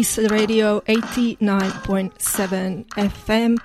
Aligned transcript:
is 0.00 0.18
Radio 0.30 0.80
89.7 0.80 2.86
FM. 2.86 3.56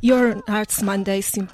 Your 0.00 0.40
Arts 0.48 0.82
Mondays 0.82 1.36
in 1.36 1.48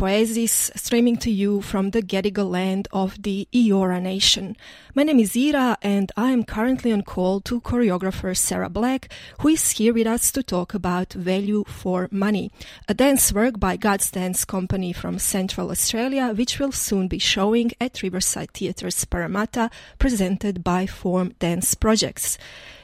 streaming 0.75 1.17
to 1.19 1.31
you 1.31 1.61
from 1.63 1.91
the 1.91 2.03
Gadigal 2.03 2.51
land 2.51 2.89
of 2.93 3.23
the 3.23 3.47
Eora 3.55 4.03
Nation. 4.03 4.57
My 4.95 5.05
name 5.05 5.21
is 5.21 5.35
Ira, 5.35 5.79
and 5.81 6.13
I 6.17 6.33
am 6.33 6.45
currently 6.45 6.93
on 6.93 7.03
call 7.03 7.41
to 7.43 7.61
choreographer 7.63 8.37
Sara 8.37 8.69
Black, 8.69 9.09
who 9.41 9.49
is 9.49 9.71
here 9.71 9.95
with 9.95 10.07
us 10.07 10.31
to 10.33 10.43
talk 10.43 10.75
about 10.75 11.15
Value 11.15 11.65
for 11.67 12.09
Money, 12.11 12.51
a 12.87 12.93
dance 12.93 13.33
work 13.33 13.59
by 13.59 13.77
Guts 13.77 14.11
Dance 14.11 14.45
Company 14.45 14.93
from 14.93 15.19
Central 15.19 15.71
Australia, 15.71 16.35
which 16.35 16.59
will 16.59 16.73
soon 16.73 17.09
be 17.09 17.19
showing 17.19 17.73
at 17.81 18.03
Riverside 18.03 18.51
Theatres 18.53 19.07
Parramatta, 19.07 19.71
presented 19.99 20.63
by 20.63 20.85
Form 20.87 21.33
Dance 21.39 21.75
Projects. 21.75 22.37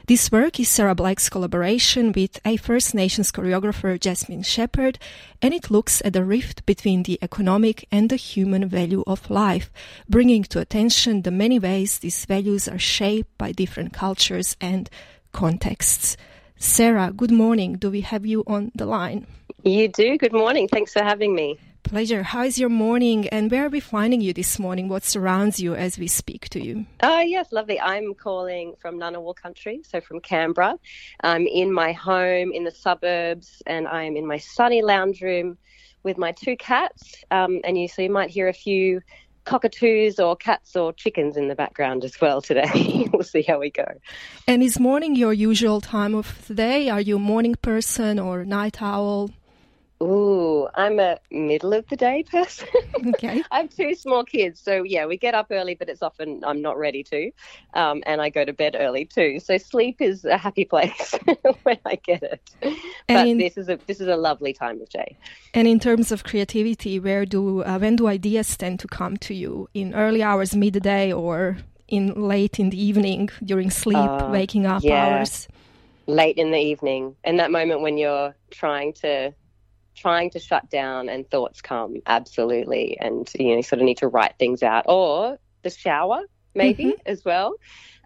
This 0.07 0.31
work 0.31 0.59
is 0.59 0.69
Sara 0.69 0.93
Black's 0.93 1.29
collaboration 1.29 2.11
with 2.11 2.39
a 2.45 2.57
First 2.57 2.93
Nations 2.93 3.31
choreographer 3.31 3.99
Jasmine 3.99 4.43
Sheppard, 4.43 4.99
and 5.41 5.51
it 5.51 5.71
looks 5.71 5.99
at 6.05 6.13
the 6.13 6.23
rift 6.23 6.63
between 6.67 7.01
the 7.01 7.17
economic 7.23 7.87
and 7.91 8.11
the 8.11 8.15
human 8.15 8.69
value 8.69 9.03
of 9.07 9.27
life, 9.31 9.71
bringing 10.07 10.43
to 10.43 10.59
attention 10.59 11.23
the 11.23 11.31
many 11.31 11.57
ways 11.57 11.97
these 11.97 12.23
values 12.25 12.67
are 12.67 12.77
shaped 12.77 13.35
by 13.39 13.51
different 13.51 13.93
cultures 13.93 14.55
and 14.61 14.91
contexts. 15.31 16.17
Sara, 16.55 17.11
good 17.11 17.31
morning. 17.31 17.73
Do 17.73 17.89
we 17.89 18.01
have 18.01 18.27
you 18.27 18.43
on 18.45 18.71
the 18.75 18.85
line? 18.85 19.25
You 19.63 19.87
do. 19.87 20.19
Good 20.19 20.33
morning. 20.33 20.67
Thanks 20.67 20.93
for 20.93 21.01
having 21.01 21.33
me. 21.33 21.57
Pleasure. 21.85 22.23
How 22.23 22.41
is 22.41 22.57
your 22.57 22.69
morning 22.69 23.29
and 23.29 23.51
where 23.51 23.67
are 23.67 23.69
we 23.69 23.79
finding 23.79 24.19
you 24.19 24.33
this 24.33 24.57
morning? 24.57 24.89
What 24.89 25.03
surrounds 25.03 25.59
you 25.59 25.75
as 25.75 25.99
we 25.99 26.07
speak 26.07 26.49
to 26.49 26.59
you? 26.59 26.87
Oh, 27.03 27.19
yes, 27.19 27.51
lovely. 27.51 27.79
I'm 27.79 28.15
calling 28.15 28.73
from 28.81 28.99
Ngunnawal 28.99 29.35
country, 29.35 29.81
so 29.87 30.01
from 30.01 30.19
Canberra. 30.19 30.79
I'm 31.21 31.45
in 31.45 31.71
my 31.71 31.91
home 31.91 32.51
in 32.51 32.63
the 32.63 32.71
suburbs 32.71 33.61
and 33.67 33.87
I'm 33.87 34.17
in 34.17 34.25
my 34.25 34.39
sunny 34.39 34.81
lounge 34.81 35.21
room 35.21 35.59
with 36.01 36.17
my 36.17 36.31
two 36.31 36.57
cats. 36.57 37.23
Um, 37.29 37.61
and 37.63 37.77
you, 37.77 37.87
so 37.87 38.01
you 38.01 38.09
might 38.09 38.31
hear 38.31 38.47
a 38.47 38.53
few 38.53 39.01
cockatoos 39.43 40.19
or 40.19 40.35
cats 40.35 40.75
or 40.75 40.91
chickens 40.91 41.37
in 41.37 41.49
the 41.49 41.55
background 41.55 42.03
as 42.03 42.19
well 42.19 42.41
today. 42.41 43.07
we'll 43.13 43.21
see 43.21 43.43
how 43.43 43.59
we 43.59 43.69
go. 43.69 43.85
And 44.47 44.63
is 44.63 44.79
morning 44.79 45.15
your 45.15 45.33
usual 45.33 45.81
time 45.81 46.15
of 46.15 46.47
the 46.47 46.55
day? 46.55 46.89
Are 46.89 46.99
you 46.99 47.17
a 47.17 47.19
morning 47.19 47.53
person 47.53 48.17
or 48.17 48.43
night 48.43 48.81
owl? 48.81 49.29
Ooh, 50.03 50.67
I'm 50.75 50.99
a 50.99 51.19
middle 51.31 51.73
of 51.73 51.87
the 51.87 51.95
day 51.95 52.23
person. 52.23 52.67
Okay. 53.07 53.43
I 53.51 53.59
have 53.59 53.69
two 53.69 53.93
small 53.93 54.23
kids, 54.23 54.59
so 54.59 54.83
yeah, 54.83 55.05
we 55.05 55.17
get 55.17 55.35
up 55.35 55.47
early, 55.51 55.75
but 55.75 55.89
it's 55.89 56.01
often 56.01 56.43
I'm 56.45 56.61
not 56.61 56.77
ready 56.77 57.03
to, 57.03 57.29
um, 57.73 58.01
and 58.05 58.21
I 58.21 58.29
go 58.29 58.43
to 58.43 58.53
bed 58.53 58.75
early 58.79 59.05
too. 59.05 59.39
So 59.39 59.57
sleep 59.57 60.01
is 60.01 60.25
a 60.25 60.37
happy 60.37 60.65
place 60.65 61.13
when 61.63 61.77
I 61.85 61.95
get 61.95 62.23
it. 62.23 62.49
But 63.07 63.27
in, 63.27 63.37
this 63.37 63.57
is 63.57 63.69
a 63.69 63.77
this 63.85 63.99
is 63.99 64.07
a 64.07 64.15
lovely 64.15 64.53
time 64.53 64.81
of 64.81 64.89
day. 64.89 65.17
And 65.53 65.67
in 65.67 65.79
terms 65.79 66.11
of 66.11 66.23
creativity, 66.23 66.99
where 66.99 67.25
do 67.25 67.63
uh, 67.63 67.77
when 67.77 67.95
do 67.97 68.07
ideas 68.07 68.57
tend 68.57 68.79
to 68.79 68.87
come 68.87 69.17
to 69.17 69.33
you? 69.33 69.69
In 69.73 69.93
early 69.93 70.23
hours, 70.23 70.55
midday, 70.55 71.11
or 71.11 71.57
in 71.87 72.13
late 72.15 72.59
in 72.59 72.69
the 72.69 72.81
evening 72.81 73.29
during 73.43 73.69
sleep, 73.69 74.09
uh, 74.09 74.29
waking 74.29 74.65
up 74.65 74.83
yeah. 74.83 75.05
hours? 75.05 75.47
Late 76.07 76.37
in 76.37 76.51
the 76.51 76.59
evening, 76.59 77.15
and 77.23 77.39
that 77.39 77.51
moment 77.51 77.81
when 77.81 77.97
you're 77.97 78.35
trying 78.51 78.93
to 78.93 79.33
trying 79.95 80.29
to 80.29 80.39
shut 80.39 80.69
down 80.69 81.09
and 81.09 81.29
thoughts 81.29 81.61
come 81.61 81.95
absolutely 82.05 82.97
and 82.99 83.29
you 83.39 83.55
know 83.55 83.61
sort 83.61 83.79
of 83.79 83.85
need 83.85 83.97
to 83.97 84.07
write 84.07 84.35
things 84.37 84.61
out 84.61 84.85
or 84.87 85.39
the 85.63 85.69
shower 85.69 86.21
maybe 86.53 86.85
mm-hmm. 86.85 87.01
as 87.05 87.23
well 87.25 87.55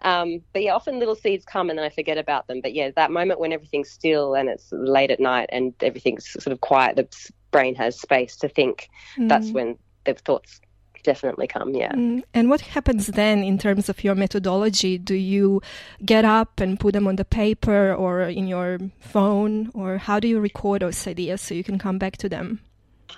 um, 0.02 0.40
but 0.52 0.62
yeah 0.62 0.72
often 0.72 0.98
little 0.98 1.16
seeds 1.16 1.44
come 1.44 1.68
and 1.68 1.78
then 1.78 1.84
i 1.84 1.90
forget 1.90 2.18
about 2.18 2.46
them 2.46 2.60
but 2.60 2.72
yeah 2.72 2.90
that 2.96 3.10
moment 3.10 3.40
when 3.40 3.52
everything's 3.52 3.90
still 3.90 4.34
and 4.34 4.48
it's 4.48 4.70
late 4.72 5.10
at 5.10 5.20
night 5.20 5.48
and 5.52 5.74
everything's 5.82 6.30
sort 6.30 6.52
of 6.52 6.60
quiet 6.60 6.96
the 6.96 7.30
brain 7.50 7.74
has 7.74 8.00
space 8.00 8.36
to 8.36 8.48
think 8.48 8.88
mm. 9.16 9.28
that's 9.28 9.50
when 9.50 9.76
the 10.04 10.14
thoughts 10.14 10.60
definitely 11.02 11.46
come 11.46 11.74
yeah 11.74 11.92
mm. 11.92 12.22
and 12.34 12.48
what 12.48 12.60
happens 12.60 13.08
then 13.08 13.42
in 13.42 13.58
terms 13.58 13.88
of 13.88 14.02
your 14.04 14.14
methodology 14.14 14.98
do 14.98 15.14
you 15.14 15.60
get 16.04 16.24
up 16.24 16.60
and 16.60 16.78
put 16.80 16.92
them 16.92 17.06
on 17.06 17.16
the 17.16 17.24
paper 17.24 17.94
or 17.94 18.22
in 18.22 18.46
your 18.46 18.78
phone 18.98 19.70
or 19.74 19.98
how 19.98 20.20
do 20.20 20.28
you 20.28 20.40
record 20.40 20.82
those 20.82 21.06
ideas 21.06 21.40
so 21.40 21.54
you 21.54 21.64
can 21.64 21.78
come 21.78 21.98
back 21.98 22.16
to 22.16 22.28
them 22.28 22.60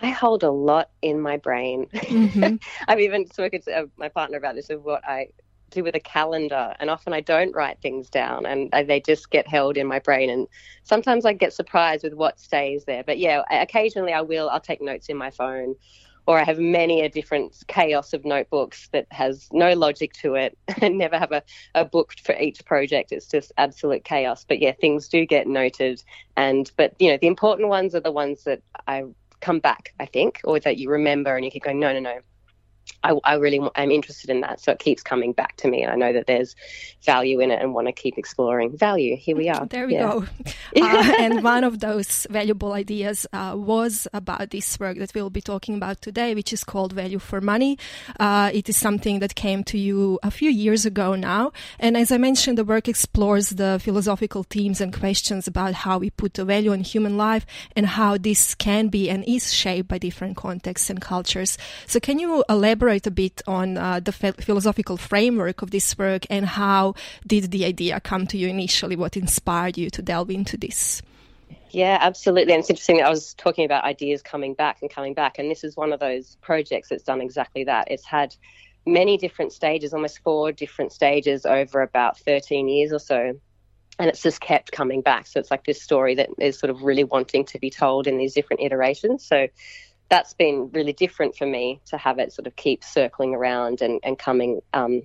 I 0.01 0.11
hold 0.11 0.43
a 0.43 0.51
lot 0.51 0.91
in 1.03 1.21
my 1.21 1.37
brain. 1.37 1.87
Mm-hmm. 1.93 2.57
I've 2.89 3.01
even 3.01 3.27
spoken 3.27 3.61
to 3.63 3.83
uh, 3.83 3.87
my 3.97 4.09
partner 4.09 4.39
about 4.39 4.55
this 4.55 4.71
of 4.71 4.83
what 4.83 5.07
I 5.07 5.29
do 5.71 5.83
with 5.83 5.95
a 5.95 6.01
calendar, 6.01 6.75
and 6.79 6.91
often 6.91 7.13
I 7.13 7.21
don't 7.21 7.55
write 7.55 7.81
things 7.81 8.09
down, 8.09 8.47
and 8.47 8.71
they 8.87 9.01
just 9.01 9.31
get 9.31 9.49
held 9.49 9.77
in 9.77 9.87
my 9.87 9.99
brain. 9.99 10.31
And 10.31 10.47
sometimes 10.85 11.25
I 11.25 11.33
get 11.33 11.53
surprised 11.53 12.05
with 12.05 12.15
what 12.15 12.39
stays 12.39 12.85
there. 12.85 13.03
But 13.03 13.19
yeah, 13.19 13.43
occasionally 13.51 14.13
I 14.13 14.21
will. 14.21 14.49
I'll 14.51 14.61
take 14.61 14.83
notes 14.83 15.09
in 15.09 15.17
my 15.17 15.31
phone, 15.31 15.75
or 16.27 16.39
I 16.39 16.45
have 16.45 16.59
many 16.59 17.01
a 17.01 17.09
different 17.09 17.63
chaos 17.67 18.13
of 18.13 18.25
notebooks 18.25 18.89
that 18.93 19.07
has 19.11 19.49
no 19.53 19.73
logic 19.73 20.13
to 20.15 20.35
it 20.35 20.57
and 20.81 20.99
never 20.99 21.19
have 21.19 21.33
a, 21.33 21.43
a 21.75 21.85
book 21.85 22.15
for 22.23 22.35
each 22.39 22.65
project. 22.65 23.13
It's 23.13 23.27
just 23.27 23.53
absolute 23.59 24.05
chaos. 24.05 24.45
But 24.47 24.61
yeah, 24.61 24.73
things 24.73 25.09
do 25.09 25.27
get 25.27 25.47
noted. 25.47 26.03
And, 26.37 26.71
but, 26.77 26.95
you 26.99 27.11
know, 27.11 27.19
the 27.21 27.27
important 27.27 27.69
ones 27.69 27.95
are 27.95 28.01
the 28.01 28.13
ones 28.13 28.45
that 28.45 28.63
I 28.87 29.05
come 29.41 29.59
back, 29.59 29.93
I 29.99 30.07
think, 30.07 30.41
or 30.45 30.61
that 30.61 30.79
you 30.79 30.91
remember 30.91 31.35
and 31.35 31.45
you 31.45 31.51
keep 31.51 31.65
going, 31.65 31.81
no, 31.81 31.93
no, 31.93 32.01
no, 32.01 32.21
I, 33.03 33.19
I, 33.25 33.35
really 33.35 33.61
am 33.75 33.91
interested 33.91 34.31
in 34.31 34.41
that. 34.43 34.61
So 34.61 34.73
it 34.73 34.79
keeps 34.79 35.03
coming 35.03 35.33
back 35.33 35.57
to 35.59 35.69
me. 35.69 35.83
And 35.83 35.91
I 35.91 35.97
know 35.97 36.13
that 36.13 36.27
there's 36.27 36.55
value 37.03 37.41
in 37.41 37.51
it 37.51 37.61
and 37.61 37.75
want 37.75 37.89
to 37.89 37.93
keep 37.93 38.17
exploring 38.17 38.77
value. 38.77 39.17
Here 39.17 39.37
we 39.37 39.49
are. 39.49 39.67
There 39.67 39.87
we 39.87 39.95
yeah. 39.95 40.03
go. 40.03 40.27
uh, 40.77 41.15
and 41.19 41.43
one 41.43 41.65
of 41.65 41.81
those 41.81 42.27
valuable 42.31 42.73
ideas 42.73 43.27
uh, 43.33 43.55
was 43.57 44.07
about 44.13 44.51
this 44.51 44.79
work 44.79 44.99
that 44.99 45.15
we'll 45.15 45.31
be 45.31 45.41
talking 45.41 45.75
about 45.75 46.01
today, 46.01 46.35
which 46.35 46.53
is 46.53 46.63
called 46.63 46.93
Value 46.93 47.19
for 47.19 47.41
Money. 47.41 47.79
Uh, 48.21 48.51
it 48.53 48.69
is 48.69 48.77
something 48.77 49.19
that 49.19 49.35
came 49.35 49.65
to 49.65 49.79
you 49.79 50.19
a 50.23 50.31
few 50.31 50.51
years 50.51 50.87
ago 50.87 51.15
now. 51.15 51.53
And 51.81 51.97
as 51.97 52.13
I 52.13 52.19
mentioned, 52.19 52.59
the 52.59 52.65
work 52.65 52.89
explores 52.89 53.51
the 53.51 53.81
philosophical 53.83 54.45
themes 54.45 54.81
and 54.81 54.93
questions 54.93 55.47
about 55.47 55.75
how 55.75 55.99
we 55.99 56.11
put 56.11 56.39
a 56.39 56.45
value 56.45 56.73
on 56.73 56.81
human 56.81 57.17
life 57.17 57.47
and 57.75 57.87
how 57.87 58.17
this 58.17 58.55
can 58.55 58.89
be 58.89 59.11
and 59.11 59.25
is 59.27 59.53
shaped 59.53 59.89
by 59.89 59.99
different 59.99 60.37
contexts 60.37 60.89
and 60.89 61.01
cultures. 61.01 61.59
So 61.87 61.99
can 61.99 62.19
you 62.19 62.45
elaborate 62.49 62.92
elaborate 62.93 63.07
a 63.07 63.11
bit 63.11 63.43
on 63.47 63.79
uh, 63.79 64.01
the 64.01 64.13
philosophical 64.13 64.97
framework 64.97 65.63
of 65.63 65.71
this 65.71 65.97
work 65.97 66.27
and 66.31 66.47
how 66.47 66.95
did 67.27 67.51
the 67.51 67.65
idea 67.65 68.01
come 68.01 68.27
to 68.27 68.37
you 68.37 68.49
initially? 68.49 68.97
What 68.97 69.17
inspired 69.17 69.79
you 69.79 69.91
to 69.91 70.03
delve 70.03 70.31
into 70.31 70.57
this? 70.57 71.03
Yeah, 71.71 71.99
absolutely. 72.01 72.53
And 72.53 72.61
it's 72.61 72.69
interesting 72.69 72.99
that 72.99 73.07
I 73.07 73.11
was 73.11 73.35
talking 73.35 73.65
about 73.65 73.85
ideas 73.85 74.23
coming 74.23 74.55
back 74.55 74.83
and 74.83 74.91
coming 74.91 75.15
back. 75.15 75.39
And 75.39 75.51
this 75.51 75.65
is 75.65 75.75
one 75.75 75.93
of 75.93 76.01
those 76.01 76.37
projects 76.43 76.91
that's 76.91 77.03
done 77.03 77.23
exactly 77.23 77.65
that. 77.65 77.91
It's 77.91 78.05
had 78.05 78.35
many 78.85 79.17
different 79.17 79.53
stages, 79.53 79.95
almost 79.95 80.21
four 80.23 80.53
different 80.53 80.93
stages 80.93 81.47
over 81.47 81.81
about 81.81 82.19
13 82.19 82.69
years 82.69 82.93
or 82.93 82.99
so. 82.99 83.33
And 83.99 84.09
it's 84.09 84.23
just 84.23 84.41
kept 84.41 84.73
coming 84.73 85.01
back. 85.01 85.27
So 85.27 85.41
it's 85.41 85.51
like 85.51 85.65
this 85.65 85.81
story 85.81 86.15
that 86.17 86.29
is 86.39 86.59
sort 86.59 86.71
of 86.71 86.83
really 86.83 87.05
wanting 87.05 87.47
to 87.47 87.59
be 87.59 87.71
told 87.71 88.07
in 88.07 88.19
these 88.19 88.35
different 88.35 88.61
iterations. 88.63 89.25
So 89.25 89.49
that's 90.13 90.35
been 90.35 90.69
really 90.75 90.93
different 90.93 91.35
for 91.35 91.47
me 91.47 91.81
to 91.87 91.97
have 91.97 92.19
it 92.19 92.35
sort 92.35 92.47
of 92.47 92.55
keep 92.55 92.85
circling 92.85 93.35
around 93.35 93.81
and, 93.81 93.99
and 94.03 94.19
coming 94.19 94.61
um, 94.75 95.01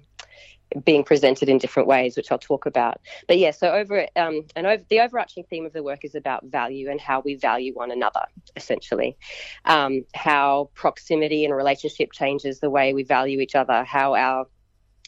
being 0.83 1.01
presented 1.01 1.47
in 1.47 1.59
different 1.59 1.87
ways, 1.87 2.17
which 2.17 2.29
I'll 2.29 2.37
talk 2.37 2.65
about. 2.65 2.99
But 3.25 3.37
yeah, 3.37 3.51
so 3.51 3.71
over 3.71 4.05
um, 4.17 4.45
and 4.53 4.67
over 4.67 4.83
the 4.89 4.99
overarching 4.99 5.45
theme 5.45 5.65
of 5.65 5.71
the 5.71 5.81
work 5.81 6.03
is 6.03 6.13
about 6.13 6.43
value 6.47 6.91
and 6.91 6.99
how 6.99 7.21
we 7.21 7.35
value 7.35 7.73
one 7.73 7.89
another, 7.89 8.25
essentially. 8.57 9.15
Um, 9.63 10.03
how 10.13 10.71
proximity 10.73 11.45
and 11.45 11.55
relationship 11.55 12.11
changes 12.11 12.59
the 12.59 12.69
way 12.69 12.93
we 12.93 13.03
value 13.03 13.39
each 13.39 13.55
other, 13.55 13.85
how 13.85 14.13
our 14.13 14.45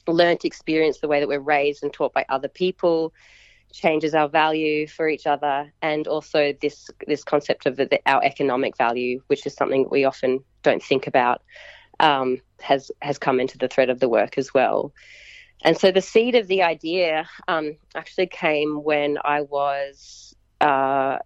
learnt 0.07 0.45
experience, 0.45 0.99
the 0.99 1.09
way 1.09 1.19
that 1.19 1.27
we're 1.27 1.41
raised 1.41 1.83
and 1.83 1.91
taught 1.91 2.13
by 2.13 2.25
other 2.29 2.47
people, 2.47 3.13
changes 3.71 4.15
our 4.15 4.27
value 4.27 4.87
for 4.87 5.07
each 5.07 5.27
other, 5.27 5.71
and 5.81 6.07
also 6.07 6.53
this 6.61 6.89
this 7.07 7.23
concept 7.23 7.65
of 7.65 7.75
the, 7.75 7.99
our 8.05 8.23
economic 8.23 8.77
value, 8.77 9.21
which 9.27 9.45
is 9.45 9.53
something 9.53 9.87
we 9.89 10.05
often 10.05 10.43
don't 10.63 10.83
think 10.83 11.07
about, 11.07 11.41
um, 11.99 12.41
has 12.61 12.91
has 13.01 13.17
come 13.17 13.39
into 13.39 13.57
the 13.57 13.67
thread 13.67 13.89
of 13.89 13.99
the 13.99 14.09
work 14.09 14.37
as 14.37 14.53
well. 14.53 14.93
And 15.61 15.77
so 15.77 15.91
the 15.91 16.01
seed 16.01 16.35
of 16.35 16.47
the 16.47 16.63
idea 16.63 17.27
um, 17.47 17.77
actually 17.93 18.27
came 18.27 18.83
when 18.83 19.17
I 19.23 19.41
was 19.41 20.33
uh, 20.61 21.17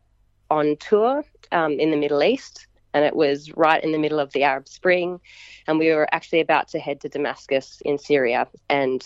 on 0.49 0.77
tour 0.77 1.23
um, 1.51 1.73
in 1.79 1.91
the 1.91 1.97
Middle 1.97 2.23
East, 2.23 2.67
and 2.93 3.05
it 3.05 3.15
was 3.15 3.51
right 3.55 3.83
in 3.83 3.91
the 3.91 3.99
middle 3.99 4.19
of 4.19 4.31
the 4.33 4.43
Arab 4.43 4.67
Spring, 4.67 5.19
and 5.67 5.79
we 5.79 5.91
were 5.93 6.07
actually 6.11 6.41
about 6.41 6.67
to 6.69 6.79
head 6.79 7.01
to 7.01 7.09
Damascus 7.09 7.81
in 7.85 7.97
Syria, 7.97 8.47
and 8.69 9.03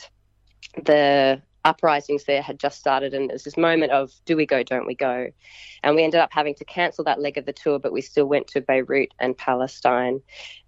the 0.83 1.41
uprisings 1.67 2.23
there 2.25 2.41
had 2.41 2.59
just 2.59 2.79
started, 2.79 3.13
and 3.13 3.29
there's 3.29 3.43
this 3.43 3.57
moment 3.57 3.91
of 3.91 4.11
do 4.25 4.35
we 4.35 4.45
go, 4.45 4.63
don't 4.63 4.87
we 4.87 4.95
go? 4.95 5.29
And 5.83 5.95
we 5.95 6.03
ended 6.03 6.21
up 6.21 6.31
having 6.33 6.55
to 6.55 6.65
cancel 6.65 7.03
that 7.05 7.21
leg 7.21 7.37
of 7.37 7.45
the 7.45 7.53
tour, 7.53 7.79
but 7.79 7.93
we 7.93 8.01
still 8.01 8.25
went 8.25 8.47
to 8.49 8.61
Beirut 8.61 9.13
and 9.19 9.37
Palestine 9.37 10.21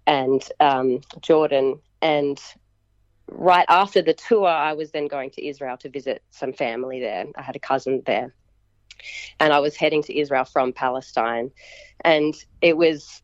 and 0.06 0.42
um, 0.60 1.00
Jordan. 1.20 1.80
And 2.02 2.40
right 3.28 3.66
after 3.68 4.02
the 4.02 4.14
tour, 4.14 4.48
I 4.48 4.74
was 4.74 4.90
then 4.92 5.08
going 5.08 5.30
to 5.32 5.46
Israel 5.46 5.76
to 5.78 5.88
visit 5.88 6.22
some 6.30 6.52
family 6.52 7.00
there. 7.00 7.26
I 7.36 7.42
had 7.42 7.56
a 7.56 7.60
cousin 7.60 8.02
there. 8.06 8.34
and 9.40 9.52
I 9.52 9.58
was 9.60 9.76
heading 9.76 10.02
to 10.04 10.18
Israel 10.18 10.44
from 10.44 10.72
Palestine, 10.72 11.50
and 12.04 12.34
it 12.60 12.76
was 12.76 13.22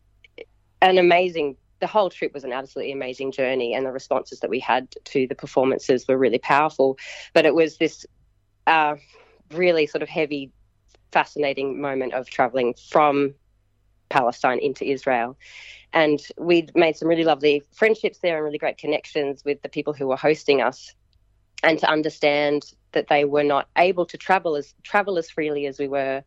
an 0.81 0.97
amazing. 0.97 1.57
The 1.79 1.87
whole 1.87 2.09
trip 2.09 2.33
was 2.33 2.43
an 2.43 2.53
absolutely 2.53 2.91
amazing 2.91 3.31
journey, 3.31 3.73
and 3.73 3.85
the 3.85 3.91
responses 3.91 4.39
that 4.39 4.49
we 4.49 4.59
had 4.59 4.93
to 5.05 5.27
the 5.27 5.35
performances 5.35 6.07
were 6.07 6.17
really 6.17 6.39
powerful. 6.39 6.97
But 7.33 7.45
it 7.45 7.53
was 7.53 7.77
this 7.77 8.05
uh, 8.65 8.95
really 9.51 9.87
sort 9.87 10.01
of 10.01 10.09
heavy, 10.09 10.51
fascinating 11.11 11.79
moment 11.79 12.13
of 12.13 12.29
traveling 12.29 12.75
from 12.89 13.35
Palestine 14.09 14.59
into 14.59 14.85
Israel. 14.85 15.37
And 15.93 16.19
we'd 16.37 16.75
made 16.75 16.97
some 16.97 17.07
really 17.07 17.23
lovely 17.23 17.63
friendships 17.73 18.19
there 18.19 18.37
and 18.37 18.45
really 18.45 18.57
great 18.57 18.77
connections 18.77 19.43
with 19.45 19.61
the 19.61 19.69
people 19.69 19.93
who 19.93 20.07
were 20.07 20.17
hosting 20.17 20.61
us. 20.61 20.93
And 21.63 21.79
to 21.79 21.89
understand 21.89 22.71
that 22.91 23.07
they 23.07 23.25
were 23.25 23.43
not 23.43 23.67
able 23.77 24.05
to 24.07 24.17
travel 24.17 24.55
as 24.55 24.73
travel 24.83 25.17
as 25.17 25.29
freely 25.29 25.65
as 25.65 25.79
we 25.79 25.87
were 25.87 26.23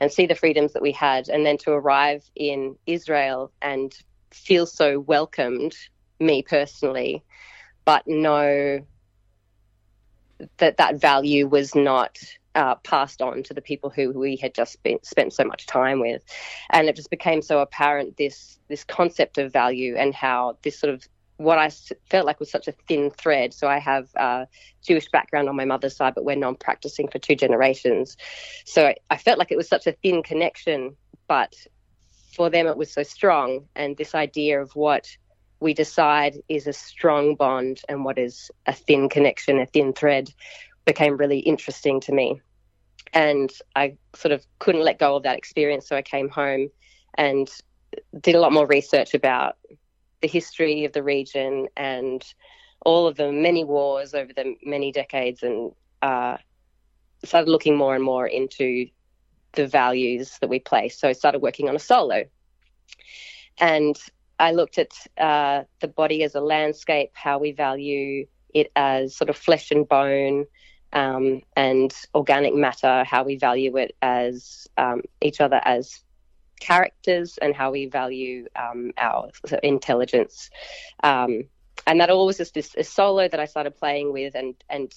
and 0.00 0.12
see 0.12 0.26
the 0.26 0.34
freedoms 0.34 0.72
that 0.72 0.82
we 0.82 0.92
had 0.92 1.28
and 1.28 1.44
then 1.44 1.58
to 1.58 1.72
arrive 1.72 2.22
in 2.36 2.76
Israel 2.86 3.50
and 3.60 3.92
feel 4.30 4.66
so 4.66 5.00
welcomed 5.00 5.74
me 6.20 6.42
personally 6.42 7.22
but 7.84 8.06
know 8.06 8.80
that 10.58 10.76
that 10.76 11.00
value 11.00 11.46
was 11.46 11.74
not 11.74 12.18
uh, 12.54 12.74
passed 12.76 13.22
on 13.22 13.42
to 13.44 13.54
the 13.54 13.62
people 13.62 13.90
who 13.90 14.10
we 14.10 14.36
had 14.36 14.54
just 14.54 14.72
spent, 14.72 15.06
spent 15.06 15.32
so 15.32 15.44
much 15.44 15.66
time 15.66 16.00
with, 16.00 16.22
and 16.70 16.88
it 16.88 16.96
just 16.96 17.10
became 17.10 17.40
so 17.40 17.60
apparent 17.60 18.16
this 18.16 18.58
this 18.68 18.84
concept 18.84 19.38
of 19.38 19.52
value 19.52 19.96
and 19.96 20.14
how 20.14 20.58
this 20.62 20.78
sort 20.78 20.92
of 20.92 21.06
what 21.36 21.56
I 21.56 21.70
felt 22.10 22.26
like 22.26 22.40
was 22.40 22.50
such 22.50 22.66
a 22.66 22.74
thin 22.88 23.10
thread. 23.10 23.54
So 23.54 23.68
I 23.68 23.78
have 23.78 24.08
a 24.16 24.48
Jewish 24.82 25.08
background 25.08 25.48
on 25.48 25.54
my 25.54 25.64
mother's 25.64 25.94
side, 25.96 26.16
but 26.16 26.24
we're 26.24 26.34
non-practicing 26.34 27.08
for 27.08 27.20
two 27.20 27.36
generations. 27.36 28.16
So 28.64 28.92
I 29.08 29.16
felt 29.16 29.38
like 29.38 29.52
it 29.52 29.56
was 29.56 29.68
such 29.68 29.86
a 29.86 29.92
thin 29.92 30.24
connection, 30.24 30.96
but 31.28 31.54
for 32.38 32.48
them 32.48 32.66
it 32.66 32.78
was 32.78 32.90
so 32.90 33.02
strong. 33.02 33.68
And 33.74 33.98
this 33.98 34.14
idea 34.14 34.62
of 34.62 34.74
what 34.74 35.14
we 35.60 35.74
decide 35.74 36.38
is 36.48 36.66
a 36.66 36.72
strong 36.72 37.34
bond 37.34 37.82
and 37.88 38.04
what 38.04 38.16
is 38.16 38.50
a 38.64 38.72
thin 38.72 39.10
connection, 39.10 39.58
a 39.58 39.66
thin 39.66 39.92
thread, 39.92 40.32
became 40.86 41.18
really 41.18 41.40
interesting 41.40 42.00
to 42.00 42.12
me 42.12 42.40
and 43.12 43.52
I 43.76 43.96
sort 44.14 44.32
of 44.32 44.44
couldn't 44.58 44.84
let 44.84 44.98
go 44.98 45.16
of 45.16 45.22
that 45.22 45.38
experience. 45.38 45.88
So 45.88 45.96
I 45.96 46.02
came 46.02 46.28
home 46.28 46.68
and 47.16 47.50
did 48.20 48.34
a 48.34 48.40
lot 48.40 48.52
more 48.52 48.66
research 48.66 49.14
about 49.14 49.56
the 50.20 50.28
history 50.28 50.84
of 50.84 50.92
the 50.92 51.02
region 51.02 51.68
and 51.76 52.22
all 52.84 53.06
of 53.06 53.16
the 53.16 53.32
many 53.32 53.64
wars 53.64 54.14
over 54.14 54.32
the 54.32 54.54
many 54.62 54.92
decades, 54.92 55.42
and 55.42 55.72
uh, 56.02 56.36
started 57.24 57.50
looking 57.50 57.76
more 57.76 57.94
and 57.94 58.04
more 58.04 58.26
into 58.26 58.86
the 59.52 59.66
values 59.66 60.38
that 60.40 60.48
we 60.48 60.58
place. 60.58 60.98
So 60.98 61.08
I 61.08 61.12
started 61.12 61.40
working 61.40 61.68
on 61.68 61.76
a 61.76 61.78
solo, 61.78 62.24
and 63.58 63.96
I 64.38 64.52
looked 64.52 64.78
at 64.78 64.92
uh, 65.18 65.64
the 65.80 65.88
body 65.88 66.22
as 66.22 66.34
a 66.34 66.40
landscape, 66.40 67.10
how 67.14 67.38
we 67.38 67.52
value 67.52 68.26
it 68.54 68.70
as 68.76 69.16
sort 69.16 69.30
of 69.30 69.36
flesh 69.36 69.70
and 69.70 69.88
bone 69.88 70.46
um, 70.92 71.42
and 71.56 71.94
organic 72.14 72.54
matter, 72.54 73.04
how 73.04 73.24
we 73.24 73.36
value 73.36 73.76
it 73.76 73.94
as 74.00 74.68
um, 74.76 75.02
each 75.20 75.40
other 75.40 75.60
as 75.64 76.02
characters, 76.60 77.38
and 77.38 77.54
how 77.54 77.70
we 77.70 77.86
value 77.86 78.46
um, 78.56 78.92
our 78.98 79.28
intelligence. 79.62 80.50
Um, 81.02 81.44
and 81.86 82.00
that 82.00 82.10
all 82.10 82.26
was 82.26 82.38
just 82.38 82.54
this 82.54 82.74
solo 82.82 83.28
that 83.28 83.40
I 83.40 83.44
started 83.44 83.76
playing 83.76 84.12
with, 84.12 84.34
and 84.34 84.54
and 84.68 84.92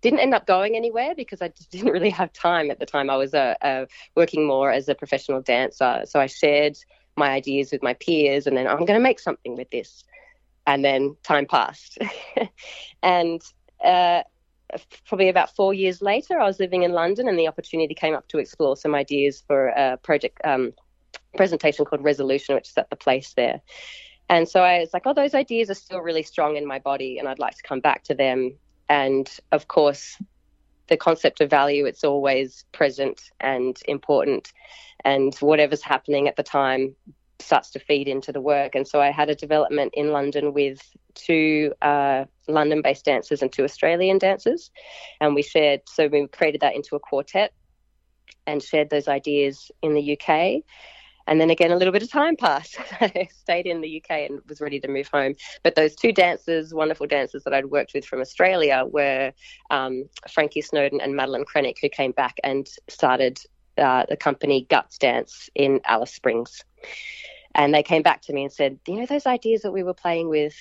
didn't 0.00 0.20
end 0.20 0.34
up 0.34 0.46
going 0.46 0.76
anywhere 0.76 1.14
because 1.14 1.42
I 1.42 1.48
just 1.48 1.70
didn't 1.72 1.92
really 1.92 2.10
have 2.10 2.32
time 2.32 2.70
at 2.70 2.78
the 2.78 2.86
time. 2.86 3.10
I 3.10 3.16
was 3.16 3.34
uh, 3.34 3.54
uh, 3.62 3.86
working 4.14 4.46
more 4.46 4.70
as 4.70 4.88
a 4.88 4.94
professional 4.94 5.40
dancer, 5.40 6.02
so 6.04 6.20
I 6.20 6.26
shared 6.26 6.78
my 7.16 7.30
ideas 7.30 7.72
with 7.72 7.82
my 7.82 7.94
peers, 7.94 8.46
and 8.46 8.56
then 8.56 8.66
I'm 8.66 8.84
going 8.84 8.98
to 8.98 9.00
make 9.00 9.20
something 9.20 9.56
with 9.56 9.70
this. 9.70 10.04
And 10.68 10.84
then 10.84 11.16
time 11.22 11.46
passed, 11.46 11.96
and 13.02 13.40
uh, 13.84 14.22
probably 15.06 15.28
about 15.28 15.54
four 15.54 15.72
years 15.72 16.02
later, 16.02 16.40
I 16.40 16.44
was 16.44 16.58
living 16.58 16.82
in 16.82 16.92
London, 16.92 17.28
and 17.28 17.38
the 17.38 17.48
opportunity 17.48 17.94
came 17.94 18.14
up 18.14 18.26
to 18.28 18.38
explore 18.38 18.76
some 18.76 18.94
ideas 18.94 19.42
for 19.46 19.68
a 19.68 19.96
project 19.96 20.40
um, 20.44 20.72
presentation 21.36 21.84
called 21.84 22.02
Resolution, 22.02 22.54
which 22.54 22.68
is 22.68 22.76
at 22.76 22.90
the 22.90 22.96
place 22.96 23.32
there. 23.34 23.60
And 24.28 24.48
so 24.48 24.62
I 24.62 24.80
was 24.80 24.92
like, 24.92 25.02
oh, 25.06 25.14
those 25.14 25.34
ideas 25.34 25.70
are 25.70 25.74
still 25.74 26.00
really 26.00 26.22
strong 26.22 26.56
in 26.56 26.66
my 26.66 26.78
body, 26.78 27.18
and 27.18 27.28
I'd 27.28 27.38
like 27.38 27.56
to 27.56 27.62
come 27.62 27.80
back 27.80 28.04
to 28.04 28.14
them. 28.14 28.56
And 28.88 29.30
of 29.52 29.68
course, 29.68 30.20
the 30.88 30.96
concept 30.96 31.40
of 31.40 31.50
value, 31.50 31.86
it's 31.86 32.04
always 32.04 32.64
present 32.72 33.30
and 33.40 33.78
important. 33.86 34.52
And 35.04 35.34
whatever's 35.36 35.82
happening 35.82 36.28
at 36.28 36.36
the 36.36 36.42
time 36.42 36.94
starts 37.38 37.70
to 37.70 37.78
feed 37.78 38.08
into 38.08 38.32
the 38.32 38.40
work. 38.40 38.74
And 38.74 38.86
so 38.86 39.00
I 39.00 39.10
had 39.10 39.30
a 39.30 39.34
development 39.34 39.92
in 39.94 40.10
London 40.10 40.52
with 40.52 40.80
two 41.14 41.72
uh, 41.82 42.24
London 42.48 42.82
based 42.82 43.04
dancers 43.04 43.42
and 43.42 43.52
two 43.52 43.64
Australian 43.64 44.18
dancers. 44.18 44.70
And 45.20 45.34
we 45.34 45.42
shared, 45.42 45.82
so 45.86 46.06
we 46.08 46.26
created 46.28 46.62
that 46.62 46.74
into 46.74 46.96
a 46.96 47.00
quartet 47.00 47.52
and 48.46 48.62
shared 48.62 48.90
those 48.90 49.08
ideas 49.08 49.70
in 49.82 49.94
the 49.94 50.18
UK. 50.18 50.62
And 51.26 51.40
then 51.40 51.50
again, 51.50 51.72
a 51.72 51.76
little 51.76 51.92
bit 51.92 52.02
of 52.02 52.10
time 52.10 52.36
passed. 52.36 52.76
I 53.00 53.28
stayed 53.32 53.66
in 53.66 53.80
the 53.80 54.02
UK 54.02 54.30
and 54.30 54.40
was 54.48 54.60
ready 54.60 54.78
to 54.80 54.88
move 54.88 55.08
home. 55.08 55.34
But 55.62 55.74
those 55.74 55.96
two 55.96 56.12
dancers, 56.12 56.72
wonderful 56.72 57.06
dancers 57.06 57.42
that 57.44 57.52
I'd 57.52 57.66
worked 57.66 57.94
with 57.94 58.04
from 58.04 58.20
Australia, 58.20 58.84
were 58.86 59.32
um, 59.70 60.08
Frankie 60.30 60.62
Snowden 60.62 61.00
and 61.00 61.16
Madeline 61.16 61.44
Krenek, 61.44 61.78
who 61.80 61.88
came 61.88 62.12
back 62.12 62.38
and 62.44 62.68
started 62.88 63.40
uh, 63.78 64.06
the 64.08 64.16
company 64.16 64.66
Guts 64.68 64.98
Dance 64.98 65.50
in 65.54 65.80
Alice 65.84 66.14
Springs. 66.14 66.64
And 67.54 67.74
they 67.74 67.82
came 67.82 68.02
back 68.02 68.22
to 68.22 68.32
me 68.32 68.44
and 68.44 68.52
said, 68.52 68.78
you 68.86 69.00
know, 69.00 69.06
those 69.06 69.26
ideas 69.26 69.62
that 69.62 69.72
we 69.72 69.82
were 69.82 69.94
playing 69.94 70.28
with, 70.28 70.54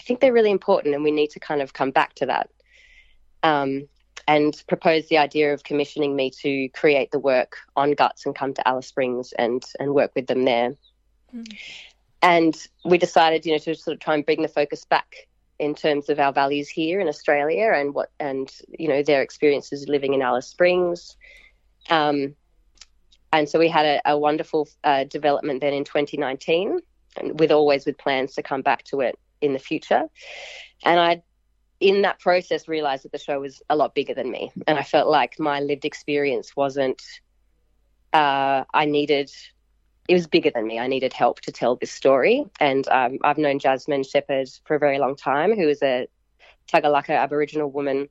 I 0.00 0.02
think 0.02 0.20
they're 0.20 0.32
really 0.32 0.50
important 0.50 0.94
and 0.94 1.04
we 1.04 1.10
need 1.10 1.30
to 1.30 1.40
kind 1.40 1.60
of 1.60 1.74
come 1.74 1.90
back 1.90 2.14
to 2.14 2.26
that. 2.26 2.50
Um, 3.42 3.88
and 4.28 4.62
proposed 4.68 5.08
the 5.08 5.16
idea 5.16 5.54
of 5.54 5.64
commissioning 5.64 6.14
me 6.14 6.30
to 6.30 6.68
create 6.68 7.10
the 7.10 7.18
work 7.18 7.56
on 7.74 7.92
Guts 7.92 8.26
and 8.26 8.34
come 8.34 8.52
to 8.52 8.68
Alice 8.68 8.86
Springs 8.86 9.32
and, 9.32 9.64
and 9.80 9.94
work 9.94 10.12
with 10.14 10.26
them 10.26 10.44
there. 10.44 10.74
Mm. 11.34 11.56
And 12.20 12.66
we 12.84 12.98
decided, 12.98 13.46
you 13.46 13.52
know, 13.52 13.58
to 13.58 13.74
sort 13.74 13.94
of 13.94 14.00
try 14.00 14.14
and 14.14 14.26
bring 14.26 14.42
the 14.42 14.48
focus 14.48 14.84
back 14.84 15.26
in 15.58 15.74
terms 15.74 16.10
of 16.10 16.20
our 16.20 16.32
values 16.32 16.68
here 16.68 17.00
in 17.00 17.08
Australia 17.08 17.72
and 17.74 17.94
what 17.94 18.10
and 18.20 18.52
you 18.78 18.86
know 18.86 19.02
their 19.02 19.22
experiences 19.22 19.88
living 19.88 20.14
in 20.14 20.22
Alice 20.22 20.46
Springs. 20.46 21.16
Um, 21.90 22.36
and 23.32 23.48
so 23.48 23.58
we 23.58 23.68
had 23.68 23.86
a, 23.86 24.12
a 24.12 24.18
wonderful 24.18 24.68
uh, 24.84 25.04
development 25.04 25.60
then 25.60 25.72
in 25.72 25.84
2019, 25.84 26.80
and 27.16 27.40
with 27.40 27.50
always 27.50 27.86
with 27.86 27.98
plans 27.98 28.34
to 28.34 28.42
come 28.42 28.62
back 28.62 28.84
to 28.84 29.00
it 29.00 29.18
in 29.40 29.52
the 29.52 29.58
future. 29.58 30.04
And 30.84 31.00
I, 31.00 31.22
in 31.80 32.02
that 32.02 32.18
process, 32.18 32.68
realized 32.68 33.04
that 33.04 33.12
the 33.12 33.18
show 33.18 33.40
was 33.40 33.62
a 33.70 33.76
lot 33.76 33.94
bigger 33.94 34.14
than 34.14 34.30
me, 34.30 34.50
and 34.66 34.78
I 34.78 34.82
felt 34.82 35.08
like 35.08 35.38
my 35.38 35.60
lived 35.60 35.84
experience 35.84 36.56
wasn't. 36.56 37.02
Uh, 38.12 38.64
I 38.72 38.84
needed. 38.86 39.30
It 40.08 40.14
was 40.14 40.26
bigger 40.26 40.50
than 40.50 40.66
me. 40.66 40.78
I 40.78 40.86
needed 40.86 41.12
help 41.12 41.40
to 41.42 41.52
tell 41.52 41.76
this 41.76 41.92
story, 41.92 42.44
and 42.58 42.88
um, 42.88 43.18
I've 43.22 43.38
known 43.38 43.58
Jasmine 43.58 44.04
Sheppard 44.04 44.48
for 44.64 44.76
a 44.76 44.78
very 44.78 44.98
long 44.98 45.16
time, 45.16 45.54
who 45.54 45.68
is 45.68 45.82
a 45.82 46.08
Tagalaka 46.66 47.12
Aboriginal 47.12 47.70
woman 47.70 48.08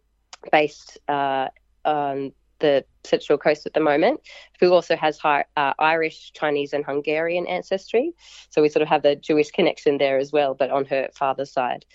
based 0.52 0.98
uh, 1.08 1.50
on 1.84 2.32
the 2.60 2.86
Central 3.04 3.38
Coast 3.38 3.66
at 3.66 3.74
the 3.74 3.80
moment, 3.80 4.22
who 4.60 4.74
also 4.74 4.96
has 4.96 5.18
high, 5.18 5.46
uh, 5.56 5.74
Irish, 5.78 6.32
Chinese, 6.34 6.74
and 6.74 6.86
Hungarian 6.86 7.46
ancestry. 7.48 8.14
So 8.50 8.62
we 8.62 8.70
sort 8.70 8.82
of 8.82 8.88
have 8.88 9.04
the 9.04 9.16
Jewish 9.16 9.52
connection 9.52 9.98
there 9.98 10.18
as 10.18 10.32
well, 10.32 10.56
but 10.56 10.72
on 10.72 10.86
her 10.86 11.10
father's 11.14 11.52
side. 11.52 11.86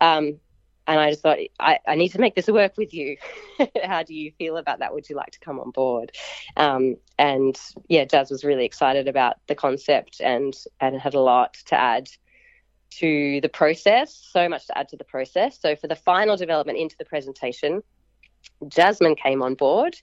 Um, 0.00 0.38
and 0.86 1.00
I 1.00 1.10
just 1.10 1.22
thought, 1.22 1.38
I, 1.58 1.78
I, 1.86 1.94
need 1.94 2.10
to 2.10 2.20
make 2.20 2.34
this 2.34 2.48
work 2.48 2.76
with 2.76 2.92
you. 2.92 3.16
How 3.84 4.02
do 4.02 4.14
you 4.14 4.32
feel 4.32 4.56
about 4.56 4.80
that? 4.80 4.92
Would 4.92 5.08
you 5.08 5.16
like 5.16 5.30
to 5.32 5.40
come 5.40 5.58
on 5.58 5.70
board? 5.70 6.12
Um, 6.56 6.96
and 7.18 7.58
yeah, 7.88 8.04
Jazz 8.04 8.30
was 8.30 8.44
really 8.44 8.64
excited 8.64 9.08
about 9.08 9.36
the 9.46 9.54
concept 9.54 10.20
and, 10.20 10.54
and 10.80 11.00
had 11.00 11.14
a 11.14 11.20
lot 11.20 11.54
to 11.66 11.80
add 11.80 12.08
to 12.98 13.40
the 13.40 13.48
process, 13.48 14.14
so 14.30 14.48
much 14.48 14.66
to 14.66 14.78
add 14.78 14.88
to 14.88 14.96
the 14.96 15.04
process. 15.04 15.58
So 15.60 15.74
for 15.74 15.88
the 15.88 15.96
final 15.96 16.36
development 16.36 16.78
into 16.78 16.96
the 16.98 17.04
presentation, 17.04 17.82
Jasmine 18.68 19.16
came 19.16 19.42
on 19.42 19.54
board 19.54 19.96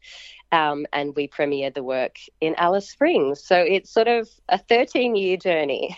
um, 0.51 0.85
and 0.91 1.15
we 1.15 1.27
premiered 1.27 1.75
the 1.75 1.83
work 1.83 2.17
in 2.41 2.55
Alice 2.55 2.89
Springs. 2.89 3.43
So 3.43 3.55
it's 3.57 3.91
sort 3.91 4.07
of 4.07 4.29
a 4.49 4.57
13 4.57 5.15
year 5.15 5.37
journey 5.37 5.97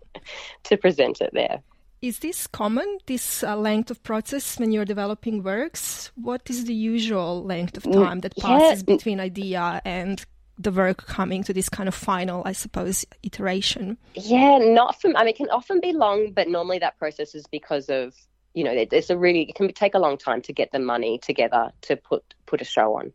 to 0.64 0.76
present 0.76 1.20
it 1.20 1.30
there. 1.32 1.62
Is 2.00 2.20
this 2.20 2.46
common, 2.46 2.98
this 3.06 3.42
uh, 3.42 3.56
length 3.56 3.90
of 3.90 4.02
process 4.02 4.58
when 4.58 4.70
you're 4.70 4.84
developing 4.84 5.42
works? 5.42 6.12
What 6.14 6.42
is 6.48 6.64
the 6.64 6.74
usual 6.74 7.42
length 7.44 7.76
of 7.76 7.82
time 7.84 8.20
that 8.20 8.36
passes 8.36 8.84
yeah. 8.86 8.94
between 8.94 9.18
idea 9.18 9.82
and 9.84 10.24
the 10.58 10.70
work 10.70 11.06
coming 11.06 11.42
to 11.44 11.52
this 11.52 11.68
kind 11.68 11.88
of 11.88 11.94
final, 11.94 12.42
I 12.44 12.52
suppose, 12.52 13.04
iteration? 13.22 13.96
Yeah, 14.14 14.58
not 14.58 15.00
from, 15.00 15.16
I 15.16 15.20
mean, 15.20 15.30
it 15.30 15.36
can 15.36 15.50
often 15.50 15.80
be 15.80 15.92
long, 15.92 16.32
but 16.32 16.48
normally 16.48 16.78
that 16.78 16.98
process 16.98 17.34
is 17.34 17.46
because 17.46 17.88
of 17.88 18.14
you 18.54 18.64
know, 18.64 18.72
it's 18.72 19.08
a 19.08 19.16
really 19.16 19.42
it 19.42 19.54
can 19.54 19.72
take 19.72 19.94
a 19.94 20.00
long 20.00 20.18
time 20.18 20.42
to 20.42 20.52
get 20.52 20.72
the 20.72 20.80
money 20.80 21.18
together 21.18 21.70
to 21.82 21.96
put 21.96 22.34
put 22.46 22.60
a 22.60 22.64
show 22.64 22.96
on. 22.96 23.12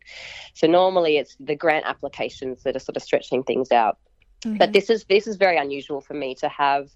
So 0.54 0.66
normally 0.66 1.18
it's 1.18 1.36
the 1.38 1.54
grant 1.54 1.84
applications 1.84 2.62
that 2.62 2.76
are 2.76 2.78
sort 2.78 2.96
of 2.96 3.02
stretching 3.02 3.42
things 3.42 3.70
out. 3.70 3.98
Mm-hmm. 4.42 4.56
But 4.56 4.72
this 4.72 4.88
is 4.88 5.04
this 5.04 5.26
is 5.26 5.36
very 5.36 5.58
unusual 5.58 6.00
for 6.00 6.14
me 6.14 6.34
to 6.36 6.48
have 6.48 6.88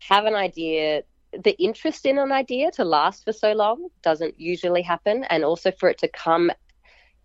have 0.00 0.26
an 0.26 0.34
idea 0.34 1.02
the 1.32 1.56
interest 1.62 2.06
in 2.06 2.18
an 2.18 2.32
idea 2.32 2.70
to 2.70 2.84
last 2.84 3.24
for 3.24 3.32
so 3.32 3.52
long 3.52 3.88
doesn't 4.02 4.38
usually 4.40 4.82
happen 4.82 5.24
and 5.24 5.44
also 5.44 5.70
for 5.70 5.88
it 5.88 5.98
to 5.98 6.08
come 6.08 6.50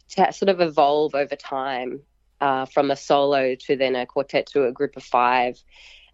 to 0.10 0.34
sort 0.34 0.50
of 0.50 0.60
evolve 0.60 1.16
over 1.16 1.36
time 1.36 2.02
uh, 2.42 2.66
from 2.66 2.92
a 2.92 2.96
solo 2.96 3.56
to 3.56 3.76
then 3.76 3.96
a 3.96 4.06
quartet 4.06 4.48
to 4.48 4.66
a 4.66 4.72
group 4.72 4.98
of 4.98 5.04
five 5.04 5.62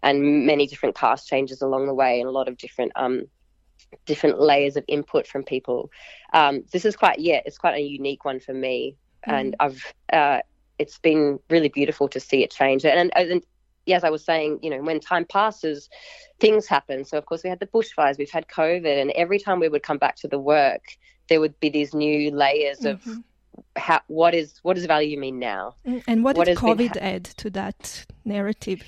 and 0.02 0.46
many 0.46 0.66
different 0.66 0.94
cast 0.94 1.26
changes 1.26 1.60
along 1.60 1.86
the 1.86 1.94
way 1.94 2.20
and 2.20 2.28
a 2.28 2.32
lot 2.32 2.48
of 2.48 2.56
different 2.56 2.92
um, 2.96 3.26
different 4.06 4.40
layers 4.40 4.76
of 4.76 4.84
input 4.88 5.26
from 5.26 5.42
people. 5.42 5.90
Um, 6.32 6.64
this 6.72 6.84
is 6.84 6.96
quite, 6.96 7.18
yeah, 7.18 7.40
it's 7.44 7.58
quite 7.58 7.76
a 7.76 7.82
unique 7.82 8.24
one 8.24 8.40
for 8.40 8.54
me, 8.54 8.96
mm. 9.26 9.32
and 9.32 9.56
I've 9.58 9.92
uh, 10.12 10.40
it's 10.78 10.98
been 10.98 11.38
really 11.50 11.68
beautiful 11.68 12.08
to 12.08 12.20
see 12.20 12.42
it 12.42 12.50
change. 12.50 12.84
And, 12.84 13.12
and, 13.14 13.30
and 13.30 13.42
as 13.92 14.04
I 14.04 14.10
was 14.10 14.24
saying, 14.24 14.60
you 14.62 14.70
know, 14.70 14.82
when 14.82 15.00
time 15.00 15.24
passes, 15.24 15.88
things 16.38 16.66
happen. 16.66 17.04
So 17.04 17.18
of 17.18 17.26
course 17.26 17.42
we 17.42 17.50
had 17.50 17.60
the 17.60 17.66
bushfires, 17.66 18.18
we've 18.18 18.30
had 18.30 18.48
COVID, 18.48 19.00
and 19.00 19.10
every 19.12 19.38
time 19.38 19.60
we 19.60 19.68
would 19.68 19.82
come 19.82 19.98
back 19.98 20.16
to 20.16 20.28
the 20.28 20.38
work, 20.38 20.82
there 21.28 21.40
would 21.40 21.58
be 21.60 21.70
these 21.70 21.94
new 21.94 22.30
layers 22.30 22.80
mm-hmm. 22.80 23.10
of 23.10 23.18
how 23.76 24.00
what 24.06 24.34
is 24.34 24.58
what 24.62 24.74
does 24.74 24.86
value 24.86 25.18
mean 25.18 25.38
now? 25.38 25.74
And 26.06 26.24
what, 26.24 26.36
what 26.36 26.46
did 26.46 26.56
COVID 26.56 26.94
ha- 26.94 27.00
add 27.00 27.24
to 27.24 27.50
that 27.50 28.06
narrative? 28.24 28.82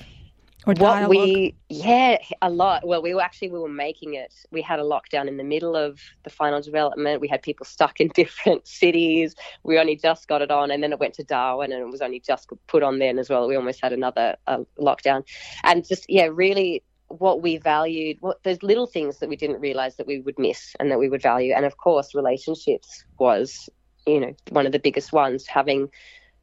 Or 0.66 0.74
what 0.74 1.08
we 1.08 1.54
yeah 1.68 2.18
a 2.40 2.48
lot. 2.48 2.86
Well 2.86 3.02
we 3.02 3.14
were 3.14 3.22
actually 3.22 3.50
we 3.50 3.58
were 3.58 3.68
making 3.68 4.14
it. 4.14 4.32
We 4.50 4.62
had 4.62 4.78
a 4.78 4.82
lockdown 4.82 5.26
in 5.26 5.36
the 5.36 5.44
middle 5.44 5.74
of 5.74 6.00
the 6.22 6.30
final 6.30 6.60
development. 6.60 7.20
We 7.20 7.28
had 7.28 7.42
people 7.42 7.66
stuck 7.66 8.00
in 8.00 8.08
different 8.14 8.66
cities. 8.66 9.34
We 9.64 9.78
only 9.78 9.96
just 9.96 10.28
got 10.28 10.42
it 10.42 10.50
on 10.50 10.70
and 10.70 10.82
then 10.82 10.92
it 10.92 11.00
went 11.00 11.14
to 11.14 11.24
darwin 11.24 11.72
and 11.72 11.82
it 11.82 11.90
was 11.90 12.00
only 12.00 12.20
just 12.20 12.48
put 12.68 12.82
on 12.82 12.98
then 12.98 13.18
as 13.18 13.28
well. 13.28 13.48
We 13.48 13.56
almost 13.56 13.80
had 13.82 13.92
another 13.92 14.36
uh, 14.46 14.58
lockdown. 14.78 15.24
And 15.64 15.86
just 15.86 16.06
yeah 16.08 16.28
really 16.30 16.82
what 17.08 17.42
we 17.42 17.58
valued 17.58 18.16
what 18.20 18.42
those 18.42 18.62
little 18.62 18.86
things 18.86 19.18
that 19.18 19.28
we 19.28 19.36
didn't 19.36 19.60
realize 19.60 19.96
that 19.96 20.06
we 20.06 20.20
would 20.20 20.38
miss 20.38 20.74
and 20.78 20.90
that 20.90 20.98
we 20.98 21.08
would 21.08 21.22
value. 21.22 21.52
And 21.54 21.64
of 21.64 21.76
course 21.76 22.14
relationships 22.14 23.04
was 23.18 23.68
you 24.06 24.20
know 24.20 24.34
one 24.50 24.66
of 24.66 24.72
the 24.72 24.78
biggest 24.78 25.12
ones 25.12 25.46
having 25.46 25.90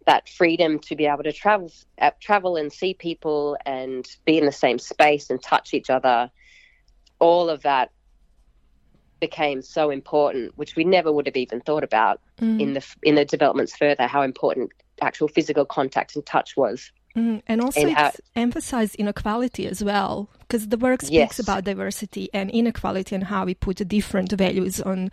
that 0.06 0.29
freedom 0.29 0.79
to 0.79 0.96
be 0.96 1.06
able 1.06 1.24
to 1.24 1.34
travel 1.34 1.72
uh, 2.00 2.12
travel 2.20 2.56
and 2.56 2.72
see 2.72 2.94
people 2.94 3.58
and 3.65 4.08
be 4.25 4.38
in 4.38 4.46
the 4.46 4.51
same 4.51 4.79
space 4.79 5.29
and 5.29 5.41
touch 5.41 5.74
each 5.74 5.89
other 5.89 6.29
all 7.20 7.50
of 7.50 7.62
that 7.63 7.91
became 9.20 9.62
so 9.62 9.89
important 9.89 10.58
which 10.58 10.75
we 10.75 10.84
never 10.84 11.12
would 11.12 11.25
have 11.25 11.36
even 11.36 11.60
thought 11.62 11.84
about 11.84 12.22
mm. 12.39 12.60
in 12.62 12.74
the 12.74 12.96
in 13.03 13.15
the 13.15 13.25
developments 13.25 13.75
further 13.75 14.08
how 14.08 14.22
important 14.22 14.72
actual 15.01 15.27
physical 15.27 15.65
contact 15.65 16.15
and 16.15 16.25
touch 16.25 16.56
was 16.56 16.91
Mm, 17.15 17.41
and 17.48 17.62
also 17.62 17.82
and 17.82 17.96
it's 17.98 18.22
emphasized 18.36 18.96
inequality 18.96 19.65
as 19.65 19.84
well, 19.84 20.29
because 20.39 20.68
the 20.68 20.77
work 20.77 21.01
speaks 21.01 21.12
yes. 21.12 21.39
about 21.39 21.63
diversity 21.63 22.29
and 22.34 22.51
inequality 22.51 23.15
and 23.15 23.25
how 23.25 23.46
we 23.46 23.56
put 23.56 23.88
different 23.88 24.32
values 24.32 24.79
on 24.79 25.10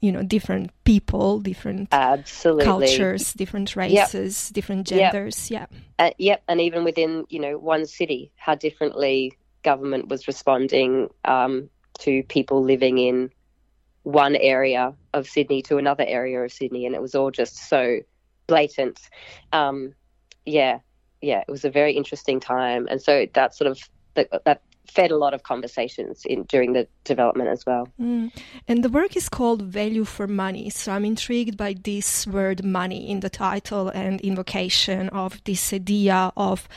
you 0.00 0.12
know 0.12 0.22
different 0.22 0.70
people 0.84 1.40
different 1.40 1.88
absolutely 1.92 2.64
cultures 2.64 3.32
different 3.32 3.74
races 3.74 4.48
yep. 4.48 4.54
different 4.54 4.86
genders 4.86 5.50
yep. 5.50 5.72
yeah 5.98 6.06
uh, 6.06 6.10
yep 6.18 6.42
and 6.48 6.60
even 6.60 6.84
within 6.84 7.24
you 7.30 7.38
know 7.38 7.56
one 7.56 7.86
city 7.86 8.30
how 8.36 8.54
differently 8.54 9.32
government 9.62 10.08
was 10.08 10.26
responding 10.26 11.08
um, 11.24 11.70
to 11.98 12.22
people 12.24 12.62
living 12.62 12.98
in 12.98 13.30
one 14.02 14.34
area 14.34 14.92
of 15.14 15.28
Sydney 15.28 15.62
to 15.62 15.78
another 15.78 16.04
area 16.06 16.40
of 16.42 16.52
Sydney 16.52 16.86
and 16.86 16.94
it 16.94 17.00
was 17.00 17.14
all 17.14 17.30
just 17.30 17.56
so 17.68 18.00
blatant 18.48 18.98
um, 19.52 19.94
yeah 20.44 20.80
yeah 21.20 21.40
it 21.40 21.50
was 21.50 21.64
a 21.64 21.70
very 21.70 21.92
interesting 21.92 22.40
time 22.40 22.88
and 22.90 23.00
so 23.00 23.26
that 23.34 23.54
sort 23.54 23.70
of 23.70 23.78
that, 24.14 24.28
that 24.44 24.62
fed 24.86 25.10
a 25.10 25.16
lot 25.16 25.32
of 25.34 25.42
conversations 25.42 26.24
in 26.26 26.42
during 26.44 26.72
the 26.72 26.86
development 27.04 27.48
as 27.48 27.64
well. 27.64 27.88
Mm. 28.00 28.32
And 28.68 28.84
the 28.84 28.88
work 28.88 29.16
is 29.16 29.28
called 29.28 29.62
Value 29.62 30.04
for 30.04 30.26
Money. 30.26 30.70
So 30.70 30.92
I'm 30.92 31.04
intrigued 31.04 31.56
by 31.56 31.74
this 31.82 32.26
word 32.26 32.64
money 32.64 33.10
in 33.10 33.20
the 33.20 33.30
title 33.30 33.88
and 33.88 34.20
invocation 34.20 35.08
of 35.10 35.42
this 35.44 35.72
idea 35.72 36.32
of 36.36 36.68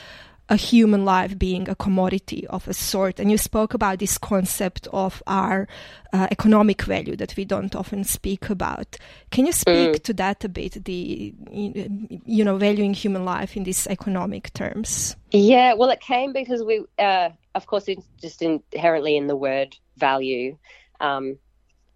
a 0.47 0.55
human 0.55 1.05
life 1.05 1.37
being 1.39 1.67
a 1.67 1.75
commodity 1.75 2.45
of 2.47 2.67
a 2.67 2.73
sort. 2.73 3.19
And 3.19 3.31
you 3.31 3.37
spoke 3.37 3.73
about 3.73 3.99
this 3.99 4.17
concept 4.17 4.87
of 4.93 5.23
our 5.25 5.67
uh, 6.13 6.27
economic 6.29 6.83
value 6.83 7.15
that 7.15 7.35
we 7.35 7.45
don't 7.45 7.75
often 7.75 8.03
speak 8.03 8.49
about. 8.49 8.97
Can 9.31 9.45
you 9.45 9.51
speak 9.51 9.91
mm. 9.91 10.03
to 10.03 10.13
that 10.13 10.43
a 10.43 10.49
bit, 10.49 10.85
the, 10.85 11.33
you 11.51 12.43
know, 12.43 12.57
valuing 12.57 12.93
human 12.93 13.25
life 13.25 13.57
in 13.57 13.63
these 13.63 13.87
economic 13.87 14.53
terms? 14.53 15.15
Yeah, 15.31 15.73
well, 15.73 15.89
it 15.89 15.99
came 15.99 16.31
because 16.31 16.63
we, 16.63 16.85
uh, 16.99 17.29
of 17.55 17.65
course, 17.65 17.87
it's 17.87 18.05
just 18.21 18.41
inherently 18.41 19.17
in 19.17 19.27
the 19.27 19.35
word 19.35 19.75
value. 19.97 20.57
Um, 20.99 21.37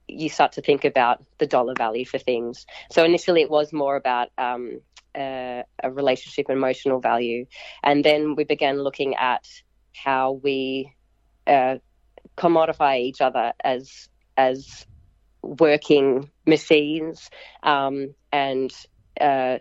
you 0.08 0.28
start 0.30 0.54
to 0.54 0.62
think 0.62 0.86
about 0.86 1.24
the 1.38 1.46
dollar 1.46 1.74
value 1.78 2.06
for 2.06 2.18
things. 2.18 2.66
So 2.92 3.04
initially, 3.04 3.42
it 3.42 3.50
was 3.50 3.72
more 3.72 3.96
about 3.96 4.30
um, 4.38 4.82
a, 5.16 5.64
a 5.84 5.92
relationship 5.92 6.50
emotional 6.50 7.00
value. 7.00 7.46
And 7.84 8.04
then 8.04 8.36
we 8.36 8.44
began 8.44 8.82
looking 8.82 9.16
at 9.16 9.46
how 9.94 10.40
we 10.44 10.94
uh, 11.48 11.78
commodify 12.38 13.00
each 13.00 13.22
other 13.22 13.54
as 13.64 14.10
as 14.38 14.86
working 15.42 16.30
machines 16.46 17.30
um, 17.64 18.14
and 18.32 18.72
uh, 19.20 19.58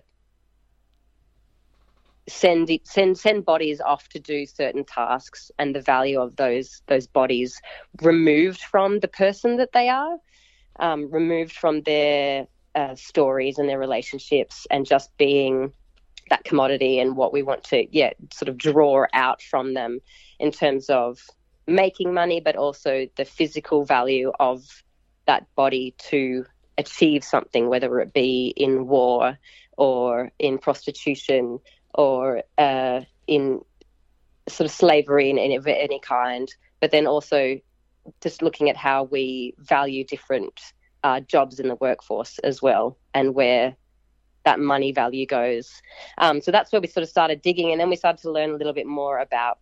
send 2.29 2.71
send 2.85 3.19
send 3.19 3.45
bodies 3.45 3.81
off 3.81 4.09
to 4.09 4.21
do 4.21 4.47
certain 4.47 4.85
tasks 4.85 5.51
and 5.59 5.75
the 5.75 5.81
value 5.81 6.21
of 6.21 6.37
those 6.37 6.83
those 6.87 7.07
bodies 7.07 7.61
removed 8.03 8.61
from 8.61 9.01
the 9.01 9.09
person 9.09 9.57
that 9.57 9.73
they 9.73 9.89
are 9.89 10.19
um, 10.79 11.11
removed 11.11 11.53
from 11.53 11.83
their 11.83 12.47
uh, 12.79 12.95
stories 12.95 13.59
and 13.59 13.69
their 13.69 13.79
relationships 13.79 14.67
and 14.71 14.87
just 14.87 15.11
being 15.19 15.73
that 16.31 16.45
commodity 16.45 17.01
and 17.01 17.17
what 17.17 17.33
we 17.33 17.43
want 17.43 17.65
to 17.65 17.87
yeah 17.91 18.13
sort 18.33 18.49
of 18.49 18.57
draw 18.57 19.05
out 19.13 19.43
from 19.43 19.75
them 19.75 19.99
in 20.39 20.53
terms 20.53 20.89
of 20.89 21.19
making 21.67 22.15
money 22.15 22.41
but 22.41 22.55
also 22.55 23.09
the 23.17 23.25
physical 23.25 23.85
value 23.85 24.31
of 24.39 24.63
that 25.27 25.45
body 25.57 25.95
to 25.99 26.45
achieve 26.77 27.25
something 27.25 27.69
whether 27.69 27.99
it 27.99 28.13
be 28.13 28.53
in 28.57 28.87
war 28.87 29.37
or 29.77 30.31
in 30.39 30.57
prostitution 30.59 31.59
or 31.95 32.45
uh, 32.59 33.01
in 33.27 33.61
sort 34.49 34.67
of 34.67 34.71
slavery 34.71 35.31
in 35.31 35.39
any, 35.39 35.59
any 35.67 35.99
kind 35.99 36.49
but 36.81 36.93
then 36.93 37.09
also 37.09 37.59
just 38.23 38.41
looking 38.41 38.71
at 38.71 38.77
how 38.77 39.03
we 39.03 39.55
value 39.59 40.05
different 40.05 40.61
uh, 41.09 41.21
jobs 41.21 41.59
in 41.59 41.69
the 41.69 41.75
workforce 41.77 42.39
as 42.41 42.61
well 42.61 42.99
and 43.15 43.35
where 43.35 43.75
that 44.45 44.61
money 44.61 44.93
value 44.93 45.27
goes. 45.27 45.81
Um, 46.19 46.43
so 46.43 46.51
that's 46.51 46.71
where 46.71 46.83
we 46.83 46.87
sort 46.87 47.03
of 47.03 47.09
started 47.09 47.41
digging, 47.41 47.71
and 47.71 47.81
then 47.81 47.89
we 47.89 47.97
started 47.97 48.21
to 48.23 48.31
learn 48.31 48.51
a 48.51 48.57
little 48.57 48.75
bit 48.75 48.87
more 48.87 49.19
about 49.19 49.59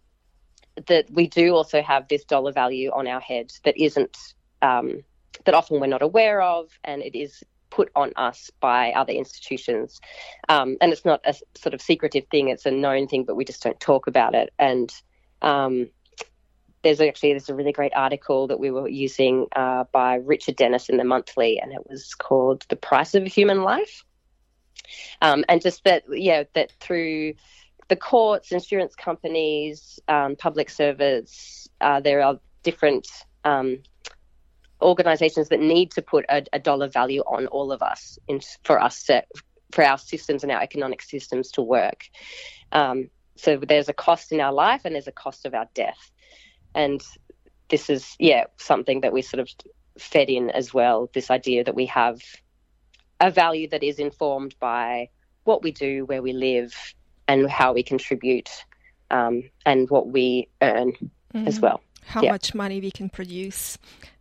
that 0.88 1.06
we 1.10 1.26
do 1.28 1.54
also 1.54 1.82
have 1.82 2.08
this 2.08 2.24
dollar 2.24 2.52
value 2.52 2.90
on 2.92 3.06
our 3.06 3.20
head 3.20 3.52
that 3.64 3.80
isn't 3.80 4.16
um, 4.60 5.02
that 5.44 5.54
often 5.54 5.80
we're 5.80 5.86
not 5.86 6.02
aware 6.02 6.42
of, 6.42 6.68
and 6.82 7.00
it 7.00 7.16
is 7.16 7.44
put 7.70 7.90
on 7.94 8.12
us 8.16 8.50
by 8.60 8.90
other 8.92 9.12
institutions. 9.12 10.00
Um, 10.48 10.76
and 10.80 10.92
it's 10.92 11.04
not 11.04 11.20
a 11.24 11.34
sort 11.54 11.74
of 11.74 11.80
secretive 11.80 12.26
thing; 12.28 12.48
it's 12.48 12.66
a 12.66 12.72
known 12.72 13.06
thing, 13.06 13.24
but 13.24 13.36
we 13.36 13.44
just 13.44 13.62
don't 13.62 13.78
talk 13.78 14.08
about 14.08 14.34
it. 14.34 14.52
And 14.58 14.92
um, 15.42 15.88
there's 16.86 17.00
actually 17.00 17.32
there's 17.32 17.48
a 17.48 17.54
really 17.54 17.72
great 17.72 17.92
article 17.96 18.46
that 18.46 18.60
we 18.60 18.70
were 18.70 18.86
using 18.86 19.48
uh, 19.56 19.82
by 19.90 20.14
Richard 20.14 20.56
Denniss 20.56 20.88
in 20.88 20.98
the 20.98 21.04
Monthly, 21.04 21.58
and 21.58 21.72
it 21.72 21.80
was 21.84 22.14
called 22.14 22.64
"The 22.68 22.76
Price 22.76 23.16
of 23.16 23.24
a 23.24 23.28
Human 23.28 23.64
Life." 23.64 24.04
Um, 25.20 25.44
and 25.48 25.60
just 25.60 25.82
that, 25.82 26.04
yeah, 26.08 26.44
that 26.54 26.70
through 26.78 27.34
the 27.88 27.96
courts, 27.96 28.52
insurance 28.52 28.94
companies, 28.94 29.98
um, 30.06 30.36
public 30.36 30.70
service, 30.70 31.68
uh, 31.80 31.98
there 31.98 32.22
are 32.22 32.38
different 32.62 33.08
um, 33.42 33.82
organisations 34.80 35.48
that 35.48 35.58
need 35.58 35.90
to 35.92 36.02
put 36.02 36.24
a, 36.28 36.44
a, 36.52 36.60
dollar 36.60 36.88
value 36.88 37.22
on 37.22 37.48
all 37.48 37.72
of 37.72 37.82
us 37.82 38.16
in, 38.28 38.40
for 38.62 38.80
us 38.80 39.02
to, 39.04 39.24
for 39.72 39.84
our 39.84 39.98
systems 39.98 40.44
and 40.44 40.52
our 40.52 40.62
economic 40.62 41.02
systems 41.02 41.50
to 41.52 41.62
work. 41.62 42.04
Um, 42.70 43.10
so 43.34 43.56
there's 43.56 43.88
a 43.88 43.92
cost 43.92 44.30
in 44.30 44.40
our 44.40 44.52
life 44.52 44.82
and 44.84 44.94
there's 44.94 45.08
a 45.08 45.12
cost 45.12 45.46
of 45.46 45.54
our 45.54 45.68
death 45.74 46.12
and 46.74 47.02
this 47.68 47.90
is 47.90 48.16
yeah 48.18 48.44
something 48.56 49.00
that 49.00 49.12
we 49.12 49.22
sort 49.22 49.40
of 49.40 49.48
fed 49.98 50.28
in 50.28 50.50
as 50.50 50.74
well 50.74 51.08
this 51.14 51.30
idea 51.30 51.64
that 51.64 51.74
we 51.74 51.86
have 51.86 52.20
a 53.20 53.30
value 53.30 53.68
that 53.68 53.82
is 53.82 53.98
informed 53.98 54.54
by 54.60 55.08
what 55.44 55.62
we 55.62 55.72
do 55.72 56.04
where 56.04 56.22
we 56.22 56.32
live 56.32 56.94
and 57.28 57.50
how 57.50 57.72
we 57.72 57.82
contribute 57.82 58.50
um, 59.10 59.42
and 59.64 59.88
what 59.88 60.08
we 60.08 60.48
earn 60.60 60.92
mm-hmm. 60.92 61.48
as 61.48 61.60
well 61.60 61.80
how 62.06 62.22
much 62.22 62.54
money 62.54 62.80
we 62.80 62.90
can 62.90 63.08
produce 63.08 63.78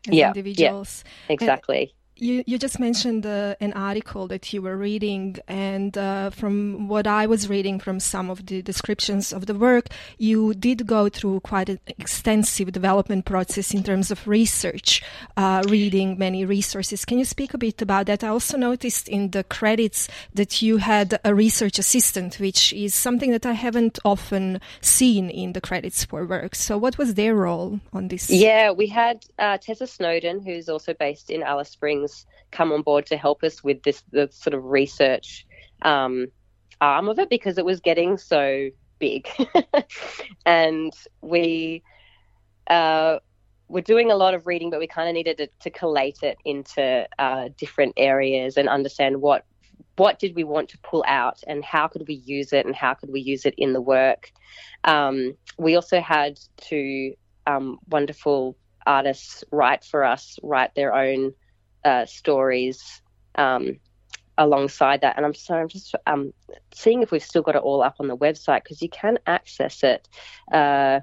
as 0.08 0.18
individuals. 0.18 1.04
exactly. 1.30 1.94
You, 2.17 2.45
you 2.48 2.57
just 2.57 2.79
mentioned 2.79 3.25
uh, 3.25 3.55
an 3.60 3.74
article 3.74 4.25
that 4.27 4.53
you 4.53 4.62
were 4.62 4.77
reading, 4.77 5.36
and 5.50 5.98
uh, 5.98 6.29
from 6.29 6.88
what 6.88 7.07
I 7.07 7.25
was 7.27 7.50
reading 7.50 7.77
from 7.77 8.00
some 8.00 8.29
of 8.29 8.45
the 8.45 8.62
descriptions 8.62 9.34
of 9.34 9.48
the 9.48 9.53
work, 9.53 9.88
you 10.17 10.53
did 10.53 10.88
go 10.88 11.10
through 11.10 11.41
quite 11.41 11.67
an 11.67 11.81
extensive 11.88 12.72
development 12.72 13.25
process 13.25 13.74
in 13.74 13.84
terms 13.84 14.12
of 14.12 14.25
research, 14.29 15.03
uh, 15.36 15.63
reading 15.67 16.17
many 16.17 16.45
resources. 16.45 17.03
Can 17.03 17.19
you 17.19 17.25
speak 17.25 17.53
a 17.53 17.57
bit 17.57 17.81
about 17.81 18.05
that? 18.05 18.24
I 18.24 18.29
also 18.29 18.55
noticed 18.55 19.10
in 19.10 19.31
the 19.31 19.43
credits 19.43 20.07
that 20.34 20.62
you 20.62 20.77
had 20.77 21.19
a 21.25 21.36
research 21.36 21.79
assistant, 21.79 22.39
which 22.39 22.72
is 22.72 22.93
something 22.93 23.31
that 23.31 23.45
I 23.45 23.53
haven't 23.53 24.00
often 24.05 24.62
seen 24.79 25.29
in 25.29 25.51
the 25.51 25.60
credits 25.60 26.05
for 26.05 26.25
work. 26.25 26.55
So, 26.55 26.77
what 26.77 26.98
was 26.98 27.15
their 27.15 27.36
role 27.36 27.81
on 27.91 28.07
this? 28.07 28.29
Yeah, 28.29 28.72
we 28.72 28.88
had 28.88 29.25
uh, 29.38 29.57
Tessa 29.57 29.86
Snowden, 29.86 30.39
who's 30.39 30.69
also 30.69 30.93
based 30.93 31.29
in 31.29 31.43
Alice 31.43 31.72
Springs 31.72 32.05
come 32.52 32.72
on 32.72 32.82
board 32.82 33.06
to 33.08 33.18
help 33.18 33.44
us 33.44 33.64
with 33.64 33.84
this 33.84 34.04
the 34.12 34.30
sort 34.32 34.54
of 34.54 34.64
research 34.66 35.46
um, 35.82 36.28
arm 36.82 37.10
of 37.10 37.20
it 37.20 37.30
because 37.30 37.58
it 37.58 37.66
was 37.66 37.80
getting 37.80 38.18
so 38.18 38.70
big, 39.00 39.28
and 40.46 40.94
we 41.22 41.84
uh, 42.70 43.20
were 43.68 43.82
doing 43.82 44.12
a 44.12 44.16
lot 44.16 44.34
of 44.34 44.48
reading, 44.48 44.70
but 44.70 44.80
we 44.80 44.88
kind 44.88 45.10
of 45.10 45.14
needed 45.14 45.38
to, 45.38 45.48
to, 45.62 45.70
collate 45.70 46.20
it 46.22 46.38
into 46.46 47.08
uh, 47.20 47.50
different 47.58 47.94
areas 47.98 48.58
and 48.58 48.70
understand 48.70 49.22
what 49.22 49.46
what 49.98 50.20
did 50.20 50.36
we 50.36 50.44
want 50.44 50.70
to 50.70 50.78
pull 50.80 51.04
out 51.08 51.42
and 51.48 51.64
how 51.64 51.88
could 51.88 52.06
we 52.08 52.16
use 52.16 52.52
it 52.52 52.66
and 52.66 52.76
how 52.76 52.94
could 52.94 53.10
we 53.10 53.22
use 53.22 53.46
it 53.46 53.56
in 53.58 53.72
the 53.72 53.82
work. 53.82 54.32
Um, 54.84 55.38
we 55.58 55.76
also 55.76 56.02
had 56.02 56.38
two 56.58 57.16
um, 57.48 57.80
wonderful 57.88 58.58
artists 58.86 59.44
write 59.52 59.84
for 59.84 60.04
us, 60.04 60.38
write 60.44 60.76
their 60.76 60.94
own 60.94 61.34
uh, 61.86 62.06
stories 62.06 63.01
um, 63.36 63.80
alongside 64.38 65.01
that. 65.01 65.15
And 65.15 65.25
I'm 65.25 65.34
sorry, 65.34 65.62
I'm 65.62 65.70
just 65.70 65.96
um, 66.08 66.34
seeing 66.74 67.01
if 67.01 67.12
we've 67.12 67.24
still 67.24 67.42
got 67.44 67.56
it 67.56 67.62
all 67.62 67.82
up 67.82 67.96
on 68.00 68.08
the 68.08 68.18
website 68.18 68.63
because 68.63 68.82
you 68.82 68.89
can 68.89 69.20
access 69.27 69.84
it. 69.84 70.10
Uh, 70.51 71.00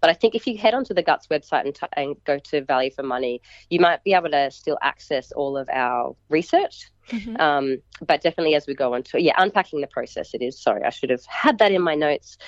but 0.00 0.08
I 0.08 0.14
think 0.14 0.34
if 0.34 0.46
you 0.46 0.56
head 0.56 0.72
onto 0.72 0.94
the 0.94 1.02
Guts 1.02 1.26
website 1.26 1.66
and, 1.66 1.74
t- 1.74 1.86
and, 1.92 2.16
go 2.24 2.38
to 2.38 2.64
Value 2.64 2.90
for 2.90 3.02
Money, 3.02 3.42
you 3.68 3.80
might 3.80 4.02
be 4.02 4.14
able 4.14 4.30
to 4.30 4.50
still 4.50 4.78
access 4.80 5.30
all 5.32 5.58
of 5.58 5.68
our 5.70 6.16
research. 6.30 6.90
Mm-hmm. 7.10 7.36
Um, 7.38 7.76
but 8.00 8.22
definitely 8.22 8.54
as 8.54 8.66
we 8.66 8.74
go 8.74 8.94
on 8.94 9.02
to, 9.04 9.20
yeah, 9.20 9.34
unpacking 9.36 9.82
the 9.82 9.86
process, 9.88 10.32
it 10.32 10.40
is. 10.40 10.58
Sorry, 10.58 10.84
I 10.84 10.90
should 10.90 11.10
have 11.10 11.24
had 11.26 11.58
that 11.58 11.72
in 11.72 11.82
my 11.82 11.94
notes. 11.94 12.38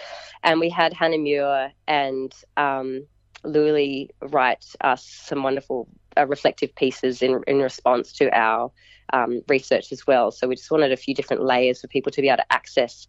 And 0.43 0.61
we 0.61 0.71
had 0.71 0.95
Hannah 0.95 1.19
Muir 1.19 1.73
and 1.87 2.35
um, 2.57 3.07
Luli 3.45 4.09
write 4.23 4.65
us 4.81 5.05
some 5.05 5.43
wonderful 5.43 5.89
uh, 6.17 6.27
reflective 6.27 6.75
pieces 6.75 7.23
in, 7.23 7.43
in 7.47 7.59
response 7.59 8.13
to 8.13 8.31
our 8.37 8.71
um, 9.13 9.43
research 9.49 9.93
as 9.93 10.07
well. 10.07 10.31
So 10.31 10.49
we 10.49 10.57
just 10.57 10.71
wanted 10.71 10.93
a 10.93 10.97
few 10.97 11.15
different 11.15 11.45
layers 11.45 11.81
for 11.81 11.89
people 11.89 12.13
to 12.13 12.21
be 12.21 12.29
able 12.29 12.39
to 12.39 12.53
access 12.53 13.07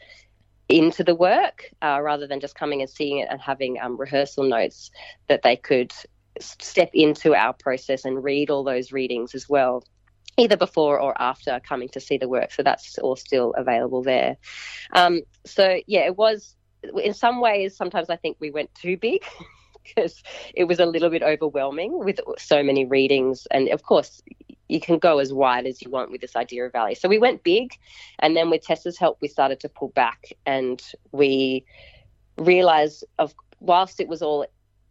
into 0.70 1.04
the 1.04 1.16
work 1.16 1.70
uh, 1.82 2.00
rather 2.02 2.28
than 2.28 2.40
just 2.40 2.56
coming 2.56 2.82
and 2.82 2.90
seeing 2.90 3.20
it 3.20 3.28
and 3.30 3.42
having 3.42 3.80
um, 3.82 3.98
rehearsal 3.98 4.44
notes 4.44 4.92
that 5.28 5.42
they 5.44 5.56
could 5.56 5.92
step 6.40 6.90
into 6.94 7.36
our 7.36 7.54
process 7.54 8.06
and 8.06 8.24
read 8.24 8.50
all 8.50 8.64
those 8.64 8.92
readings 8.92 9.36
as 9.36 9.48
well 9.48 9.84
either 10.36 10.58
before 10.58 11.00
or 11.00 11.14
after 11.22 11.60
coming 11.60 11.88
to 11.90 12.00
see 12.00 12.18
the 12.18 12.28
work. 12.28 12.52
So 12.52 12.64
that's 12.64 12.98
all 12.98 13.16
still 13.16 13.54
available 13.56 14.02
there. 14.02 14.38
Um, 14.92 15.22
so 15.46 15.80
yeah 15.88 16.02
it 16.02 16.18
was 16.18 16.56
in 17.04 17.14
some 17.14 17.40
ways 17.40 17.76
sometimes 17.76 18.10
i 18.10 18.16
think 18.16 18.38
we 18.40 18.52
went 18.52 18.74
too 18.76 18.98
big 18.98 19.22
because 19.84 20.24
it 20.54 20.66
was 20.66 20.80
a 20.80 20.86
little 20.86 21.10
bit 21.10 21.24
overwhelming 21.24 22.00
with 22.00 22.20
so 22.38 22.64
many 22.64 22.86
readings. 22.86 23.48
And 23.52 23.70
of 23.70 23.84
course, 23.84 24.22
you 24.70 24.80
can 24.80 24.98
go 24.98 25.20
as 25.20 25.34
wide 25.34 25.66
as 25.66 25.82
you 25.82 25.90
want 25.90 26.12
with 26.12 26.22
this 26.22 26.36
idea 26.36 26.66
of 26.66 26.72
value. 26.72 26.96
So 26.96 27.10
we 27.10 27.20
went 27.20 27.44
big, 27.44 27.78
and 28.20 28.36
then 28.36 28.50
with 28.50 28.64
Tessa's 28.64 28.98
help, 28.98 29.18
we 29.22 29.28
started 29.28 29.60
to 29.62 29.70
pull 29.70 29.90
back, 29.90 30.34
and 30.46 30.82
we 31.12 31.66
realized 32.38 33.04
of 33.20 33.34
whilst 33.60 34.00
it 34.00 34.08
was 34.08 34.22
all 34.22 34.46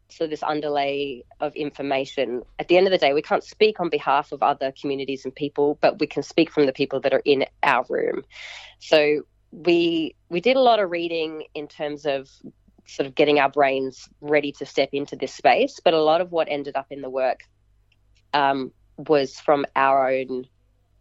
so 0.09 0.27
this 0.27 0.43
underlay 0.43 1.25
of 1.41 1.55
information 1.57 2.43
at 2.59 2.69
the 2.69 2.77
end 2.77 2.87
of 2.87 2.91
the 2.91 2.99
day 2.99 3.13
we 3.13 3.23
can't 3.23 3.43
speak 3.43 3.81
on 3.81 3.89
behalf 3.89 4.31
of 4.31 4.43
other 4.43 4.73
communities 4.81 5.25
and 5.25 5.35
people 5.35 5.77
but 5.81 5.99
we 5.99 6.07
can 6.07 6.23
speak 6.23 6.51
from 6.51 6.67
the 6.67 6.73
people 6.73 7.01
that 7.01 7.13
are 7.13 7.23
in 7.25 7.45
our 7.63 7.85
room 7.89 8.23
so 8.79 9.23
we 9.51 10.15
we 10.29 10.41
did 10.41 10.57
a 10.57 10.61
lot 10.61 10.79
of 10.79 10.91
reading 10.91 11.45
in 11.55 11.67
terms 11.67 12.07
of 12.07 12.31
sort 12.87 13.07
of 13.07 13.15
getting 13.15 13.39
our 13.39 13.51
brains 13.51 14.09
ready 14.21 14.53
to 14.53 14.67
step 14.67 14.91
into 14.93 15.17
this 15.17 15.35
space. 15.35 15.81
But 15.83 15.95
a 15.95 16.03
lot 16.03 16.21
of 16.21 16.33
what 16.33 16.49
ended 16.51 16.77
up 16.77 16.87
in 16.91 17.01
the 17.01 17.11
work 17.11 17.41
um, 18.35 18.73
was 18.97 19.39
from 19.39 19.67
our 19.77 20.11
own 20.11 20.47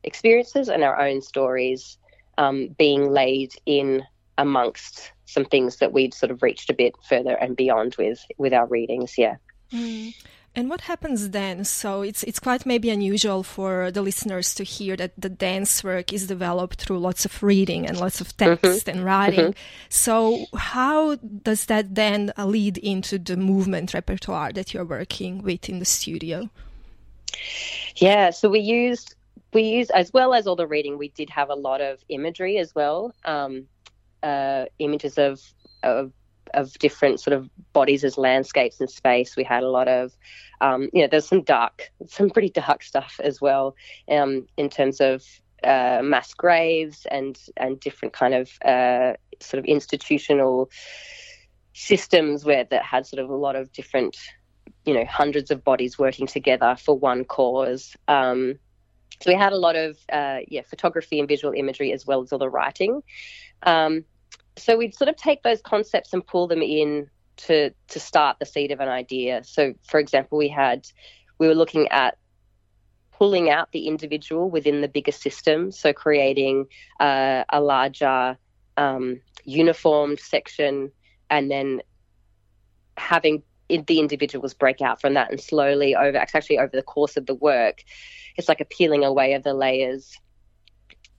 experiences 0.03 0.69
and 0.69 0.83
our 0.83 0.99
own 0.99 1.21
stories 1.21 1.97
um, 2.37 2.69
being 2.77 3.11
laid 3.11 3.51
in 3.65 4.03
amongst 4.37 5.11
some 5.25 5.45
things 5.45 5.77
that 5.77 5.93
we'd 5.93 6.13
sort 6.13 6.31
of 6.31 6.41
reached 6.41 6.69
a 6.69 6.73
bit 6.73 6.93
further 7.07 7.33
and 7.33 7.55
beyond 7.55 7.95
with 7.97 8.19
with 8.37 8.53
our 8.53 8.67
readings. 8.67 9.17
Yeah. 9.17 9.35
Mm. 9.71 10.13
And 10.53 10.69
what 10.69 10.81
happens 10.81 11.29
then? 11.29 11.63
So 11.63 12.01
it's 12.01 12.23
it's 12.23 12.39
quite 12.39 12.65
maybe 12.65 12.89
unusual 12.89 13.41
for 13.41 13.89
the 13.89 14.01
listeners 14.01 14.53
to 14.55 14.65
hear 14.65 14.97
that 14.97 15.13
the 15.17 15.29
dance 15.29 15.81
work 15.81 16.11
is 16.11 16.27
developed 16.27 16.81
through 16.81 16.99
lots 16.99 17.23
of 17.23 17.41
reading 17.41 17.87
and 17.87 17.97
lots 17.97 18.19
of 18.19 18.35
text 18.35 18.63
mm-hmm. 18.63 18.89
and 18.89 19.05
writing. 19.05 19.51
Mm-hmm. 19.51 19.87
So 19.87 20.45
how 20.53 21.15
does 21.15 21.65
that 21.67 21.95
then 21.95 22.33
lead 22.37 22.77
into 22.79 23.17
the 23.17 23.37
movement 23.37 23.93
repertoire 23.93 24.51
that 24.51 24.73
you're 24.73 24.83
working 24.83 25.41
with 25.41 25.69
in 25.69 25.79
the 25.79 25.85
studio? 25.85 26.49
Yeah, 27.95 28.31
so 28.31 28.49
we 28.49 28.59
used 28.59 29.15
we 29.53 29.63
used 29.63 29.91
as 29.91 30.11
well 30.11 30.33
as 30.33 30.47
all 30.47 30.57
the 30.57 30.67
reading, 30.67 30.97
we 30.97 31.09
did 31.09 31.29
have 31.29 31.49
a 31.49 31.55
lot 31.55 31.79
of 31.79 31.99
imagery 32.09 32.57
as 32.57 32.75
well, 32.75 33.13
um, 33.23 33.67
uh, 34.21 34.65
images 34.79 35.17
of 35.17 35.41
of 35.83 36.11
of 36.53 36.73
different 36.79 37.19
sort 37.19 37.33
of 37.33 37.49
bodies 37.73 38.03
as 38.03 38.17
landscapes 38.17 38.81
in 38.81 38.87
space. 38.87 39.35
We 39.35 39.43
had 39.43 39.63
a 39.63 39.69
lot 39.69 39.87
of, 39.87 40.15
um, 40.59 40.89
you 40.93 41.01
know, 41.01 41.07
there's 41.09 41.27
some 41.27 41.43
dark, 41.43 41.91
some 42.07 42.29
pretty 42.29 42.49
dark 42.49 42.83
stuff 42.83 43.19
as 43.23 43.39
well 43.41 43.75
um, 44.09 44.47
in 44.57 44.69
terms 44.69 44.99
of 44.99 45.23
uh, 45.63 46.01
mass 46.03 46.33
graves 46.33 47.05
and 47.11 47.39
and 47.57 47.79
different 47.79 48.13
kind 48.13 48.33
of 48.33 48.49
uh, 48.65 49.13
sort 49.39 49.59
of 49.59 49.65
institutional 49.65 50.69
systems 51.73 52.43
where 52.43 52.65
that 52.65 52.83
had 52.83 53.05
sort 53.05 53.23
of 53.23 53.29
a 53.29 53.35
lot 53.35 53.55
of 53.55 53.71
different, 53.71 54.17
you 54.85 54.93
know, 54.93 55.05
hundreds 55.05 55.51
of 55.51 55.63
bodies 55.63 55.97
working 55.97 56.27
together 56.27 56.75
for 56.77 56.97
one 56.97 57.23
cause. 57.23 57.95
Um, 58.07 58.55
so 59.21 59.31
we 59.31 59.37
had 59.37 59.53
a 59.53 59.57
lot 59.57 59.75
of 59.75 59.97
uh, 60.11 60.39
yeah 60.47 60.61
photography 60.63 61.19
and 61.19 61.27
visual 61.27 61.53
imagery 61.55 61.93
as 61.93 62.05
well 62.05 62.21
as 62.21 62.33
all 62.33 62.39
the 62.39 62.49
writing. 62.49 63.01
Um, 63.63 64.03
so 64.57 64.77
we'd 64.77 64.95
sort 64.95 65.09
of 65.09 65.15
take 65.15 65.43
those 65.43 65.61
concepts 65.61 66.13
and 66.13 66.25
pull 66.25 66.47
them 66.47 66.61
in 66.61 67.09
to 67.37 67.71
to 67.87 67.99
start 67.99 68.37
the 68.39 68.45
seed 68.45 68.71
of 68.71 68.79
an 68.79 68.89
idea. 68.89 69.43
So, 69.43 69.73
for 69.87 69.99
example, 69.99 70.37
we 70.37 70.49
had 70.49 70.87
we 71.39 71.47
were 71.47 71.55
looking 71.55 71.87
at 71.89 72.17
pulling 73.11 73.49
out 73.49 73.71
the 73.71 73.87
individual 73.87 74.49
within 74.49 74.81
the 74.81 74.87
bigger 74.87 75.11
system, 75.11 75.71
so 75.71 75.93
creating 75.93 76.65
uh, 76.99 77.43
a 77.49 77.61
larger 77.61 78.37
um, 78.77 79.21
uniformed 79.43 80.19
section, 80.19 80.91
and 81.29 81.49
then 81.49 81.81
having 82.97 83.43
the 83.69 83.99
individuals 83.99 84.53
break 84.53 84.81
out 84.81 84.99
from 84.99 85.13
that, 85.13 85.31
and 85.31 85.39
slowly 85.39 85.95
over 85.95 86.17
actually 86.17 86.59
over 86.59 86.75
the 86.75 86.83
course 86.83 87.15
of 87.15 87.25
the 87.25 87.35
work, 87.35 87.83
it's 88.37 88.49
like 88.49 88.61
a 88.61 88.65
peeling 88.65 89.03
away 89.03 89.33
of 89.33 89.43
the 89.43 89.53
layers 89.53 90.17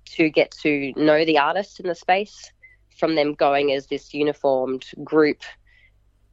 to 0.04 0.28
get 0.28 0.50
to 0.50 0.92
know 0.96 1.24
the 1.24 1.38
artist 1.38 1.80
in 1.80 1.88
the 1.88 1.94
space 1.94 2.52
from 2.98 3.14
them 3.14 3.34
going 3.34 3.72
as 3.72 3.86
this 3.86 4.14
uniformed 4.14 4.84
group, 5.02 5.42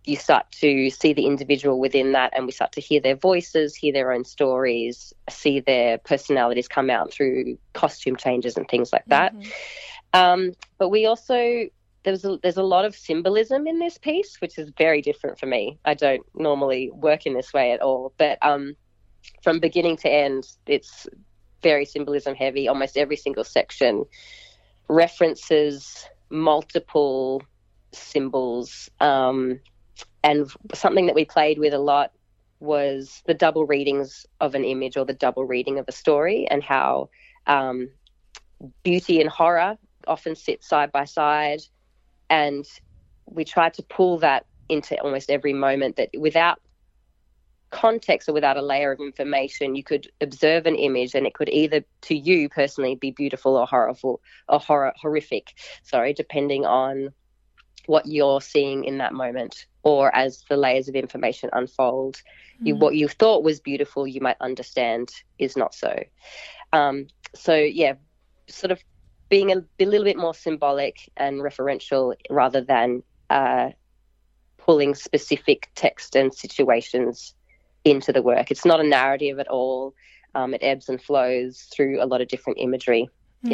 you 0.06 0.16
start 0.16 0.52
to 0.52 0.90
see 0.90 1.14
the 1.14 1.26
individual 1.26 1.80
within 1.80 2.14
that, 2.14 2.34
and 2.36 2.46
we 2.46 2.52
start 2.52 2.72
to 2.74 2.82
hear 2.82 3.00
their 3.02 3.16
voices, 3.16 3.76
hear 3.76 3.94
their 3.94 4.12
own 4.12 4.24
stories, 4.24 5.14
see 5.30 5.60
their 5.60 5.98
personalities 6.00 6.68
come 6.68 6.90
out 6.90 7.12
through 7.12 7.58
costume 7.74 8.16
changes 8.16 8.58
and 8.58 8.68
things 8.68 8.92
like 8.92 9.06
that. 9.08 9.36
Mm-hmm. 9.36 9.50
Um, 10.14 10.52
but 10.78 10.90
we 10.90 11.06
also 11.06 11.68
there's 12.04 12.24
a, 12.26 12.40
there's 12.42 12.58
a 12.58 12.64
lot 12.64 12.86
of 12.86 12.96
symbolism 12.96 13.68
in 13.68 13.80
this 13.80 13.98
piece, 13.98 14.40
which 14.42 14.58
is 14.58 14.72
very 14.78 15.02
different 15.02 15.38
for 15.38 15.46
me. 15.46 15.78
I 15.86 15.94
don't 15.94 16.26
normally 16.34 16.90
work 16.92 17.26
in 17.26 17.34
this 17.34 17.54
way 17.54 17.72
at 17.72 17.82
all, 17.82 18.14
but 18.18 18.38
um, 18.42 18.76
from 19.44 19.60
beginning 19.60 19.98
to 19.98 20.10
end, 20.10 20.48
it's 20.66 21.08
very 21.62 21.86
symbolism 21.86 22.36
heavy. 22.36 22.68
Almost 22.68 22.98
every 22.98 23.18
single 23.18 23.44
section 23.44 24.06
references 24.88 26.08
multiple 26.30 27.44
symbols. 27.92 28.90
Um, 29.00 29.60
and 30.24 30.52
something 30.74 31.08
that 31.08 31.16
we 31.16 31.26
played 31.26 31.60
with 31.60 31.74
a 31.74 31.80
lot 31.80 32.12
was 32.60 33.22
the 33.26 33.34
double 33.34 33.66
readings 33.66 34.26
of 34.42 34.54
an 34.54 34.66
image 34.66 34.98
or 34.98 35.06
the 35.06 35.14
double 35.14 35.46
reading 35.46 35.80
of 35.80 35.86
a 35.88 35.94
story, 35.94 36.48
and 36.50 36.62
how 36.62 37.10
um, 37.48 37.90
beauty 38.84 39.22
and 39.22 39.30
horror 39.30 39.78
often 40.08 40.36
sit 40.36 40.64
side 40.64 40.92
by 40.92 41.06
side. 41.06 41.62
And 42.30 42.66
we 43.26 43.46
tried 43.46 43.74
to 43.76 43.84
pull 43.84 44.18
that 44.20 44.46
into 44.68 45.00
almost 45.02 45.30
every 45.30 45.54
moment 45.54 45.96
that 45.96 46.10
without 46.18 46.60
context 47.72 48.28
or 48.28 48.34
without 48.34 48.58
a 48.58 48.62
layer 48.62 48.92
of 48.92 49.00
information, 49.00 49.76
you 49.76 49.84
could 49.84 50.08
observe 50.22 50.66
an 50.66 50.76
image 50.76 51.16
and 51.16 51.26
it 51.28 51.34
could 51.34 51.50
either 51.50 51.84
to 52.02 52.16
you 52.16 52.50
personally 52.50 52.96
be 52.96 53.12
beautiful 53.12 53.56
or 53.56 53.66
horrible 53.66 54.22
or 54.48 54.60
horror, 54.60 54.94
horrific, 54.98 55.54
sorry, 55.84 56.14
depending 56.14 56.66
on 56.66 57.10
what 57.86 58.06
you're 58.06 58.42
seeing 58.42 58.84
in 58.84 59.00
that 59.00 59.14
moment 59.14 59.66
or 59.84 60.14
as 60.16 60.44
the 60.50 60.58
layers 60.58 60.88
of 60.88 60.96
information 60.96 61.50
unfold. 61.54 62.16
Mm-hmm. 62.16 62.68
You, 62.68 62.76
what 62.76 62.96
you 62.96 63.08
thought 63.08 63.44
was 63.44 63.60
beautiful, 63.60 64.08
you 64.08 64.22
might 64.22 64.38
understand 64.42 65.10
is 65.38 65.56
not 65.56 65.74
so. 65.74 66.04
Um, 66.74 67.08
so, 67.34 67.56
yeah, 67.56 67.94
sort 68.48 68.72
of 68.72 68.84
being 69.30 69.52
a, 69.52 69.64
a, 69.80 69.86
little 69.86 70.06
bit 70.06 70.18
more 70.18 70.34
symbolic 70.34 71.10
and 71.18 71.42
referential 71.42 72.16
rather 72.30 72.62
than 72.62 73.04
uh, 73.30 73.70
pulling 74.58 74.96
specific 74.96 75.70
text 75.76 76.16
and 76.16 76.34
situations 76.34 77.34
into 77.92 78.14
the 78.14 78.22
work. 78.22 78.52
It's 78.52 78.66
not 78.66 78.80
a 78.80 78.84
narrative 78.84 79.40
at 79.40 79.48
all. 79.48 79.94
Um, 80.36 80.54
it 80.54 80.62
ebbs 80.64 80.90
and 80.90 81.02
flows 81.02 81.68
through 81.74 82.02
a 82.02 82.06
lot 82.06 82.22
of 82.22 82.28
different 82.28 82.60
imagery. 82.60 83.10
Mm. 83.46 83.52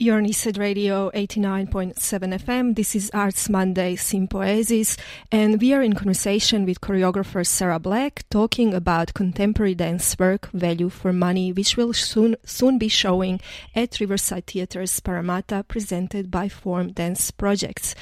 You're 0.00 0.18
on 0.18 0.30
Radio 0.56 1.10
89.7 1.10 1.96
FM. 1.96 2.76
This 2.76 2.94
is 2.94 3.10
Arts 3.12 3.48
Monday 3.48 3.96
Sympoiesis, 3.96 4.96
and 5.32 5.60
we 5.60 5.74
are 5.74 5.82
in 5.82 5.94
conversation 5.94 6.64
with 6.64 6.80
choreographer 6.80 7.44
Sara 7.44 7.80
Black 7.80 8.22
talking 8.30 8.74
about 8.74 9.12
contemporary 9.14 9.74
dance 9.74 10.16
work 10.16 10.50
Value 10.52 10.88
for 10.88 11.12
Money, 11.12 11.50
which 11.52 11.76
will 11.76 11.92
soon 11.92 12.36
soon 12.44 12.78
be 12.78 12.86
showing 12.86 13.40
at 13.74 13.98
Riverside 13.98 14.46
Theatres 14.46 15.00
Parramatta, 15.00 15.64
presented 15.66 16.30
by 16.30 16.48
Form 16.48 16.92
Dance 16.92 17.32
Projects. 17.32 17.96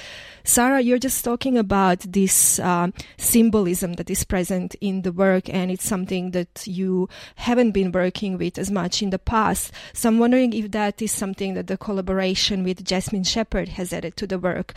Sara, 0.44 0.80
you're 0.80 0.98
just 0.98 1.24
talking 1.24 1.59
about 1.59 2.00
this 2.00 2.61
uh, 2.61 2.88
symbolism 3.16 3.94
that 3.94 4.09
is 4.09 4.22
present 4.22 4.76
in 4.80 5.02
the 5.02 5.11
work, 5.11 5.48
and 5.48 5.72
it's 5.72 5.85
something 5.85 6.30
that 6.30 6.66
you 6.68 7.09
haven't 7.35 7.72
been 7.72 7.90
working 7.90 8.38
with 8.38 8.56
as 8.56 8.70
much 8.70 9.02
in 9.02 9.11
the 9.11 9.18
past. 9.18 9.72
So 9.92 10.09
I'm 10.09 10.20
wondering 10.20 10.52
if 10.52 10.70
that 10.70 11.02
is 11.02 11.11
something 11.11 11.54
that 11.54 11.66
the 11.66 11.76
collaboration 11.87 12.64
with 12.64 12.85
Jasmine 12.85 13.22
Sheppard 13.22 13.68
has 13.79 13.92
added 13.92 14.16
to 14.16 14.27
the 14.27 14.40
work. 14.40 14.75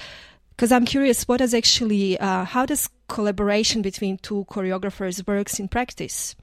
Because 0.51 0.71
I'm 0.71 0.85
curious, 0.85 1.27
what 1.27 1.37
does 1.37 1.55
actually, 1.55 2.19
uh, 2.19 2.43
how 2.43 2.67
does 2.67 2.87
collaboration 3.07 3.81
between 3.81 4.17
two 4.17 4.45
choreographers 4.47 5.25
works 5.25 5.59
in 5.59 5.67
practice? 5.69 6.35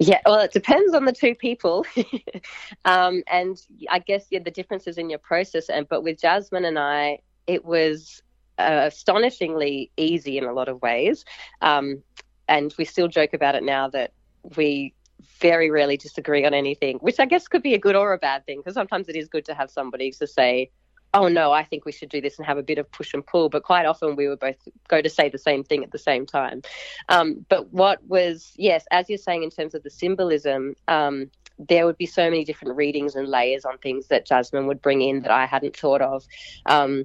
Yeah, 0.00 0.20
well, 0.26 0.40
it 0.40 0.52
depends 0.52 0.94
on 0.94 1.04
the 1.04 1.12
two 1.12 1.34
people, 1.36 1.86
um, 2.84 3.22
and 3.30 3.56
I 3.88 4.00
guess 4.00 4.26
yeah, 4.30 4.40
the 4.40 4.50
differences 4.50 4.98
in 4.98 5.08
your 5.08 5.20
process. 5.20 5.68
And 5.68 5.88
but 5.88 6.02
with 6.02 6.20
Jasmine 6.20 6.64
and 6.64 6.78
I, 6.78 7.20
it 7.46 7.64
was 7.64 8.22
uh, 8.58 8.90
astonishingly 8.90 9.90
easy 9.96 10.38
in 10.38 10.44
a 10.44 10.52
lot 10.52 10.68
of 10.68 10.82
ways. 10.82 11.24
Um, 11.62 12.02
and 12.48 12.74
we 12.78 12.84
still 12.84 13.08
joke 13.08 13.32
about 13.32 13.54
it 13.54 13.62
now 13.62 13.88
that 13.90 14.10
we 14.56 14.92
very 15.40 15.70
rarely 15.70 15.96
disagree 15.96 16.44
on 16.44 16.54
anything, 16.54 16.98
which 16.98 17.20
I 17.20 17.26
guess 17.26 17.48
could 17.48 17.62
be 17.62 17.74
a 17.74 17.78
good 17.78 17.96
or 17.96 18.12
a 18.12 18.18
bad 18.18 18.44
thing 18.46 18.58
because 18.58 18.74
sometimes 18.74 19.08
it 19.08 19.16
is 19.16 19.28
good 19.28 19.44
to 19.46 19.54
have 19.54 19.70
somebody 19.70 20.10
to 20.12 20.26
say, 20.26 20.70
oh 21.14 21.28
no, 21.28 21.52
I 21.52 21.64
think 21.64 21.84
we 21.84 21.92
should 21.92 22.08
do 22.08 22.20
this 22.20 22.36
and 22.38 22.46
have 22.46 22.58
a 22.58 22.62
bit 22.62 22.78
of 22.78 22.90
push 22.90 23.14
and 23.14 23.24
pull. 23.24 23.48
But 23.48 23.62
quite 23.62 23.86
often 23.86 24.16
we 24.16 24.28
would 24.28 24.38
both 24.38 24.56
go 24.88 25.00
to 25.00 25.08
say 25.08 25.28
the 25.28 25.38
same 25.38 25.64
thing 25.64 25.82
at 25.82 25.92
the 25.92 25.98
same 25.98 26.26
time. 26.26 26.62
Um, 27.08 27.44
but 27.48 27.72
what 27.72 28.04
was, 28.06 28.52
yes, 28.56 28.84
as 28.90 29.08
you're 29.08 29.18
saying 29.18 29.42
in 29.42 29.50
terms 29.50 29.74
of 29.74 29.82
the 29.82 29.90
symbolism, 29.90 30.74
um, 30.88 31.30
there 31.58 31.86
would 31.86 31.96
be 31.96 32.06
so 32.06 32.24
many 32.24 32.44
different 32.44 32.76
readings 32.76 33.14
and 33.14 33.28
layers 33.28 33.64
on 33.64 33.78
things 33.78 34.08
that 34.08 34.26
Jasmine 34.26 34.66
would 34.66 34.82
bring 34.82 35.00
in 35.00 35.22
that 35.22 35.30
I 35.30 35.46
hadn't 35.46 35.76
thought 35.76 36.02
of. 36.02 36.26
Um, 36.66 37.04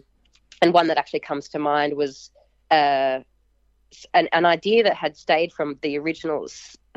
and 0.62 0.74
one 0.74 0.88
that 0.88 0.98
actually 0.98 1.22
comes 1.22 1.48
to 1.50 1.60
mind 1.60 1.96
was 1.96 2.32
uh, 2.70 3.22
an, 4.14 4.28
an, 4.32 4.46
idea 4.46 4.84
that 4.84 4.96
had 4.96 5.18
stayed 5.18 5.52
from 5.52 5.78
the 5.82 5.98
original 5.98 6.48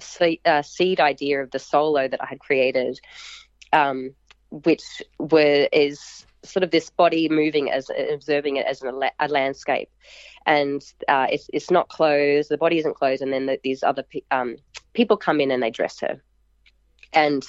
seed, 0.00 0.40
uh, 0.44 0.62
seed 0.62 1.00
idea 1.00 1.42
of 1.42 1.50
the 1.50 1.59
solo 1.59 2.09
that 2.09 2.22
I 2.22 2.26
had 2.26 2.40
created, 2.40 3.00
um, 3.72 4.14
which 4.50 5.02
were 5.18 5.68
is 5.72 6.26
sort 6.42 6.62
of 6.62 6.70
this 6.70 6.90
body 6.90 7.28
moving 7.28 7.70
as 7.70 7.90
observing 8.12 8.57
it 8.57 8.66
as 8.66 8.83
an, 8.83 9.00
a 9.18 9.28
landscape, 9.28 9.90
and 10.46 10.83
uh, 11.09 11.26
it's 11.30 11.48
it's 11.52 11.70
not 11.70 11.88
closed. 11.88 12.50
The 12.50 12.59
body 12.59 12.78
isn't 12.78 12.96
closed, 12.96 13.22
and 13.22 13.33
then 13.33 13.46
the, 13.46 13.59
these 13.62 13.83
other 13.83 14.02
pe- 14.02 14.22
um, 14.30 14.57
people 14.92 15.16
come 15.16 15.40
in 15.40 15.50
and 15.50 15.62
they 15.62 15.70
dress 15.70 16.00
her, 16.00 16.22
and 17.12 17.44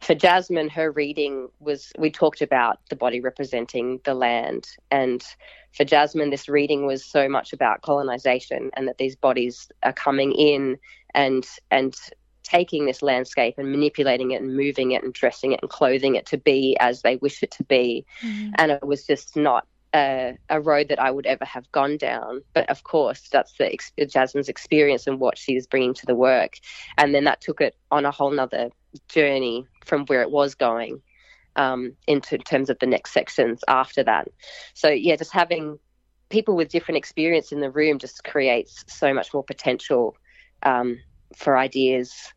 for 0.00 0.14
Jasmine, 0.14 0.68
her 0.68 0.92
reading 0.92 1.48
was 1.58 1.92
we 1.98 2.10
talked 2.10 2.40
about 2.40 2.78
the 2.88 2.96
body 2.96 3.20
representing 3.20 4.00
the 4.04 4.14
land, 4.14 4.68
and 4.90 5.24
for 5.72 5.84
Jasmine, 5.84 6.30
this 6.30 6.48
reading 6.48 6.86
was 6.86 7.04
so 7.04 7.28
much 7.28 7.52
about 7.52 7.82
colonization 7.82 8.70
and 8.74 8.88
that 8.88 8.98
these 8.98 9.16
bodies 9.16 9.70
are 9.82 9.92
coming 9.92 10.32
in 10.32 10.78
and 11.14 11.46
and 11.70 11.96
taking 12.42 12.86
this 12.86 13.02
landscape 13.02 13.54
and 13.58 13.70
manipulating 13.70 14.30
it 14.30 14.40
and 14.40 14.56
moving 14.56 14.92
it 14.92 15.02
and 15.02 15.12
dressing 15.12 15.52
it 15.52 15.60
and 15.60 15.70
clothing 15.70 16.14
it 16.14 16.24
to 16.24 16.38
be 16.38 16.76
as 16.80 17.02
they 17.02 17.16
wish 17.16 17.42
it 17.42 17.50
to 17.50 17.64
be, 17.64 18.06
mm. 18.22 18.50
and 18.56 18.72
it 18.72 18.86
was 18.86 19.06
just 19.06 19.36
not 19.36 19.66
a, 19.94 20.36
a, 20.48 20.60
road 20.60 20.88
that 20.88 20.98
I 20.98 21.10
would 21.10 21.26
ever 21.26 21.44
have 21.44 21.70
gone 21.72 21.96
down. 21.96 22.42
But 22.54 22.68
of 22.70 22.84
course, 22.84 23.28
that's 23.30 23.54
the 23.58 23.78
Jasmine's 24.06 24.48
experience 24.48 25.06
and 25.06 25.18
what 25.18 25.38
she's 25.38 25.66
bringing 25.66 25.94
to 25.94 26.06
the 26.06 26.14
work. 26.14 26.58
And 26.96 27.14
then 27.14 27.24
that 27.24 27.40
took 27.40 27.60
it 27.60 27.76
on 27.90 28.04
a 28.04 28.10
whole 28.10 28.30
nother 28.30 28.70
journey 29.08 29.66
from 29.84 30.04
where 30.06 30.22
it 30.22 30.30
was 30.30 30.54
going 30.54 31.00
um, 31.56 31.92
into 32.06 32.38
terms 32.38 32.70
of 32.70 32.78
the 32.78 32.86
next 32.86 33.12
sections 33.12 33.62
after 33.68 34.02
that. 34.04 34.28
So 34.74 34.88
yeah, 34.88 35.16
just 35.16 35.32
having 35.32 35.78
people 36.28 36.54
with 36.56 36.68
different 36.68 36.98
experience 36.98 37.52
in 37.52 37.60
the 37.60 37.70
room 37.70 37.98
just 37.98 38.24
creates 38.24 38.84
so 38.86 39.14
much 39.14 39.32
more 39.32 39.42
potential 39.42 40.16
um, 40.62 41.00
for 41.36 41.56
ideas 41.56 42.32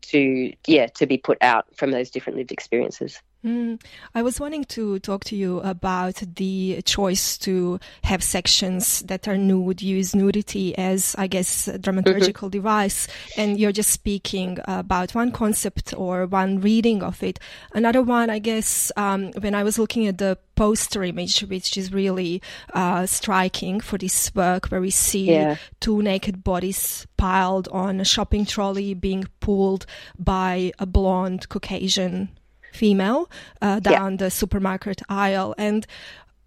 to 0.00 0.52
yeah 0.66 0.86
to 0.86 1.06
be 1.06 1.18
put 1.18 1.38
out 1.42 1.66
from 1.76 1.90
those 1.90 2.10
different 2.10 2.38
lived 2.38 2.52
experiences. 2.52 3.20
Mm. 3.44 3.80
I 4.16 4.22
was 4.22 4.40
wanting 4.40 4.64
to 4.64 4.98
talk 4.98 5.22
to 5.24 5.36
you 5.36 5.60
about 5.60 6.16
the 6.36 6.82
choice 6.84 7.38
to 7.38 7.78
have 8.02 8.22
sections 8.22 9.00
that 9.02 9.28
are 9.28 9.38
nude, 9.38 9.80
use 9.80 10.14
nudity 10.14 10.76
as, 10.76 11.14
I 11.16 11.28
guess, 11.28 11.68
a 11.68 11.78
dramaturgical 11.78 12.32
mm-hmm. 12.32 12.48
device. 12.48 13.06
And 13.36 13.58
you're 13.58 13.72
just 13.72 13.90
speaking 13.90 14.58
about 14.64 15.14
one 15.14 15.30
concept 15.30 15.94
or 15.96 16.26
one 16.26 16.60
reading 16.60 17.02
of 17.02 17.22
it. 17.22 17.38
Another 17.72 18.02
one, 18.02 18.28
I 18.28 18.40
guess, 18.40 18.90
um, 18.96 19.30
when 19.40 19.54
I 19.54 19.62
was 19.62 19.78
looking 19.78 20.08
at 20.08 20.18
the 20.18 20.36
poster 20.56 21.04
image, 21.04 21.40
which 21.42 21.76
is 21.76 21.92
really 21.92 22.42
uh, 22.74 23.06
striking 23.06 23.78
for 23.78 23.98
this 23.98 24.34
work, 24.34 24.66
where 24.66 24.80
we 24.80 24.90
see 24.90 25.30
yeah. 25.30 25.56
two 25.78 26.02
naked 26.02 26.42
bodies 26.42 27.06
piled 27.16 27.68
on 27.68 28.00
a 28.00 28.04
shopping 28.04 28.44
trolley 28.44 28.94
being 28.94 29.26
pulled 29.38 29.86
by 30.18 30.72
a 30.80 30.86
blonde 30.86 31.48
Caucasian 31.48 32.30
female 32.72 33.30
uh, 33.62 33.80
down 33.80 34.12
yeah. 34.12 34.16
the 34.18 34.30
supermarket 34.30 35.02
aisle. 35.08 35.54
And 35.58 35.86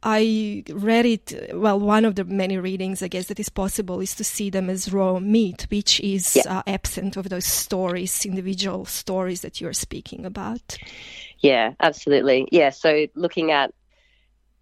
I 0.03 0.63
read 0.69 1.05
it. 1.05 1.51
Well, 1.53 1.79
one 1.79 2.05
of 2.05 2.15
the 2.15 2.25
many 2.25 2.57
readings, 2.57 3.03
I 3.03 3.07
guess, 3.07 3.27
that 3.27 3.39
is 3.39 3.49
possible 3.49 3.99
is 3.99 4.15
to 4.15 4.23
see 4.23 4.49
them 4.49 4.69
as 4.69 4.91
raw 4.91 5.19
meat, 5.19 5.67
which 5.69 5.99
is 5.99 6.36
yeah. 6.36 6.60
uh, 6.60 6.63
absent 6.65 7.17
of 7.17 7.29
those 7.29 7.45
stories, 7.45 8.25
individual 8.25 8.86
stories 8.86 9.41
that 9.41 9.62
you're 9.62 9.73
speaking 9.73 10.25
about. 10.25 10.77
Yeah, 11.39 11.73
absolutely. 11.79 12.47
Yeah. 12.51 12.71
So 12.71 13.07
looking 13.13 13.51
at 13.51 13.73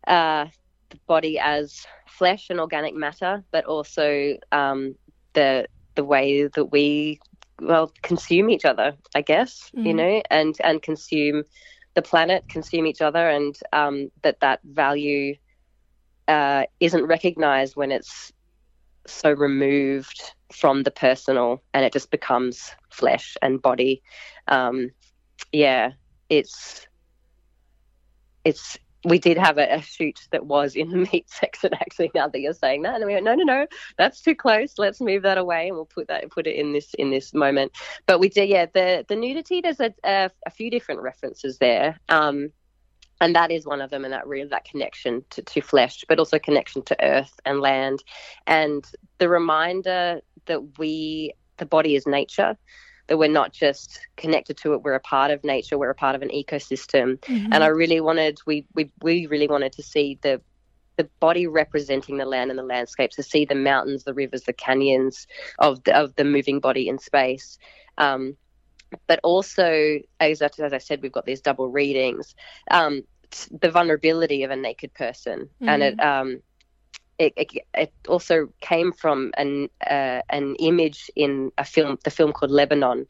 uh, 0.08 0.48
the 0.89 0.98
body 1.08 1.39
as 1.39 1.86
flesh 2.08 2.50
and 2.50 2.60
organic 2.60 2.95
matter, 2.95 3.43
but 3.52 3.65
also 3.65 4.38
um, 4.52 4.95
the 5.34 5.67
the 5.95 6.04
way 6.04 6.48
that 6.48 6.65
we 6.65 7.19
well 7.62 7.91
consume 8.02 8.50
each 8.50 8.65
other 8.65 8.95
i 9.15 9.22
guess 9.22 9.72
mm. 9.76 9.86
you 9.86 9.93
know 9.93 10.22
and 10.30 10.56
and 10.63 10.82
consume 10.82 11.43
the 11.95 12.02
planet 12.02 12.43
consume 12.50 12.86
each 12.86 13.02
other 13.02 13.30
and 13.30 13.58
um, 13.74 14.10
that 14.22 14.39
that 14.39 14.60
value 14.63 15.36
uh, 16.28 16.63
isn't 16.80 17.06
recognized 17.06 17.76
when 17.76 17.91
it's 17.91 18.32
so 19.08 19.32
removed 19.32 20.34
from 20.54 20.84
the 20.84 20.91
personal 20.91 21.62
and 21.74 21.84
it 21.84 21.91
just 21.91 22.12
becomes 22.12 22.72
flesh 22.91 23.36
and 23.41 23.62
body 23.62 24.02
um, 24.48 24.91
yeah 25.52 25.91
it's 26.30 26.88
it's 28.45 28.78
we 29.06 29.18
did 29.18 29.38
have 29.38 29.58
a, 29.58 29.76
a, 29.76 29.82
shoot 29.82 30.20
that 30.32 30.46
was 30.46 30.76
in 30.76 30.90
the 30.90 30.98
meat 31.12 31.30
section 31.30 31.74
actually 31.74 32.12
now 32.14 32.28
that 32.28 32.40
you're 32.40 32.54
saying 32.54 32.82
that. 32.84 32.96
And 32.96 33.06
we 33.06 33.14
went 33.14 33.26
no 33.26 33.36
no 33.36 33.44
no 33.44 33.68
that's 33.98 34.22
too 34.22 34.36
close. 34.36 34.78
Let's 34.78 35.00
move 35.00 35.24
that 35.24 35.38
away 35.38 35.68
and 35.68 35.76
we'll 35.76 35.86
put 35.86 36.08
that 36.08 36.30
put 36.32 36.48
it 36.48 36.56
in 36.56 36.74
this 36.74 36.94
in 36.96 37.10
this 37.10 37.34
moment. 37.34 37.72
But 38.06 38.20
we 38.20 38.30
did 38.30 38.50
yeah 38.50 38.66
the 38.74 39.06
the 39.08 39.16
nudity 39.16 39.62
there's 39.62 39.80
a, 39.80 39.94
a, 40.04 40.30
a 40.46 40.50
few 40.50 40.70
different 40.70 41.02
references 41.02 41.58
there 41.60 42.00
um, 42.10 42.52
and 43.22 43.36
that 43.36 43.52
is 43.52 43.66
one 43.66 43.82
of 43.82 43.90
them 43.90 44.06
and 44.06 44.14
that 44.14 44.28
really 44.28 44.50
that 44.50 44.66
connection 44.66 45.24
to, 45.32 45.42
to 45.42 45.62
flesh 45.62 46.04
but 46.08 46.20
also 46.20 46.40
connection 46.40 46.82
to 46.84 47.04
earth 47.04 47.40
and 47.46 47.62
land. 47.62 48.04
And 48.48 48.86
the 49.18 49.30
reminder 49.30 50.22
that 50.46 50.78
we 50.78 51.34
the 51.58 51.66
body 51.66 51.96
is 51.96 52.08
nature 52.08 52.58
that 53.10 53.17
we're 53.17 53.28
not 53.28 53.52
just 53.52 54.00
connected 54.15 54.56
to 54.56 54.74
it 54.74 54.82
we're 54.82 54.93
a 54.93 55.00
part 55.02 55.32
of 55.32 55.43
nature 55.43 55.78
we're 55.78 55.89
a 55.89 55.95
part 55.95 56.15
of 56.15 56.22
an 56.22 56.30
ecosystem 56.30 57.17
mm-hmm. 57.19 57.52
and 57.52 57.63
i 57.63 57.67
really 57.67 58.00
wanted 58.00 58.39
we, 58.45 58.65
we 58.74 58.89
we 59.02 59.26
really 59.26 59.48
wanted 59.48 59.74
to 59.74 59.84
see 59.84 60.17
the 60.22 60.39
the 61.00 61.10
body 61.22 61.48
representing 61.48 62.17
the 62.17 62.26
land 62.26 62.50
and 62.50 62.60
the 62.60 62.63
landscape, 62.63 63.10
to 63.12 63.24
see 63.24 63.45
the 63.45 63.56
mountains, 63.56 64.04
the 64.04 64.13
rivers, 64.13 64.43
the 64.43 64.52
canyons 64.52 65.28
of 65.58 65.82
the, 65.86 65.95
of 65.95 66.13
the 66.15 66.26
moving 66.26 66.60
body 66.60 66.89
in 66.89 67.00
space. 67.00 67.58
Um, 67.98 68.36
but 69.08 69.22
also, 69.24 70.00
as, 70.19 70.41
as 70.41 70.74
I 70.74 70.78
said, 70.78 71.02
we've 71.02 71.13
got 71.13 71.26
these 71.26 71.39
double 71.39 71.69
readings. 71.69 72.36
Um, 72.69 73.04
the 73.62 73.72
vulnerability 73.72 74.43
of 74.43 74.52
a 74.52 74.58
naked 74.58 74.93
person, 74.93 75.43
mm-hmm. 75.43 75.69
and 75.69 75.84
it, 75.84 76.00
um, 76.02 76.41
it, 77.20 77.34
it, 77.36 77.52
it 77.74 77.94
also 78.08 78.48
came 78.62 78.92
from 78.92 79.32
an 79.38 79.70
uh, 79.86 80.22
an 80.30 80.56
image 80.56 81.12
in 81.16 81.52
a 81.58 81.66
film, 81.66 82.00
the 82.04 82.12
film 82.12 82.32
called 82.32 82.52
Lebanon, 82.52 83.06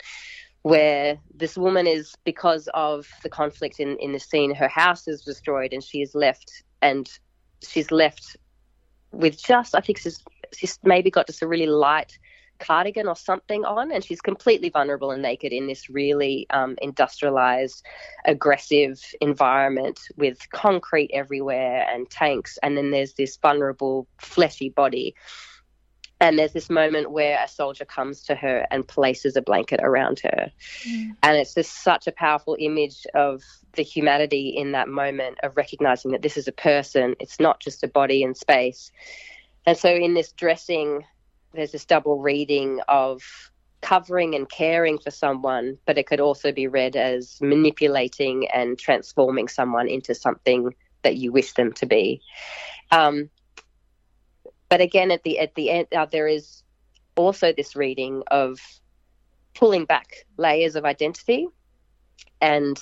where 0.63 1.19
this 1.33 1.55
woman 1.55 1.87
is 1.87 2.15
because 2.25 2.67
of 2.73 3.07
the 3.23 3.29
conflict 3.29 3.79
in 3.79 3.95
in 3.97 4.11
the 4.11 4.19
scene, 4.19 4.53
her 4.53 4.67
house 4.67 5.07
is 5.07 5.21
destroyed, 5.21 5.71
and 5.71 5.83
she 5.83 6.01
is 6.01 6.15
left, 6.15 6.63
and 6.81 7.09
she's 7.61 7.91
left 7.91 8.35
with 9.11 9.41
just 9.41 9.75
I 9.75 9.79
think 9.81 9.99
she's 9.99 10.23
she's 10.53 10.79
maybe 10.83 11.11
got 11.11 11.27
just 11.27 11.43
a 11.43 11.47
really 11.47 11.67
light 11.67 12.17
cardigan 12.59 13.07
or 13.07 13.15
something 13.15 13.65
on, 13.65 13.91
and 13.91 14.03
she's 14.03 14.21
completely 14.21 14.69
vulnerable 14.69 15.11
and 15.11 15.21
naked 15.21 15.51
in 15.51 15.67
this 15.67 15.89
really 15.89 16.47
um, 16.49 16.75
industrialized, 16.81 17.85
aggressive 18.25 18.99
environment 19.21 19.99
with 20.17 20.49
concrete 20.51 21.11
everywhere 21.13 21.85
and 21.89 22.09
tanks. 22.09 22.57
And 22.61 22.77
then 22.77 22.91
there's 22.91 23.13
this 23.13 23.37
vulnerable, 23.37 24.07
fleshy 24.19 24.69
body. 24.69 25.15
And 26.21 26.37
there's 26.37 26.51
this 26.51 26.69
moment 26.69 27.11
where 27.11 27.41
a 27.41 27.47
soldier 27.47 27.85
comes 27.85 28.23
to 28.23 28.35
her 28.35 28.67
and 28.71 28.85
places 28.85 29.37
a 29.37 29.41
blanket 29.41 29.79
around 29.81 30.19
her. 30.19 30.51
Mm. 30.85 31.11
And 31.23 31.37
it's 31.37 31.53
just 31.53 31.81
such 31.81 32.07
a 32.07 32.11
powerful 32.11 32.57
image 32.59 33.07
of 33.15 33.41
the 33.73 33.83
humanity 33.83 34.49
in 34.49 34.73
that 34.73 34.89
moment 34.89 35.37
of 35.43 35.55
recognizing 35.55 36.11
that 36.11 36.21
this 36.21 36.35
is 36.35 36.47
a 36.47 36.51
person, 36.51 37.15
it's 37.21 37.39
not 37.39 37.61
just 37.61 37.83
a 37.83 37.87
body 37.87 38.21
in 38.21 38.35
space. 38.35 38.91
And 39.65 39.77
so, 39.77 39.93
in 39.93 40.13
this 40.13 40.31
dressing 40.33 41.05
there's 41.53 41.71
this 41.71 41.85
double 41.85 42.19
reading 42.19 42.79
of 42.87 43.21
covering 43.81 44.35
and 44.35 44.49
caring 44.49 44.97
for 44.99 45.11
someone, 45.11 45.77
but 45.85 45.97
it 45.97 46.05
could 46.05 46.19
also 46.19 46.51
be 46.51 46.67
read 46.67 46.95
as 46.95 47.39
manipulating 47.41 48.47
and 48.53 48.77
transforming 48.77 49.47
someone 49.47 49.87
into 49.87 50.13
something 50.13 50.73
that 51.03 51.15
you 51.15 51.31
wish 51.31 51.53
them 51.53 51.71
to 51.73 51.85
be. 51.85 52.21
Um, 52.91 53.29
but 54.67 54.81
again, 54.81 55.11
at 55.11 55.23
the 55.23 55.39
at 55.39 55.55
the 55.55 55.69
end, 55.71 55.87
uh, 55.95 56.05
there 56.05 56.27
is 56.27 56.63
also 57.15 57.53
this 57.53 57.75
reading 57.75 58.23
of 58.29 58.59
pulling 59.53 59.85
back 59.85 60.25
layers 60.37 60.75
of 60.75 60.85
identity 60.85 61.47
and 62.41 62.79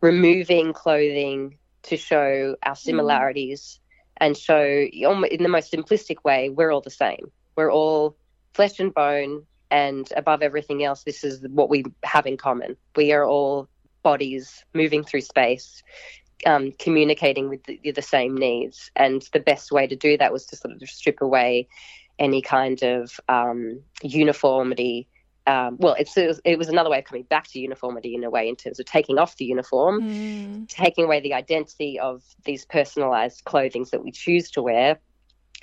removing 0.00 0.72
clothing 0.72 1.58
to 1.82 1.96
show 1.96 2.56
our 2.62 2.74
mm. 2.74 2.78
similarities 2.78 3.80
mm. 3.80 4.26
and 4.26 4.36
show 4.36 4.62
in 4.62 5.42
the 5.42 5.48
most 5.48 5.72
simplistic 5.72 6.22
way 6.24 6.50
we're 6.50 6.72
all 6.72 6.80
the 6.80 6.90
same 6.90 7.30
we're 7.60 7.72
all 7.72 8.16
flesh 8.54 8.80
and 8.80 8.94
bone, 8.94 9.44
and 9.70 10.10
above 10.16 10.42
everything 10.42 10.82
else, 10.82 11.04
this 11.04 11.22
is 11.22 11.46
what 11.48 11.68
we 11.68 11.84
have 12.02 12.26
in 12.26 12.36
common. 12.36 12.76
We 12.96 13.12
are 13.12 13.24
all 13.24 13.68
bodies 14.02 14.64
moving 14.72 15.04
through 15.04 15.20
space, 15.20 15.82
um, 16.46 16.72
communicating 16.78 17.50
with 17.50 17.62
the, 17.64 17.78
the, 17.92 18.02
same 18.02 18.34
needs. 18.34 18.90
And 18.96 19.28
the 19.34 19.40
best 19.40 19.70
way 19.70 19.86
to 19.86 19.94
do 19.94 20.16
that 20.16 20.32
was 20.32 20.46
to 20.46 20.56
sort 20.56 20.82
of 20.82 20.88
strip 20.88 21.20
away 21.20 21.68
any 22.18 22.40
kind 22.40 22.82
of 22.82 23.20
um, 23.28 23.80
uniformity. 24.02 25.06
Um, 25.46 25.76
well, 25.78 25.96
it's, 25.98 26.16
it 26.16 26.28
was, 26.28 26.40
it 26.44 26.58
was 26.58 26.68
another 26.68 26.88
way 26.88 27.00
of 27.00 27.04
coming 27.04 27.24
back 27.24 27.46
to 27.48 27.60
uniformity 27.60 28.14
in 28.14 28.24
a 28.24 28.30
way, 28.30 28.48
in 28.48 28.56
terms 28.56 28.80
of 28.80 28.86
taking 28.86 29.18
off 29.18 29.36
the 29.36 29.44
uniform, 29.44 30.00
mm. 30.00 30.68
taking 30.68 31.04
away 31.04 31.20
the 31.20 31.34
identity 31.34 32.00
of 32.00 32.22
these 32.44 32.64
personalized 32.64 33.44
clothings 33.44 33.90
that 33.90 34.02
we 34.02 34.10
choose 34.10 34.50
to 34.52 34.62
wear, 34.62 34.98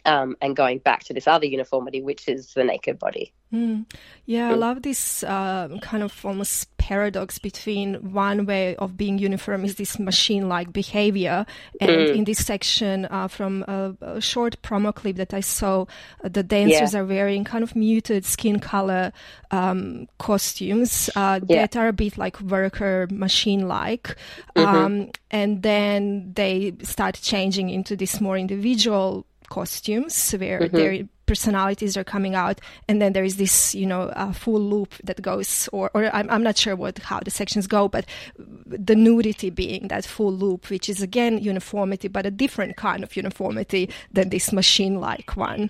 um, 0.07 0.37
and 0.41 0.55
going 0.55 0.79
back 0.79 1.03
to 1.03 1.13
this 1.13 1.27
other 1.27 1.45
uniformity, 1.45 2.01
which 2.01 2.27
is 2.27 2.53
the 2.53 2.63
naked 2.63 2.97
body. 2.97 3.33
Mm. 3.53 3.85
Yeah, 4.25 4.49
mm. 4.49 4.53
I 4.53 4.55
love 4.55 4.81
this 4.81 5.23
uh, 5.23 5.69
kind 5.81 6.03
of 6.03 6.25
almost 6.25 6.75
paradox 6.77 7.39
between 7.39 8.13
one 8.13 8.45
way 8.45 8.75
of 8.77 8.95
being 8.95 9.17
uniform 9.17 9.65
is 9.65 9.75
this 9.75 9.99
machine 9.99 10.47
like 10.47 10.71
behavior. 10.71 11.45
And 11.81 11.91
mm. 11.91 12.15
in 12.15 12.23
this 12.23 12.45
section 12.45 13.05
uh, 13.05 13.27
from 13.27 13.63
a, 13.67 13.95
a, 14.01 14.21
short 14.21 14.61
promo 14.61 14.95
clip 14.95 15.17
that 15.17 15.33
I 15.33 15.41
saw, 15.41 15.85
uh, 16.23 16.29
the 16.29 16.43
dancers 16.43 16.93
yeah. 16.93 16.99
are 16.99 17.05
wearing 17.05 17.43
kind 17.43 17.63
of 17.63 17.75
muted 17.75 18.25
skin 18.25 18.59
color 18.59 19.11
um, 19.51 20.07
costumes 20.19 21.09
uh, 21.15 21.41
yeah. 21.47 21.61
that 21.61 21.75
are 21.75 21.89
a 21.89 21.93
bit 21.93 22.17
like 22.17 22.39
worker 22.41 23.07
machine 23.11 23.67
like. 23.67 24.15
Mm-hmm. 24.55 24.75
Um, 24.75 25.11
and 25.31 25.63
then 25.63 26.31
they 26.33 26.73
start 26.83 27.19
changing 27.21 27.69
into 27.69 27.97
this 27.97 28.21
more 28.21 28.37
individual 28.37 29.25
costumes 29.49 30.31
where 30.31 30.61
mm-hmm. 30.61 30.75
their 30.75 31.03
personalities 31.25 31.97
are 31.97 32.03
coming 32.03 32.35
out 32.35 32.59
and 32.87 33.01
then 33.01 33.13
there 33.13 33.23
is 33.23 33.35
this 33.35 33.75
you 33.75 33.85
know 33.85 34.03
uh, 34.03 34.31
full 34.31 34.59
loop 34.59 34.95
that 35.03 35.21
goes 35.21 35.67
or, 35.73 35.91
or 35.93 36.05
I'm, 36.15 36.29
I'm 36.29 36.41
not 36.41 36.57
sure 36.57 36.75
what 36.75 36.97
how 36.99 37.19
the 37.19 37.29
sections 37.29 37.67
go 37.67 37.87
but 37.87 38.05
the 38.37 38.95
nudity 38.95 39.49
being 39.49 39.89
that 39.89 40.05
full 40.05 40.31
loop 40.31 40.69
which 40.69 40.87
is 40.87 41.01
again 41.01 41.37
uniformity 41.37 42.07
but 42.07 42.25
a 42.25 42.31
different 42.31 42.77
kind 42.77 43.03
of 43.03 43.15
uniformity 43.15 43.89
than 44.11 44.29
this 44.29 44.53
machine 44.53 45.01
like 45.01 45.35
one 45.35 45.69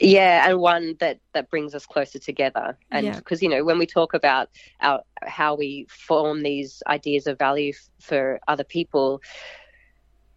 yeah 0.00 0.48
and 0.48 0.58
one 0.58 0.96
that 1.00 1.18
that 1.34 1.50
brings 1.50 1.74
us 1.74 1.84
closer 1.84 2.18
together 2.18 2.76
and 2.90 3.14
because 3.16 3.42
yeah. 3.42 3.48
you 3.50 3.54
know 3.54 3.64
when 3.64 3.78
we 3.78 3.86
talk 3.86 4.14
about 4.14 4.48
our 4.80 5.02
how 5.22 5.54
we 5.54 5.86
form 5.90 6.42
these 6.42 6.82
ideas 6.86 7.26
of 7.26 7.38
value 7.38 7.72
f- 7.74 7.90
for 8.00 8.40
other 8.48 8.64
people 8.64 9.20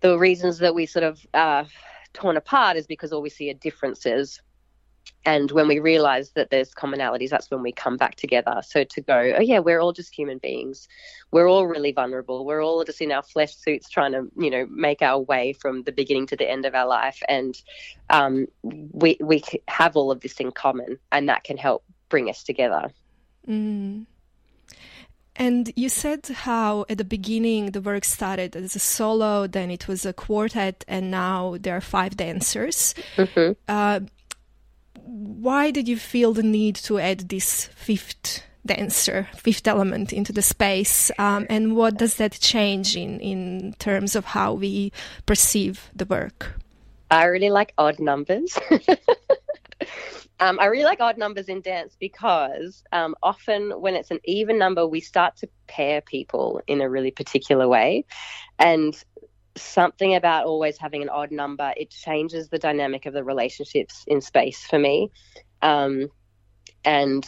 the 0.02 0.20
reasons 0.20 0.58
that 0.58 0.76
we 0.76 0.86
sort 0.86 1.04
of 1.04 1.26
uh, 1.34 1.64
torn 2.14 2.38
apart 2.38 2.78
is 2.78 2.88
because 2.88 3.12
all 3.12 3.22
we 3.22 3.30
see 3.30 3.50
are 3.50 3.56
differences. 3.56 4.42
And 5.26 5.52
when 5.52 5.68
we 5.68 5.80
realize 5.80 6.32
that 6.32 6.50
there's 6.50 6.74
commonalities, 6.74 7.30
that's 7.30 7.50
when 7.50 7.62
we 7.62 7.72
come 7.72 7.98
back 7.98 8.16
together. 8.16 8.62
So 8.66 8.84
to 8.84 9.02
go, 9.02 9.34
oh, 9.38 9.42
yeah, 9.42 9.60
we're 9.60 9.80
all 9.80 9.94
just 9.94 10.14
human 10.14 10.38
beings. 10.38 10.88
We're 11.32 11.50
all 11.50 11.66
really 11.66 11.94
vulnerable. 11.94 12.46
We're 12.46 12.64
all 12.64 12.84
just 12.84 13.02
in 13.02 13.12
our 13.12 13.24
flesh 13.24 13.56
suits 13.56 13.90
trying 13.90 14.12
to, 14.14 14.30
you 14.38 14.50
know, 14.50 14.66
make 14.70 15.02
our 15.02 15.20
way 15.20 15.54
from 15.54 15.84
the 15.84 15.92
beginning 15.94 16.28
to 16.28 16.36
the 16.36 16.50
end 16.50 16.66
of 16.66 16.76
our 16.76 16.88
life. 16.88 17.22
And 17.30 17.56
um, 18.10 18.48
we, 18.64 19.18
we 19.22 19.44
have 19.68 19.96
all 19.96 20.12
of 20.12 20.20
this 20.22 20.40
in 20.40 20.52
common, 20.52 21.00
and 21.12 21.30
that 21.30 21.44
can 21.44 21.58
help 21.58 21.84
bring 22.10 22.30
us 22.30 22.44
together. 22.44 22.92
Mm. 23.48 24.06
And 25.36 25.72
you 25.76 25.90
said 25.90 26.28
how 26.28 26.86
at 26.90 26.98
the 26.98 27.04
beginning 27.04 27.72
the 27.72 27.82
work 27.82 28.06
started 28.06 28.56
as 28.56 28.76
a 28.76 28.80
solo, 28.80 29.48
then 29.48 29.72
it 29.72 29.88
was 29.88 30.06
a 30.06 30.14
quartet, 30.14 30.86
and 30.88 31.10
now 31.10 31.58
there 31.60 31.76
are 31.76 31.82
five 31.82 32.16
dancers. 32.16 32.94
Mm-hmm. 33.18 33.54
Uh, 33.68 34.02
why 34.96 35.72
did 35.72 35.88
you 35.88 35.98
feel 35.98 36.34
the 36.34 36.44
need 36.44 36.76
to 36.76 37.00
add 37.00 37.30
this 37.30 37.66
fifth 37.76 38.44
dancer, 38.66 39.28
fifth 39.36 39.68
element 39.68 40.14
into 40.14 40.32
the 40.32 40.42
space? 40.42 41.12
Um, 41.18 41.46
and 41.50 41.76
what 41.76 41.98
does 41.98 42.16
that 42.16 42.34
change 42.34 42.96
in, 42.96 43.20
in 43.20 43.76
terms 43.80 44.16
of 44.16 44.26
how 44.26 44.54
we 44.54 44.92
perceive 45.26 45.90
the 45.96 46.06
work? 46.06 46.60
I 47.12 47.26
really 47.26 47.50
like 47.50 47.74
odd 47.78 48.00
numbers. 48.00 48.58
Um, 50.44 50.60
I 50.60 50.66
really 50.66 50.84
like 50.84 51.00
odd 51.00 51.18
numbers 51.18 51.48
in 51.48 51.62
dance 51.62 51.96
because 51.98 52.84
um, 52.92 53.16
often 53.24 53.80
when 53.80 53.96
it's 53.96 54.12
an 54.12 54.20
even 54.26 54.60
number, 54.60 54.86
we 54.86 55.00
start 55.00 55.38
to 55.38 55.48
pair 55.68 56.02
people 56.02 56.60
in 56.68 56.82
a 56.82 56.90
really 56.90 57.12
particular 57.12 57.66
way. 57.66 58.04
And 58.60 58.94
something 59.56 60.16
about 60.16 60.46
always 60.46 60.78
having 60.78 61.02
an 61.02 61.08
odd 61.08 61.32
number, 61.32 61.74
it 61.78 61.92
changes 61.92 62.50
the 62.50 62.60
dynamic 62.60 63.06
of 63.06 63.14
the 63.14 63.24
relationships 63.24 64.04
in 64.06 64.20
space 64.20 64.66
for 64.66 64.78
me. 64.78 65.12
Um, 65.62 66.10
and 66.84 67.26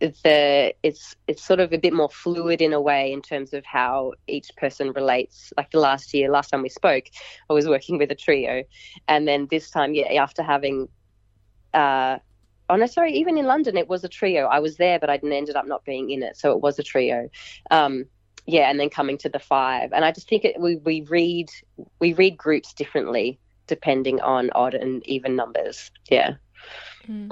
the 0.00 0.74
it's 0.82 1.16
it's 1.26 1.42
sort 1.42 1.60
of 1.60 1.72
a 1.72 1.78
bit 1.78 1.94
more 1.94 2.10
fluid 2.10 2.60
in 2.60 2.74
a 2.74 2.80
way 2.80 3.10
in 3.10 3.22
terms 3.22 3.54
of 3.54 3.64
how 3.64 4.12
each 4.26 4.50
person 4.56 4.92
relates 4.92 5.52
like 5.56 5.70
the 5.70 5.80
last 5.80 6.14
year 6.14 6.30
last 6.30 6.50
time 6.50 6.62
we 6.62 6.68
spoke 6.68 7.06
i 7.50 7.52
was 7.52 7.66
working 7.66 7.98
with 7.98 8.08
a 8.12 8.14
trio 8.14 8.62
and 9.08 9.26
then 9.26 9.48
this 9.50 9.70
time 9.70 9.94
yeah 9.94 10.22
after 10.22 10.40
having 10.40 10.88
uh, 11.74 12.18
oh 12.68 12.76
no, 12.76 12.86
sorry, 12.86 13.14
even 13.14 13.38
in 13.38 13.46
London 13.46 13.76
it 13.76 13.88
was 13.88 14.04
a 14.04 14.08
trio. 14.08 14.46
I 14.46 14.60
was 14.60 14.76
there, 14.76 14.98
but 14.98 15.10
I 15.10 15.14
ended 15.16 15.56
up 15.56 15.66
not 15.66 15.84
being 15.84 16.10
in 16.10 16.22
it, 16.22 16.36
so 16.36 16.52
it 16.52 16.60
was 16.60 16.78
a 16.78 16.82
trio. 16.82 17.28
Um, 17.70 18.06
yeah, 18.46 18.70
and 18.70 18.80
then 18.80 18.88
coming 18.88 19.18
to 19.18 19.28
the 19.28 19.38
five, 19.38 19.92
and 19.92 20.04
I 20.04 20.12
just 20.12 20.28
think 20.28 20.44
it, 20.44 20.60
we 20.60 20.76
we 20.76 21.02
read 21.02 21.50
we 22.00 22.14
read 22.14 22.36
groups 22.36 22.72
differently 22.72 23.38
depending 23.66 24.20
on 24.20 24.50
odd 24.54 24.74
and 24.74 25.06
even 25.06 25.36
numbers. 25.36 25.90
Yeah. 26.10 26.34
Mm. 27.06 27.30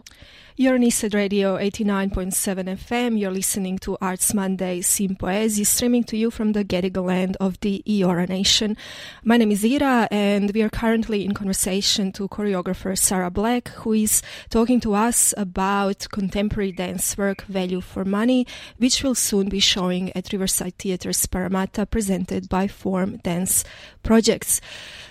You're 0.58 0.76
on 0.76 0.80
Eastside 0.80 1.12
Radio 1.12 1.58
89.7 1.58 2.32
FM. 2.78 3.20
You're 3.20 3.30
listening 3.30 3.78
to 3.80 3.98
Arts 4.00 4.32
Monday 4.32 4.80
Sympoiesis, 4.80 5.68
streaming 5.68 6.02
to 6.04 6.16
you 6.16 6.30
from 6.30 6.52
the 6.52 6.64
Gadigal 6.64 7.04
land 7.04 7.36
of 7.40 7.60
the 7.60 7.82
Eora 7.86 8.26
Nation. 8.26 8.74
My 9.22 9.36
name 9.36 9.50
is 9.50 9.62
Ira, 9.62 10.08
and 10.10 10.50
we 10.52 10.62
are 10.62 10.70
currently 10.70 11.26
in 11.26 11.34
conversation 11.34 12.10
to 12.12 12.26
choreographer 12.28 12.96
Sara 12.96 13.30
Black, 13.30 13.68
who 13.68 13.92
is 13.92 14.22
talking 14.48 14.80
to 14.80 14.94
us 14.94 15.34
about 15.36 16.06
contemporary 16.10 16.72
dance 16.72 17.18
work 17.18 17.42
Value 17.42 17.82
for 17.82 18.06
Money, 18.06 18.46
which 18.78 19.02
will 19.02 19.14
soon 19.14 19.50
be 19.50 19.60
showing 19.60 20.10
at 20.16 20.32
Riverside 20.32 20.78
Theatres 20.78 21.26
Parramatta, 21.26 21.84
presented 21.84 22.48
by 22.48 22.66
Form 22.66 23.18
Dance 23.18 23.62
Projects. 24.02 24.62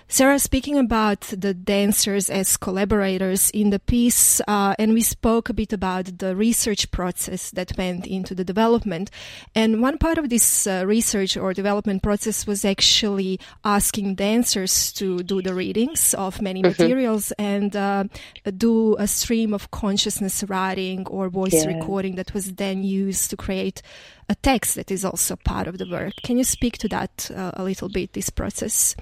Sara, 0.08 0.38
speaking 0.38 0.78
about 0.78 1.22
the 1.22 1.54
dancers 1.54 2.30
as 2.30 2.58
collaborators 2.58 3.50
in 3.50 3.72
the 3.72 3.80
piece, 3.80 4.40
uh, 4.48 4.76
and 4.78 4.94
we 4.94 5.02
spoke 5.02 5.50
a 5.50 5.54
bit 5.54 5.74
about 5.74 6.20
the 6.20 6.36
research 6.36 6.92
process 6.92 7.50
that 7.52 7.76
went 7.76 8.06
into 8.06 8.36
the 8.36 8.44
development. 8.44 9.10
And 9.56 9.82
one 9.82 9.98
part 9.98 10.20
of 10.20 10.30
this 10.30 10.68
uh, 10.68 10.84
research 10.86 11.36
or 11.36 11.54
development 11.54 12.04
process 12.04 12.46
was 12.46 12.64
actually 12.64 13.40
asking 13.64 14.16
dancers 14.16 14.94
to 14.94 15.24
do 15.24 15.42
the 15.42 15.56
readings 15.56 16.14
of 16.14 16.40
many 16.40 16.62
mm-hmm. 16.62 16.70
materials 16.70 17.32
and 17.40 17.76
uh, 17.76 18.04
do 18.58 18.96
a 18.98 19.08
stream 19.08 19.56
of 19.56 19.72
consciousness 19.72 20.44
writing 20.44 21.08
or 21.08 21.30
voice 21.30 21.66
yeah. 21.66 21.66
recording 21.66 22.14
that 22.16 22.32
was 22.32 22.54
then 22.54 22.84
used 22.84 23.32
to 23.32 23.38
create 23.38 23.82
a 24.30 24.36
text 24.36 24.76
that 24.76 24.92
is 24.92 25.04
also 25.04 25.36
part 25.36 25.68
of 25.68 25.80
the 25.80 25.90
work. 25.90 26.14
Can 26.24 26.38
you 26.38 26.44
speak 26.44 26.78
to 26.78 26.88
that 26.90 27.32
uh, 27.36 27.52
a 27.56 27.64
little 27.64 27.90
bit, 27.90 28.14
this 28.14 28.30
process? 28.30 28.96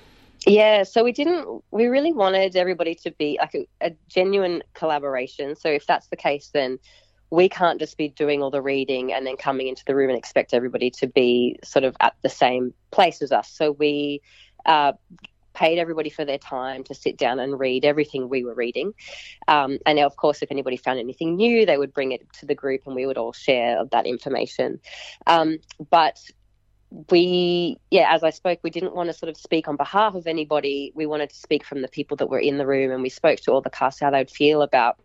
Yeah, 0.45 0.83
so 0.83 1.03
we 1.03 1.11
didn't, 1.13 1.63
we 1.71 1.87
really 1.87 2.11
wanted 2.11 2.55
everybody 2.55 2.95
to 2.95 3.11
be 3.11 3.37
like 3.39 3.55
a, 3.55 3.67
a, 3.81 3.95
genuine 4.09 4.61
collaboration. 4.73 5.55
So 5.55 5.69
if 5.69 5.85
that's 5.85 6.07
the 6.07 6.17
case, 6.17 6.49
then 6.53 6.79
we 7.29 7.47
can't 7.47 7.79
just 7.79 7.97
be 7.97 8.09
doing 8.09 8.43
all 8.43 8.51
the 8.51 8.61
reading 8.61 9.13
and 9.13 9.25
then 9.25 9.37
coming 9.37 9.67
into 9.67 9.83
the 9.85 9.95
room 9.95 10.09
and 10.09 10.17
expect 10.17 10.53
everybody 10.53 10.91
to 10.91 11.07
be 11.07 11.57
sort 11.63 11.85
of 11.85 11.95
at 11.99 12.15
the 12.21 12.29
same 12.29 12.73
place 12.91 13.21
as 13.21 13.31
us. 13.31 13.49
So 13.49 13.71
we 13.71 14.21
uh, 14.65 14.93
paid 15.53 15.79
everybody 15.79 16.09
for 16.09 16.25
their 16.25 16.37
time 16.37 16.83
to 16.83 16.93
sit 16.93 17.17
down 17.17 17.39
and 17.39 17.59
read 17.59 17.85
everything 17.85 18.27
we 18.27 18.43
were 18.43 18.53
reading. 18.53 18.93
Um, 19.47 19.77
and 19.85 19.99
of 19.99 20.15
course, 20.17 20.41
if 20.41 20.51
anybody 20.51 20.77
found 20.77 20.99
anything 20.99 21.35
new, 21.35 21.65
they 21.65 21.77
would 21.77 21.93
bring 21.93 22.11
it 22.11 22.21
to 22.39 22.45
the 22.45 22.55
group 22.55 22.81
and 22.85 22.95
we 22.95 23.05
would 23.05 23.17
all 23.17 23.33
share 23.33 23.83
that 23.91 24.05
information. 24.05 24.79
Um, 25.25 25.59
but 25.89 26.19
we, 27.09 27.79
yeah, 27.89 28.13
as 28.13 28.23
I 28.23 28.29
spoke, 28.29 28.59
we 28.61 28.69
didn't 28.69 28.95
want 28.95 29.09
to 29.09 29.13
sort 29.13 29.29
of 29.29 29.37
speak 29.37 29.67
on 29.67 29.77
behalf 29.77 30.13
of 30.13 30.27
anybody. 30.27 30.91
We 30.93 31.07
wanted 31.07 31.31
to 31.31 31.35
speak 31.35 31.65
from 31.65 31.81
the 31.81 31.87
people 31.87 32.17
that 32.17 32.29
were 32.29 32.39
in 32.39 32.59
the 32.59 32.67
room, 32.67 32.91
and 32.91 33.01
we 33.01 33.09
spoke 33.09 33.39
to 33.41 33.51
all 33.51 33.61
the 33.61 33.71
cast 33.71 33.99
how 33.99 34.11
they'd 34.11 34.29
feel 34.29 34.61
about 34.61 34.99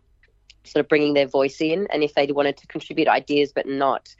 sort 0.65 0.85
of 0.85 0.89
bringing 0.89 1.15
their 1.15 1.25
voice 1.25 1.61
in, 1.61 1.87
and 1.91 2.03
if 2.03 2.13
they 2.13 2.31
wanted 2.31 2.57
to 2.57 2.67
contribute 2.67 3.07
ideas 3.07 3.51
but 3.53 3.65
not 3.65 4.13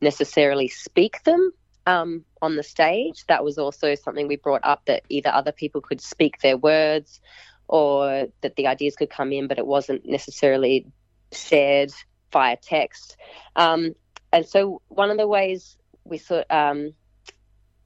necessarily 0.00 0.68
speak 0.68 1.22
them 1.24 1.50
um, 1.86 2.24
on 2.42 2.54
the 2.54 2.62
stage. 2.62 3.24
That 3.26 3.42
was 3.42 3.58
also 3.58 3.96
something 3.96 4.28
we 4.28 4.36
brought 4.36 4.60
up 4.62 4.84
that 4.84 5.02
either 5.08 5.30
other 5.30 5.52
people 5.52 5.80
could 5.80 6.00
speak 6.00 6.38
their 6.40 6.56
words, 6.56 7.20
or 7.66 8.28
that 8.42 8.54
the 8.54 8.68
ideas 8.68 8.94
could 8.94 9.10
come 9.10 9.32
in, 9.32 9.48
but 9.48 9.58
it 9.58 9.66
wasn't 9.66 10.06
necessarily 10.06 10.86
shared 11.32 11.92
via 12.32 12.56
text. 12.56 13.16
Um, 13.56 13.94
and 14.32 14.46
so 14.46 14.80
one 14.88 15.10
of 15.10 15.16
the 15.16 15.26
ways 15.26 15.76
we 16.04 16.18
sort 16.18 16.48
um, 16.50 16.92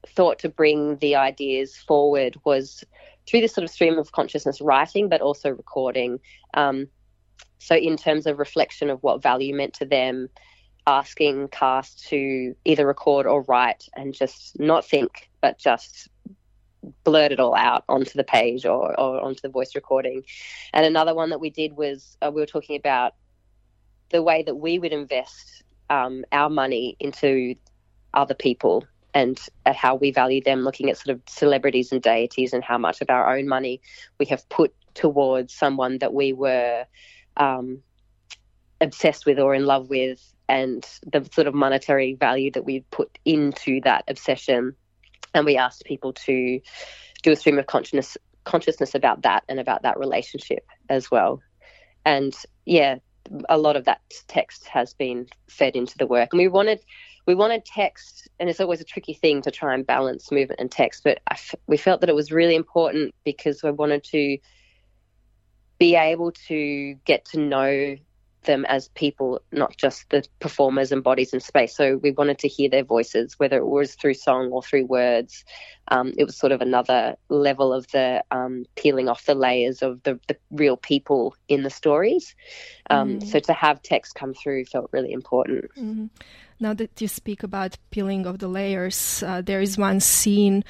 thought 0.07 0.39
to 0.39 0.49
bring 0.49 0.97
the 0.97 1.15
ideas 1.15 1.77
forward 1.77 2.35
was 2.43 2.83
through 3.27 3.41
this 3.41 3.53
sort 3.53 3.63
of 3.63 3.69
stream 3.69 3.97
of 3.97 4.11
consciousness 4.11 4.61
writing, 4.61 5.09
but 5.09 5.21
also 5.21 5.49
recording. 5.49 6.19
Um, 6.53 6.87
so, 7.59 7.75
in 7.75 7.97
terms 7.97 8.25
of 8.25 8.39
reflection 8.39 8.89
of 8.89 9.01
what 9.03 9.21
value 9.21 9.55
meant 9.55 9.73
to 9.75 9.85
them, 9.85 10.29
asking 10.87 11.47
cast 11.49 12.07
to 12.09 12.55
either 12.65 12.87
record 12.87 13.27
or 13.27 13.43
write 13.43 13.87
and 13.95 14.13
just 14.13 14.59
not 14.59 14.85
think, 14.85 15.29
but 15.41 15.59
just 15.59 16.09
blurt 17.03 17.31
it 17.31 17.39
all 17.39 17.55
out 17.55 17.83
onto 17.87 18.13
the 18.13 18.23
page 18.23 18.65
or, 18.65 18.99
or 18.99 19.21
onto 19.21 19.41
the 19.41 19.49
voice 19.49 19.75
recording. 19.75 20.23
And 20.73 20.85
another 20.85 21.13
one 21.13 21.29
that 21.29 21.39
we 21.39 21.51
did 21.51 21.73
was 21.73 22.17
uh, 22.21 22.31
we 22.33 22.41
were 22.41 22.47
talking 22.47 22.75
about 22.75 23.13
the 24.09 24.23
way 24.23 24.43
that 24.43 24.55
we 24.55 24.79
would 24.79 24.91
invest 24.91 25.63
um, 25.89 26.25
our 26.31 26.49
money 26.49 26.95
into 26.99 27.55
other 28.13 28.33
people 28.33 28.83
and 29.13 29.39
at 29.65 29.75
how 29.75 29.95
we 29.95 30.11
value 30.11 30.41
them, 30.41 30.61
looking 30.61 30.89
at 30.89 30.97
sort 30.97 31.15
of 31.15 31.21
celebrities 31.27 31.91
and 31.91 32.01
deities 32.01 32.53
and 32.53 32.63
how 32.63 32.77
much 32.77 33.01
of 33.01 33.09
our 33.09 33.35
own 33.35 33.47
money 33.47 33.81
we 34.19 34.25
have 34.27 34.47
put 34.49 34.73
towards 34.93 35.53
someone 35.53 35.97
that 35.99 36.13
we 36.13 36.33
were 36.33 36.85
um, 37.37 37.81
obsessed 38.79 39.25
with 39.25 39.39
or 39.39 39.53
in 39.53 39.65
love 39.65 39.89
with, 39.89 40.21
and 40.47 40.87
the 41.11 41.27
sort 41.33 41.47
of 41.47 41.53
monetary 41.53 42.13
value 42.13 42.51
that 42.51 42.65
we 42.65 42.81
put 42.91 43.17
into 43.25 43.79
that 43.81 44.03
obsession. 44.07 44.75
And 45.33 45.45
we 45.45 45.57
asked 45.57 45.85
people 45.85 46.13
to 46.13 46.59
do 47.23 47.31
a 47.31 47.35
stream 47.35 47.59
of 47.59 47.67
consciousness 47.67 48.17
consciousness 48.43 48.95
about 48.95 49.21
that 49.21 49.43
and 49.47 49.59
about 49.59 49.83
that 49.83 49.99
relationship 49.99 50.65
as 50.89 51.11
well. 51.11 51.41
And 52.05 52.35
yeah, 52.65 52.97
a 53.49 53.57
lot 53.57 53.75
of 53.75 53.85
that 53.85 54.01
text 54.27 54.65
has 54.65 54.93
been 54.93 55.27
fed 55.47 55.75
into 55.75 55.97
the 55.97 56.07
work. 56.07 56.29
And 56.31 56.39
we 56.39 56.47
wanted 56.47 56.81
we 57.31 57.35
wanted 57.35 57.63
text, 57.63 58.27
and 58.41 58.49
it's 58.49 58.59
always 58.59 58.81
a 58.81 58.83
tricky 58.83 59.13
thing 59.13 59.41
to 59.43 59.51
try 59.51 59.73
and 59.73 59.87
balance 59.87 60.33
movement 60.33 60.59
and 60.59 60.69
text, 60.69 61.01
but 61.01 61.21
we 61.65 61.77
felt 61.77 62.01
that 62.01 62.09
it 62.09 62.15
was 62.15 62.29
really 62.29 62.55
important 62.55 63.15
because 63.23 63.63
we 63.63 63.71
wanted 63.71 64.03
to 64.03 64.37
be 65.79 65.95
able 65.95 66.33
to 66.49 66.95
get 67.05 67.23
to 67.23 67.39
know 67.39 67.95
them 68.43 68.65
as 68.65 68.89
people, 68.89 69.39
not 69.53 69.77
just 69.77 70.09
the 70.09 70.27
performers 70.41 70.91
and 70.91 71.05
bodies 71.05 71.31
in 71.31 71.39
space. 71.39 71.73
So 71.73 71.95
we 72.03 72.11
wanted 72.11 72.39
to 72.39 72.49
hear 72.49 72.69
their 72.69 72.83
voices, 72.83 73.39
whether 73.39 73.55
it 73.55 73.65
was 73.65 73.95
through 73.95 74.15
song 74.15 74.49
or 74.49 74.61
through 74.61 74.87
words. 74.87 75.45
Um, 75.87 76.11
it 76.17 76.25
was 76.25 76.35
sort 76.35 76.51
of 76.51 76.59
another 76.59 77.15
level 77.29 77.71
of 77.71 77.87
the 77.93 78.25
um, 78.29 78.65
peeling 78.75 79.07
off 79.07 79.25
the 79.25 79.35
layers 79.35 79.81
of 79.81 80.03
the, 80.03 80.19
the 80.27 80.35
real 80.51 80.75
people 80.75 81.33
in 81.47 81.63
the 81.63 81.69
stories. 81.69 82.35
Um, 82.89 83.19
mm. 83.19 83.25
So 83.25 83.39
to 83.39 83.53
have 83.53 83.81
text 83.81 84.15
come 84.15 84.33
through 84.33 84.65
felt 84.65 84.89
really 84.91 85.13
important. 85.13 85.65
Mm. 85.77 86.09
Now 86.61 86.75
that 86.75 87.01
you 87.01 87.07
speak 87.07 87.41
about 87.41 87.79
peeling 87.89 88.27
of 88.27 88.37
the 88.37 88.47
layers, 88.47 89.23
uh, 89.23 89.41
there 89.41 89.61
is 89.61 89.79
one 89.79 89.99
scene 89.99 90.63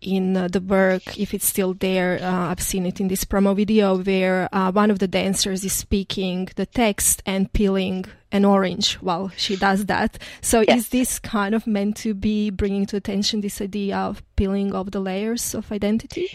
in 0.00 0.36
uh, 0.36 0.48
the 0.48 0.60
work, 0.60 1.18
if 1.18 1.34
it's 1.34 1.46
still 1.46 1.74
there, 1.74 2.18
uh, 2.22 2.50
I've 2.50 2.62
seen 2.62 2.86
it 2.86 2.98
in 2.98 3.08
this 3.08 3.24
promo 3.24 3.54
video 3.54 3.98
where 3.98 4.48
uh, 4.52 4.72
one 4.72 4.90
of 4.90 5.00
the 5.00 5.08
dancers 5.08 5.64
is 5.64 5.74
speaking 5.74 6.48
the 6.56 6.64
text 6.64 7.22
and 7.26 7.52
peeling 7.52 8.06
an 8.32 8.44
orange 8.44 8.94
while 8.94 9.30
she 9.36 9.56
does 9.56 9.86
that. 9.86 10.18
So 10.40 10.64
yes. 10.66 10.78
is 10.78 10.88
this 10.88 11.18
kind 11.18 11.54
of 11.54 11.66
meant 11.66 11.96
to 11.98 12.14
be 12.14 12.48
bringing 12.48 12.86
to 12.86 12.96
attention 12.96 13.42
this 13.42 13.60
idea 13.60 13.98
of 13.98 14.22
peeling 14.36 14.74
of 14.74 14.92
the 14.92 15.00
layers 15.00 15.54
of 15.54 15.70
identity? 15.72 16.30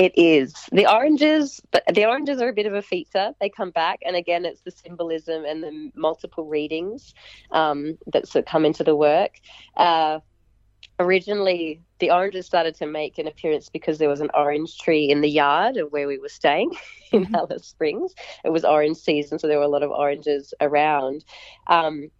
It 0.00 0.16
is 0.16 0.54
the 0.72 0.90
oranges, 0.90 1.60
but 1.70 1.82
the 1.92 2.06
oranges 2.06 2.40
are 2.40 2.48
a 2.48 2.54
bit 2.54 2.64
of 2.64 2.72
a 2.72 2.80
feature. 2.80 3.34
They 3.38 3.50
come 3.50 3.70
back, 3.70 4.00
and 4.02 4.16
again, 4.16 4.46
it's 4.46 4.62
the 4.62 4.70
symbolism 4.70 5.44
and 5.44 5.62
the 5.62 5.90
multiple 5.94 6.46
readings 6.46 7.12
um, 7.50 7.98
that 8.06 8.24
come 8.46 8.64
into 8.64 8.82
the 8.82 8.96
work. 8.96 9.32
Uh, 9.76 10.20
originally, 10.98 11.82
the 11.98 12.12
oranges 12.12 12.46
started 12.46 12.76
to 12.76 12.86
make 12.86 13.18
an 13.18 13.26
appearance 13.26 13.68
because 13.68 13.98
there 13.98 14.08
was 14.08 14.22
an 14.22 14.30
orange 14.32 14.78
tree 14.78 15.10
in 15.10 15.20
the 15.20 15.28
yard 15.28 15.76
of 15.76 15.92
where 15.92 16.08
we 16.08 16.16
were 16.16 16.30
staying 16.30 16.74
in 17.12 17.26
mm-hmm. 17.26 17.34
Alice 17.34 17.66
Springs. 17.66 18.14
It 18.42 18.48
was 18.48 18.64
orange 18.64 18.96
season, 18.96 19.38
so 19.38 19.48
there 19.48 19.58
were 19.58 19.64
a 19.64 19.68
lot 19.68 19.82
of 19.82 19.90
oranges 19.90 20.54
around. 20.62 21.26
Um, 21.66 22.10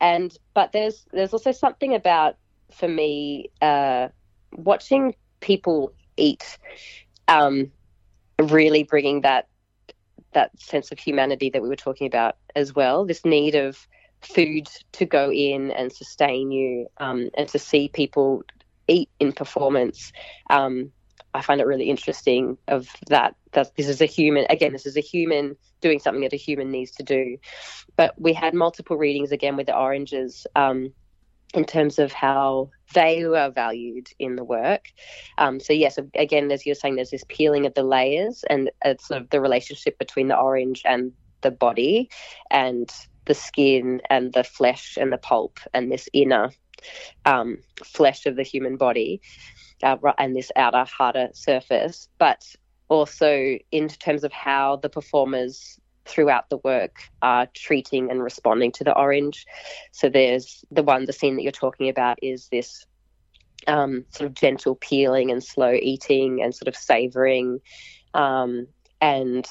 and 0.00 0.32
but 0.54 0.70
there's 0.70 1.04
there's 1.10 1.32
also 1.32 1.50
something 1.50 1.92
about 1.92 2.36
for 2.70 2.86
me 2.86 3.50
uh, 3.60 4.10
watching 4.52 5.16
people 5.40 5.92
eat 6.16 6.58
um, 7.28 7.70
really 8.40 8.82
bringing 8.82 9.22
that 9.22 9.48
that 10.32 10.58
sense 10.60 10.92
of 10.92 10.98
humanity 10.98 11.50
that 11.50 11.62
we 11.62 11.68
were 11.68 11.76
talking 11.76 12.06
about 12.06 12.36
as 12.54 12.74
well. 12.74 13.06
This 13.06 13.24
need 13.24 13.54
of 13.54 13.86
food 14.20 14.68
to 14.92 15.06
go 15.06 15.32
in 15.32 15.70
and 15.70 15.92
sustain 15.92 16.50
you, 16.50 16.88
um, 16.98 17.30
and 17.36 17.48
to 17.48 17.58
see 17.58 17.88
people 17.88 18.42
eat 18.88 19.08
in 19.18 19.32
performance. 19.32 20.12
Um, 20.50 20.92
I 21.36 21.42
find 21.42 21.60
it 21.60 21.66
really 21.66 21.90
interesting 21.90 22.56
of 22.66 22.88
that 23.08 23.36
that 23.52 23.76
this 23.76 23.88
is 23.88 24.00
a 24.00 24.06
human 24.06 24.46
again 24.48 24.72
this 24.72 24.86
is 24.86 24.96
a 24.96 25.00
human 25.00 25.56
doing 25.80 25.98
something 25.98 26.22
that 26.22 26.32
a 26.32 26.36
human 26.36 26.70
needs 26.70 26.92
to 26.92 27.02
do 27.02 27.36
but 27.96 28.18
we 28.18 28.32
had 28.32 28.54
multiple 28.54 28.96
readings 28.96 29.32
again 29.32 29.56
with 29.56 29.66
the 29.66 29.76
oranges 29.76 30.46
um, 30.56 30.92
in 31.56 31.64
terms 31.64 31.98
of 31.98 32.12
how 32.12 32.70
they 32.94 33.24
are 33.24 33.50
valued 33.50 34.08
in 34.18 34.36
the 34.36 34.44
work. 34.44 34.92
Um, 35.38 35.58
so 35.58 35.72
yes, 35.72 35.98
again, 36.14 36.52
as 36.52 36.64
you're 36.64 36.74
saying, 36.74 36.96
there's 36.96 37.10
this 37.10 37.24
peeling 37.28 37.66
of 37.66 37.74
the 37.74 37.82
layers 37.82 38.44
and 38.48 38.70
it's 38.84 39.08
sort 39.08 39.22
of 39.22 39.30
the 39.30 39.40
relationship 39.40 39.98
between 39.98 40.28
the 40.28 40.38
orange 40.38 40.82
and 40.84 41.12
the 41.40 41.50
body, 41.50 42.10
and 42.50 42.90
the 43.24 43.34
skin 43.34 44.00
and 44.08 44.32
the 44.32 44.44
flesh 44.44 44.96
and 45.00 45.12
the 45.12 45.18
pulp 45.18 45.58
and 45.74 45.90
this 45.90 46.08
inner 46.12 46.50
um, 47.24 47.58
flesh 47.84 48.26
of 48.26 48.36
the 48.36 48.42
human 48.42 48.76
body 48.76 49.20
uh, 49.82 49.96
and 50.18 50.34
this 50.34 50.50
outer 50.56 50.84
harder 50.84 51.28
surface, 51.32 52.08
but 52.18 52.44
also 52.88 53.58
in 53.72 53.88
terms 53.88 54.24
of 54.24 54.32
how 54.32 54.76
the 54.76 54.88
performers 54.88 55.78
throughout 56.06 56.48
the 56.48 56.58
work 56.58 56.96
are 57.22 57.46
treating 57.54 58.10
and 58.10 58.22
responding 58.22 58.72
to 58.72 58.84
the 58.84 58.96
orange. 58.96 59.46
So 59.92 60.08
there's 60.08 60.64
the 60.70 60.82
one, 60.82 61.04
the 61.04 61.12
scene 61.12 61.36
that 61.36 61.42
you're 61.42 61.52
talking 61.52 61.88
about 61.88 62.18
is 62.22 62.48
this 62.48 62.86
um, 63.66 64.04
sort 64.10 64.28
of 64.28 64.34
gentle 64.34 64.76
peeling 64.76 65.30
and 65.30 65.42
slow 65.42 65.72
eating 65.72 66.42
and 66.42 66.54
sort 66.54 66.68
of 66.68 66.76
savoring. 66.76 67.60
Um, 68.14 68.68
and 69.00 69.46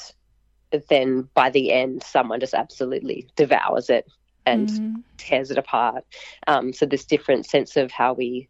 then 0.90 1.30
by 1.34 1.50
the 1.50 1.72
end, 1.72 2.04
someone 2.04 2.40
just 2.40 2.54
absolutely 2.54 3.28
devours 3.36 3.90
it 3.90 4.06
and 4.46 4.70
mm-hmm. 4.70 4.96
tears 5.18 5.52
it 5.52 5.58
apart. 5.58 6.06
Um, 6.48 6.74
so 6.74 6.86
this 6.86 7.06
different 7.06 7.46
sense 7.46 7.76
of 7.78 7.92
how 7.92 8.14
we 8.14 8.50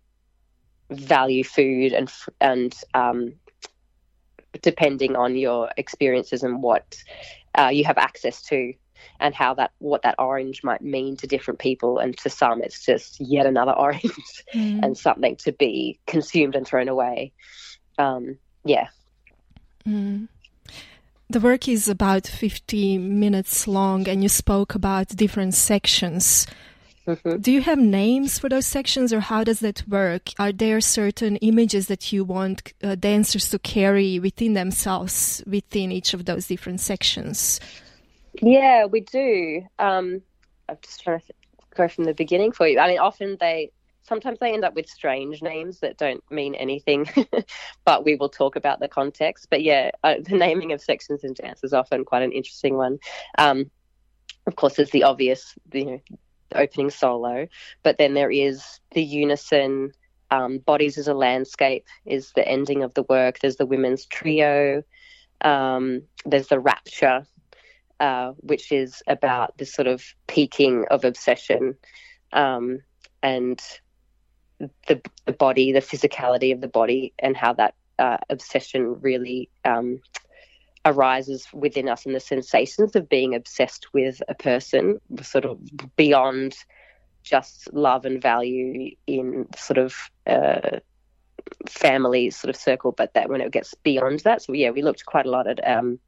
value 0.90 1.44
food 1.44 1.94
and 1.94 2.12
and 2.40 2.76
um, 2.94 3.34
depending 4.62 5.16
on 5.16 5.36
your 5.36 5.70
experiences 5.78 6.44
and 6.44 6.62
what 6.62 6.98
uh, 7.58 7.70
you 7.72 7.86
have 7.86 7.98
access 7.98 8.42
to 8.42 8.74
and 9.20 9.34
how 9.34 9.54
that 9.54 9.72
what 9.80 10.02
that 10.04 10.16
orange 10.20 10.64
might 10.64 10.82
mean 10.82 11.16
to 11.18 11.28
different 11.28 11.60
people 11.60 12.00
and 12.00 12.18
to 12.18 12.30
some 12.30 12.62
it's 12.62 12.86
just 12.86 13.20
yet 13.20 13.46
another 13.46 13.72
orange 13.78 14.44
mm. 14.54 14.84
and 14.84 14.98
something 14.98 15.36
to 15.36 15.52
be 15.52 16.00
consumed 16.08 16.56
and 16.56 16.68
thrown 16.68 16.88
away 16.88 17.32
um, 17.98 18.38
yeah 18.64 18.88
mm. 19.88 20.28
the 21.30 21.40
work 21.40 21.68
is 21.68 21.88
about 21.88 22.28
50 22.28 22.98
minutes 22.98 23.68
long 23.68 24.08
and 24.08 24.24
you 24.24 24.30
spoke 24.30 24.76
about 24.76 25.08
different 25.10 25.54
sections 25.54 26.48
Mm-hmm. 27.08 27.38
Do 27.38 27.52
you 27.52 27.62
have 27.62 27.78
names 27.78 28.40
for 28.40 28.50
those 28.50 28.66
sections, 28.66 29.14
or 29.14 29.20
how 29.20 29.44
does 29.44 29.60
that 29.60 29.88
work? 29.88 30.32
Are 30.40 30.52
there 30.52 30.82
certain 30.82 31.36
images 31.38 31.88
that 31.88 32.12
you 32.12 32.24
want 32.24 32.74
uh, 32.84 32.96
dancers 32.96 33.50
to 33.52 33.60
carry 33.60 34.18
within 34.20 34.54
themselves 34.54 35.44
within 35.46 35.92
each 35.92 36.14
of 36.16 36.26
those 36.26 36.48
different 36.48 36.80
sections? 36.80 37.60
Yeah, 38.42 38.86
we 38.86 39.02
do. 39.02 39.62
Um, 39.78 40.22
I'm 40.68 40.78
just 40.82 41.04
trying 41.04 41.20
to 41.20 41.34
go 41.76 41.88
from 41.88 42.06
the 42.06 42.14
beginning 42.14 42.52
for 42.52 42.68
you. 42.68 42.80
I 42.80 42.88
mean, 42.88 43.00
often 43.00 43.38
they 43.40 43.72
sometimes 44.02 44.40
they 44.40 44.54
end 44.54 44.64
up 44.64 44.76
with 44.76 44.88
strange 44.88 45.42
names 45.42 45.80
that 45.80 45.98
don't 45.98 46.24
mean 46.32 46.56
anything, 46.56 47.08
but 47.86 48.06
we 48.06 48.16
will 48.16 48.30
talk 48.30 48.56
about 48.56 48.80
the 48.80 48.88
context. 48.88 49.48
But 49.50 49.64
yeah, 49.64 49.92
uh, 50.04 50.16
the 50.24 50.38
naming 50.38 50.72
of 50.72 50.82
sections 50.82 51.24
in 51.24 51.34
dance 51.34 51.64
is 51.64 51.74
often 51.74 52.06
quite 52.06 52.24
an 52.24 52.32
interesting 52.32 52.78
one. 52.78 53.00
Um, 53.38 53.70
of 54.48 54.56
course, 54.56 54.76
there's 54.76 54.92
the 54.92 55.04
obvious, 55.04 55.56
you 55.74 55.86
know, 55.86 56.00
the 56.50 56.60
opening 56.60 56.90
solo, 56.90 57.48
but 57.84 57.98
then 57.98 58.14
there 58.14 58.32
is 58.32 58.80
the 58.92 59.04
unison. 59.04 59.92
Um, 60.32 60.58
Bodies 60.58 60.98
as 60.98 61.08
a 61.08 61.14
landscape 61.14 61.86
is 62.04 62.32
the 62.36 62.46
ending 62.48 62.82
of 62.82 62.96
the 62.96 63.04
work. 63.04 63.40
There's 63.40 63.58
the 63.58 63.66
women's 63.66 64.08
trio. 64.08 64.84
Um, 65.42 66.02
there's 66.26 66.48
the 66.48 66.60
rapture 66.60 67.28
uh, 68.00 68.34
which 68.40 68.72
is 68.72 69.02
about 69.08 69.58
this 69.58 69.74
sort 69.74 69.88
of 69.88 70.04
peaking 70.28 70.86
of 70.92 71.06
obsession 71.06 71.76
um, 72.34 72.80
and 73.24 73.62
the, 74.60 75.02
the, 75.26 75.34
body, 75.34 75.72
the 75.72 75.80
physicality 75.80 76.54
of 76.54 76.62
the 76.62 76.68
body, 76.68 77.14
and 77.20 77.36
how 77.38 77.54
that 77.54 77.76
uh, 78.00 78.18
obsession 78.30 79.00
really 79.02 79.50
um, 79.64 80.02
arises 80.86 81.48
within 81.54 81.90
us, 81.90 82.06
and 82.06 82.16
the 82.16 82.20
sensations 82.20 82.96
of 82.96 83.10
being 83.10 83.34
obsessed 83.36 83.88
with 83.94 84.22
a 84.28 84.36
person, 84.36 85.00
sort 85.22 85.46
of 85.46 85.60
beyond 85.96 86.56
just 87.24 87.74
love 87.74 88.06
and 88.06 88.22
value 88.22 88.92
in 89.08 89.48
sort 89.58 89.80
of 89.80 89.96
uh, 90.28 90.80
family 91.68 92.30
sort 92.30 92.50
of 92.50 92.56
circle, 92.56 92.92
but 92.92 93.14
that 93.16 93.30
when 93.30 93.42
it 93.42 93.52
gets 93.52 93.74
beyond 93.74 94.20
that. 94.22 94.44
So 94.44 94.54
yeah, 94.54 94.70
we 94.70 94.84
looked 94.84 95.06
quite 95.06 95.26
a 95.26 95.32
lot 95.32 95.48
at 95.48 95.68
um, 95.68 96.00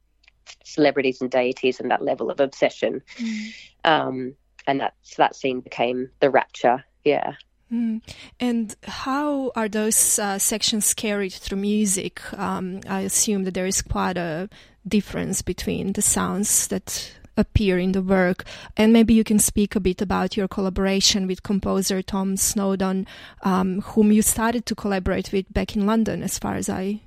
celebrities 0.64 1.20
and 1.20 1.30
deities 1.30 1.80
and 1.80 1.90
that 1.90 2.02
level 2.02 2.30
of 2.30 2.40
obsession. 2.40 3.02
Mm. 3.16 3.52
Um, 3.84 4.34
and 4.66 4.80
that 4.80 4.94
so 5.02 5.22
that 5.22 5.34
scene 5.34 5.60
became 5.60 6.10
the 6.20 6.30
rapture. 6.30 6.84
Yeah. 7.04 7.34
Mm. 7.72 8.00
And 8.40 8.74
how 8.84 9.52
are 9.54 9.68
those 9.68 10.18
uh, 10.18 10.38
sections 10.38 10.94
carried 10.94 11.32
through 11.32 11.58
music? 11.58 12.20
Um, 12.38 12.80
I 12.88 13.00
assume 13.00 13.44
that 13.44 13.54
there 13.54 13.66
is 13.66 13.82
quite 13.82 14.16
a 14.16 14.48
difference 14.86 15.42
between 15.42 15.92
the 15.92 16.02
sounds 16.02 16.68
that 16.68 17.12
appear 17.36 17.78
in 17.78 17.92
the 17.92 18.02
work. 18.02 18.44
And 18.76 18.92
maybe 18.92 19.14
you 19.14 19.22
can 19.22 19.38
speak 19.38 19.76
a 19.76 19.80
bit 19.80 20.02
about 20.02 20.36
your 20.36 20.48
collaboration 20.48 21.26
with 21.26 21.42
composer 21.42 22.02
Tom 22.02 22.36
Snowdon, 22.36 23.06
um, 23.42 23.82
whom 23.82 24.12
you 24.12 24.22
started 24.22 24.66
to 24.66 24.74
collaborate 24.74 25.30
with 25.30 25.52
back 25.52 25.76
in 25.76 25.86
London, 25.86 26.22
as 26.22 26.38
far 26.38 26.56
as 26.56 26.68
I 26.68 27.00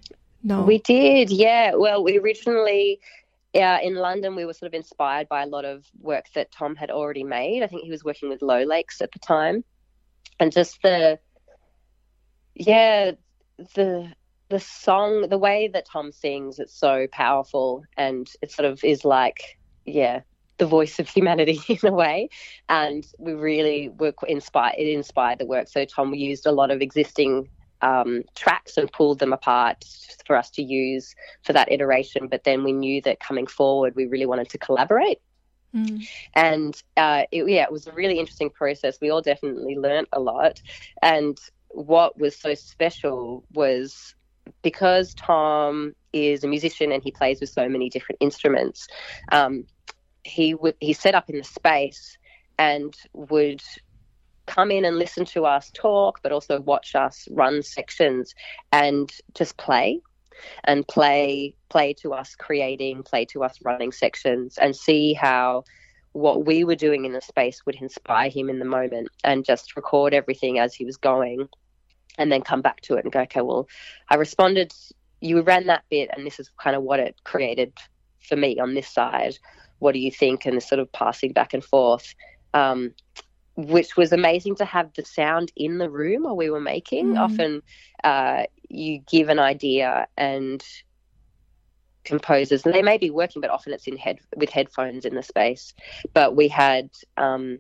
know. 0.44 0.64
We 0.64 0.78
did, 0.78 1.32
yeah. 1.32 1.74
Well, 1.76 2.04
we 2.04 2.18
originally 2.18 3.00
yeah, 3.54 3.80
in 3.82 3.96
London, 3.96 4.36
we 4.36 4.46
were 4.46 4.54
sort 4.54 4.68
of 4.68 4.74
inspired 4.74 5.28
by 5.28 5.44
a 5.44 5.46
lot 5.46 5.66
of 5.66 5.86
work 6.00 6.26
that 6.36 6.52
Tom 6.52 6.76
had 6.76 6.90
already 6.90 7.24
made. 7.24 7.64
I 7.64 7.68
think 7.68 7.84
he 7.84 7.92
was 7.92 8.04
working 8.04 8.30
with 8.30 8.42
Low 8.42 8.64
Lakes 8.64 9.02
at 9.02 9.12
the 9.12 9.20
time, 9.20 9.64
and 10.42 10.52
just 10.52 10.82
the 10.82 11.20
yeah 12.56 13.12
the 13.76 14.12
the 14.50 14.60
song, 14.60 15.30
the 15.30 15.38
way 15.38 15.70
that 15.70 15.86
Tom 15.86 16.12
sings, 16.12 16.60
it's 16.60 16.78
so 16.78 17.08
powerful, 17.14 17.86
and 17.96 18.30
it 18.42 18.52
sort 18.52 18.66
of 18.70 18.84
is 18.84 19.06
like 19.06 19.58
yeah 19.86 20.22
the 20.58 20.66
voice 20.66 21.00
of 21.00 21.08
humanity 21.08 21.62
in 21.70 21.88
a 21.88 21.94
way. 21.94 22.30
And 22.68 23.06
we 23.18 23.34
really 23.34 23.90
were 23.90 24.14
inspired. 24.28 24.76
It 24.78 24.92
inspired 24.92 25.40
the 25.40 25.46
work. 25.46 25.70
So 25.70 25.86
Tom 25.86 26.14
used 26.14 26.46
a 26.46 26.52
lot 26.52 26.70
of 26.70 26.82
existing 26.82 27.48
um, 27.82 28.24
tracks 28.36 28.78
and 28.78 28.92
pulled 28.92 29.20
them 29.20 29.34
apart 29.34 29.86
for 30.26 30.36
us 30.36 30.52
to 30.52 30.64
use 30.64 31.16
for 31.44 31.54
that 31.54 31.72
iteration. 31.72 32.28
But 32.28 32.44
then 32.44 32.64
we 32.64 32.74
knew 32.74 33.02
that 33.04 33.20
coming 33.20 33.48
forward, 33.48 33.96
we 33.96 34.06
really 34.06 34.28
wanted 34.28 34.50
to 34.50 34.58
collaborate. 34.58 35.20
Mm. 35.76 36.08
And 36.34 36.84
uh, 36.98 37.24
it, 37.32 37.50
yeah, 37.50 37.64
it 37.64 37.72
was 37.72 37.88
a 37.88 37.92
really 37.94 38.20
interesting 38.20 38.50
process. 38.50 39.00
We 39.02 39.10
all 39.10 39.22
definitely 39.22 39.78
learnt 39.78 40.10
a 40.12 40.20
lot. 40.20 40.62
And 41.02 41.38
what 41.70 42.20
was 42.20 42.36
so 42.36 42.54
special 42.54 43.44
was 43.54 44.16
because 44.62 45.14
Tom 45.14 45.94
is 46.14 46.44
a 46.44 46.48
musician 46.48 46.92
and 46.92 47.04
he 47.04 47.12
plays 47.12 47.40
with 47.40 47.50
so 47.50 47.70
many 47.70 47.90
different 47.90 48.18
instruments. 48.22 48.88
Um, 49.32 49.66
he 50.24 50.56
he 50.80 50.94
set 50.94 51.16
up 51.16 51.30
in 51.30 51.38
the 51.38 51.44
space 51.44 52.18
and 52.60 52.96
would 53.14 53.62
come 54.46 54.72
in 54.72 54.86
and 54.86 54.98
listen 54.98 55.26
to 55.26 55.46
us 55.46 55.72
talk, 55.74 56.20
but 56.22 56.32
also 56.32 56.60
watch 56.62 56.96
us 56.96 57.28
run 57.32 57.64
sections 57.64 58.36
and 58.72 59.12
just 59.34 59.58
play 59.58 60.02
and 60.64 60.88
play 60.88 61.56
play 61.70 61.94
to 61.94 62.14
us 62.14 62.36
creating, 62.36 63.04
play 63.04 63.26
to 63.26 63.44
us 63.44 63.58
running 63.64 63.92
sections 63.92 64.58
and 64.58 64.76
see 64.76 65.14
how 65.14 65.64
what 66.14 66.46
we 66.46 66.64
were 66.64 66.76
doing 66.76 67.06
in 67.06 67.14
the 67.14 67.22
space 67.22 67.66
would 67.66 67.76
inspire 67.76 68.30
him 68.30 68.50
in 68.50 68.60
the 68.60 68.66
moment 68.66 69.08
and 69.24 69.46
just 69.46 69.76
record 69.76 70.14
everything 70.14 70.60
as 70.60 70.74
he 70.74 70.84
was 70.84 70.98
going 70.98 71.48
and 72.18 72.32
then 72.32 72.42
come 72.42 72.62
back 72.62 72.82
to 72.82 72.96
it 72.96 73.06
and 73.06 73.14
go, 73.14 73.22
okay, 73.22 73.42
well, 73.42 73.68
I 74.10 74.16
responded, 74.16 74.74
you 75.22 75.42
ran 75.42 75.68
that 75.68 75.84
bit 75.90 76.10
and 76.12 76.26
this 76.26 76.40
is 76.40 76.52
kind 76.62 76.76
of 76.76 76.84
what 76.84 77.00
it 77.00 77.16
created 77.24 77.72
for 78.20 78.36
me 78.36 78.60
on 78.60 78.74
this 78.74 78.90
side. 78.90 79.38
What 79.80 79.94
do 79.94 80.00
you 80.00 80.12
think? 80.12 80.46
And 80.46 80.62
sort 80.62 80.80
of 80.80 80.92
passing 80.92 81.32
back 81.32 81.54
and 81.54 81.64
forth. 81.64 82.14
Um, 82.54 82.94
which 83.56 83.98
was 83.98 84.12
amazing 84.12 84.56
to 84.56 84.66
have 84.66 84.94
the 84.96 85.06
sound 85.06 85.52
in 85.56 85.78
the 85.78 85.90
room 85.90 86.24
while 86.24 86.36
we 86.36 86.50
were 86.50 86.62
making. 86.62 87.14
Mm. 87.14 87.20
Often 87.20 87.62
uh, 88.04 88.44
you 88.74 89.00
give 89.10 89.30
an 89.30 89.40
idea 89.40 90.08
and 90.18 90.64
composers, 92.04 92.66
and 92.66 92.74
they 92.74 92.82
may 92.82 92.98
be 92.98 93.10
working, 93.10 93.42
but 93.42 93.52
often 93.52 93.74
it's 93.74 93.88
in 93.88 93.98
head 93.98 94.20
with 94.36 94.50
headphones 94.50 95.06
in 95.06 95.16
the 95.16 95.24
space. 95.24 95.74
But 96.14 96.36
we 96.36 96.48
had, 96.48 96.90
um, 97.18 97.60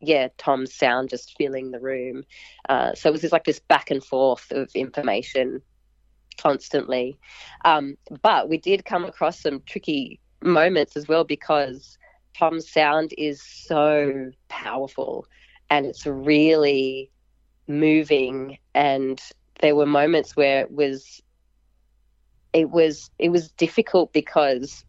yeah, 0.00 0.28
Tom's 0.36 0.74
sound 0.74 1.08
just 1.08 1.36
filling 1.36 1.70
the 1.70 1.80
room. 1.80 2.24
Uh, 2.68 2.94
so 2.94 3.08
it 3.08 3.12
was 3.12 3.22
just 3.22 3.32
like 3.32 3.44
this 3.44 3.60
back 3.60 3.90
and 3.90 4.04
forth 4.04 4.50
of 4.50 4.70
information 4.74 5.62
constantly. 6.38 7.18
Um, 7.64 7.96
but 8.22 8.48
we 8.48 8.58
did 8.58 8.84
come 8.84 9.04
across 9.04 9.40
some 9.40 9.62
tricky 9.66 10.20
moments 10.42 10.96
as 10.96 11.08
well 11.08 11.24
because 11.24 11.98
Tom's 12.34 12.70
sound 12.70 13.12
is 13.18 13.42
so 13.42 14.30
powerful 14.48 15.26
and 15.70 15.84
it's 15.84 16.06
really 16.06 17.10
moving 17.66 18.58
and 18.74 19.20
there 19.60 19.74
were 19.74 19.86
moments 19.86 20.36
where 20.36 20.62
it 20.62 20.70
was 20.70 21.22
it 22.52 22.70
was 22.70 23.10
it 23.18 23.30
was 23.30 23.50
difficult 23.52 24.12
because 24.12 24.84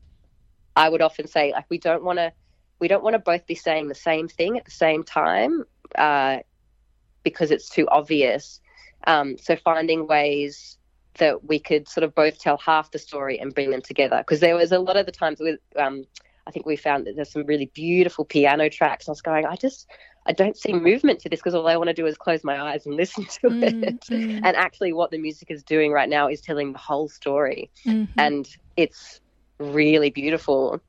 I 0.76 0.90
would 0.90 1.02
often 1.02 1.28
say 1.28 1.52
like 1.52 1.66
we 1.70 1.78
don't 1.78 2.04
want 2.04 2.20
to 2.20 2.32
we 2.80 2.88
don't 2.88 3.04
want 3.04 3.16
to 3.16 3.20
both 3.20 3.46
be 3.46 3.56
saying 3.56 3.88
the 3.88 3.96
same 3.96 4.28
thing 4.28 4.58
at 4.58 4.66
the 4.66 4.72
same 4.72 5.04
time 5.04 5.64
uh, 5.98 6.38
because 7.24 7.52
it's 7.52 7.70
too 7.70 7.88
obvious. 7.90 8.62
Um, 9.06 9.38
so 9.38 9.56
finding 9.58 10.08
ways 10.08 10.78
that 11.16 11.44
we 11.46 11.60
could 11.60 11.90
sort 11.90 12.06
of 12.06 12.16
both 12.16 12.40
tell 12.40 12.58
half 12.58 12.92
the 12.92 13.00
story 13.00 13.40
and 13.40 13.54
bring 13.54 13.72
them 13.72 13.82
together 13.82 14.20
because 14.20 14.40
there 14.40 14.56
was 14.56 14.72
a 14.72 14.80
lot 14.80 14.96
of 14.96 15.06
the 15.06 15.12
times 15.12 15.40
with 15.42 15.60
um, 15.76 16.06
I 16.50 16.52
think 16.52 16.66
we 16.66 16.78
found 16.78 17.06
that 17.06 17.16
there's 17.16 17.32
some 17.32 17.46
really 17.46 17.68
beautiful 17.68 18.26
piano 18.26 18.70
tracks. 18.72 19.08
I 19.08 19.12
was 19.12 19.22
going, 19.22 19.46
I 19.46 19.56
just, 19.56 19.88
I 20.30 20.32
don't 20.32 20.56
see 20.56 20.74
movement 20.74 21.20
to 21.22 21.30
this 21.30 21.40
because 21.40 21.56
all 21.56 21.68
I 21.68 21.76
want 21.76 21.88
to 21.88 21.94
do 21.94 22.06
is 22.06 22.16
close 22.16 22.44
my 22.44 22.62
eyes 22.62 22.86
and 22.86 22.96
listen 23.04 23.26
to 23.26 23.50
mm-hmm. 23.50 23.84
it. 23.84 24.06
And 24.12 24.56
actually, 24.56 24.94
what 24.94 25.10
the 25.10 25.18
music 25.18 25.50
is 25.50 25.64
doing 25.64 25.92
right 25.92 26.08
now 26.08 26.30
is 26.30 26.40
telling 26.40 26.72
the 26.72 26.78
whole 26.78 27.10
story. 27.10 27.72
Mm-hmm. 27.84 28.20
And 28.20 28.48
it's 28.78 29.22
really 29.58 30.12
beautiful. 30.12 30.80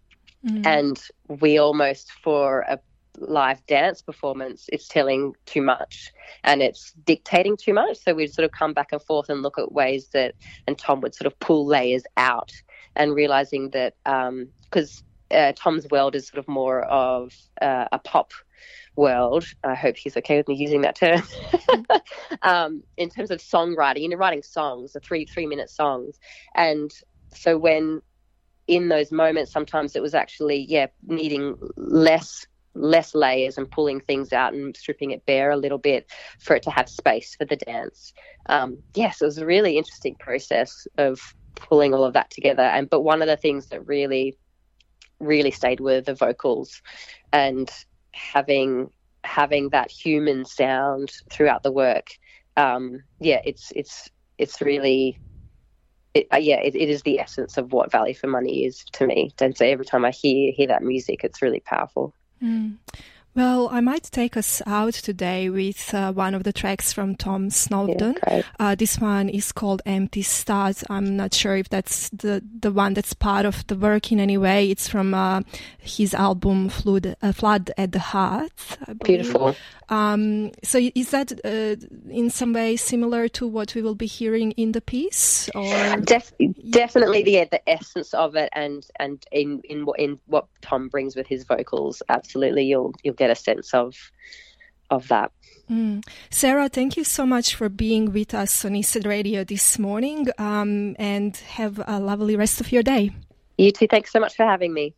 Mm-hmm. 0.45 0.66
And 0.66 1.03
we 1.41 1.57
almost, 1.57 2.12
for 2.22 2.66
a 2.68 2.78
live 3.16 3.64
dance 3.66 4.03
performance, 4.03 4.66
it's 4.70 4.86
telling 4.88 5.34
too 5.47 5.62
much 5.62 6.12
and 6.45 6.61
it's 6.61 6.93
dictating 7.07 7.57
too 7.57 7.72
much. 7.72 7.97
So 7.97 8.12
we'd 8.12 8.34
sort 8.34 8.45
of 8.45 8.53
come 8.53 8.74
back 8.74 8.93
and 8.93 9.03
forth 9.03 9.30
and 9.30 9.41
look 9.41 9.59
at 9.59 9.72
ways 9.72 10.09
that, 10.09 10.34
and 10.66 10.76
Tom 10.76 11.01
would 11.01 11.14
sort 11.14 11.26
of 11.26 11.38
pull 11.41 11.64
layers 11.64 12.03
out 12.18 12.53
and 12.95 13.14
realizing 13.14 13.70
that, 13.70 13.95
because 14.05 15.03
um, 15.30 15.38
uh, 15.38 15.53
Tom's 15.57 15.88
world 15.91 16.14
is 16.14 16.28
sort 16.28 16.38
of 16.38 16.47
more 16.47 16.82
of 16.82 17.34
uh, 17.62 17.86
a 17.91 17.99
pop 17.99 18.32
world. 19.01 19.44
I 19.64 19.74
hope 19.74 19.96
he's 19.96 20.16
okay 20.18 20.36
with 20.36 20.48
me 20.48 20.55
using 20.55 20.82
that 20.82 20.96
term. 20.96 21.22
um, 22.42 22.82
in 22.96 23.09
terms 23.09 23.30
of 23.30 23.38
songwriting, 23.38 24.03
you 24.03 24.09
know, 24.11 24.16
writing 24.16 24.42
songs, 24.42 24.92
the 24.92 25.01
three 25.01 25.24
three 25.24 25.46
minute 25.46 25.70
songs, 25.70 26.18
and 26.55 26.90
so 27.34 27.59
when 27.59 28.03
in 28.68 28.88
those 28.88 29.11
moments, 29.11 29.51
sometimes 29.51 29.96
it 29.96 30.03
was 30.03 30.14
actually 30.14 30.66
yeah 30.68 30.86
needing 31.07 31.57
less 31.76 32.46
less 32.74 33.14
layers 33.14 33.59
and 33.59 33.70
pulling 33.70 34.01
things 34.01 34.32
out 34.32 34.53
and 34.53 34.76
stripping 34.76 35.11
it 35.11 35.26
bare 35.26 35.51
a 35.51 35.57
little 35.57 35.78
bit 35.78 36.09
for 36.38 36.55
it 36.55 36.62
to 36.62 36.70
have 36.70 36.88
space 36.88 37.34
for 37.34 37.44
the 37.44 37.57
dance. 37.57 38.12
Um, 38.46 38.78
yes, 38.94 39.20
it 39.20 39.24
was 39.24 39.38
a 39.38 39.46
really 39.46 39.76
interesting 39.76 40.14
process 40.14 40.86
of 40.96 41.20
pulling 41.57 41.94
all 41.94 42.05
of 42.05 42.12
that 42.14 42.30
together. 42.30 42.62
And 42.62 42.88
but 42.88 43.01
one 43.01 43.22
of 43.22 43.28
the 43.28 43.36
things 43.36 43.68
that 43.68 43.86
really, 43.86 44.36
really 45.18 45.51
stayed 45.51 45.80
were 45.80 46.01
the 46.01 46.14
vocals, 46.14 46.80
and 47.32 47.70
having 48.13 48.91
having 49.25 49.69
that 49.71 49.91
human 49.91 50.45
sound 50.45 51.11
throughout 51.31 51.63
the 51.63 51.73
work. 51.73 52.07
Um, 52.57 53.03
yeah, 53.21 53.41
it's 53.45 53.73
it's 53.75 54.09
it's 54.39 54.61
really. 54.61 55.21
It, 56.13 56.27
uh, 56.33 56.39
yeah, 56.39 56.57
it, 56.57 56.75
it 56.75 56.89
is 56.89 57.03
the 57.03 57.21
essence 57.21 57.57
of 57.57 57.73
what 57.73 57.93
Value 57.93 58.15
for 58.15 58.27
Money 58.27 58.65
is 58.65 58.85
to 58.95 59.07
me. 59.07 59.31
And 59.41 59.57
so 59.57 59.65
every 59.65 59.85
time 59.85 60.05
I 60.05 60.11
hear 60.11 60.53
hear 60.53 60.67
that 60.67 60.83
music, 60.83 61.23
it's 61.23 61.41
really 61.41 61.61
powerful. 61.61 62.15
Mm. 62.43 62.79
Well, 63.35 63.68
I 63.70 63.81
might 63.81 64.05
take 64.05 64.37
us 64.37 64.61
out 64.66 64.95
today 64.95 65.49
with 65.51 65.95
uh, 65.95 66.12
one 66.12 66.35
of 66.35 66.43
the 66.43 66.53
tracks 66.53 66.93
from 66.93 67.14
Tom 67.14 67.49
Snowdon. 67.49 68.16
Yeah, 68.26 68.43
uh, 68.59 68.74
this 68.74 68.99
one 68.99 69.28
is 69.28 69.53
called 69.53 69.83
Empty 69.87 70.22
Stars. 70.22 70.83
I'm 70.91 71.16
not 71.16 71.33
sure 71.33 71.57
if 71.57 71.68
that's 71.68 72.09
the, 72.11 72.43
the 72.59 72.72
one 72.72 72.95
that's 72.95 73.14
part 73.14 73.47
of 73.47 73.64
the 73.68 73.76
work 73.76 74.11
in 74.11 74.18
any 74.18 74.37
way. 74.37 74.68
It's 74.68 74.89
from 74.89 75.14
uh, 75.14 75.43
his 75.78 76.12
album 76.12 76.68
Flood, 76.70 77.14
uh, 77.22 77.33
Flood 77.33 77.70
at 77.78 77.93
the 77.93 78.01
Heart. 78.01 78.78
Beautiful. 79.05 79.55
Um, 79.91 80.53
so 80.62 80.78
is 80.95 81.11
that 81.11 81.33
uh, 81.45 81.74
in 82.09 82.31
some 82.31 82.53
way 82.53 82.76
similar 82.76 83.26
to 83.31 83.49
what 83.49 83.74
we 83.74 83.83
will 83.83 83.97
be 83.97 84.07
hearing 84.07 84.53
in 84.53 84.70
the 84.70 84.81
piece? 84.81 85.51
Or 85.53 85.97
Def- 85.97 86.33
definitely, 86.70 87.24
the 87.24 87.49
the 87.51 87.68
essence 87.68 88.14
of 88.14 88.37
it, 88.37 88.51
and 88.53 88.87
and 89.01 89.24
in 89.33 89.61
in 89.64 89.85
what 89.85 89.99
in 89.99 90.20
what 90.26 90.47
Tom 90.62 90.89
brings 90.89 91.16
with 91.16 91.26
his 91.26 91.43
vocals, 91.43 92.03
absolutely, 92.09 92.64
you'll 92.66 92.95
you'll 93.03 93.14
get 93.21 93.31
a 93.31 93.37
sense 93.37 93.73
of 93.75 93.95
of 94.91 95.07
that. 95.09 95.31
Mm. 95.71 96.03
Sara, 96.31 96.68
thank 96.68 96.97
you 96.97 97.05
so 97.05 97.25
much 97.25 97.55
for 97.55 97.68
being 97.68 98.12
with 98.12 98.35
us 98.35 98.64
on 98.64 98.73
Eastside 98.73 99.07
Radio 99.07 99.45
this 99.45 99.79
morning, 99.79 100.27
um, 100.39 100.97
and 100.99 101.37
have 101.37 101.81
a 101.87 102.01
lovely 102.01 102.35
rest 102.35 102.61
of 102.61 102.73
your 102.73 102.83
day. 102.83 103.12
You 103.57 103.71
too. 103.71 103.87
Thanks 103.87 104.11
so 104.11 104.18
much 104.18 104.35
for 104.35 104.45
having 104.45 104.73
me. 104.73 104.95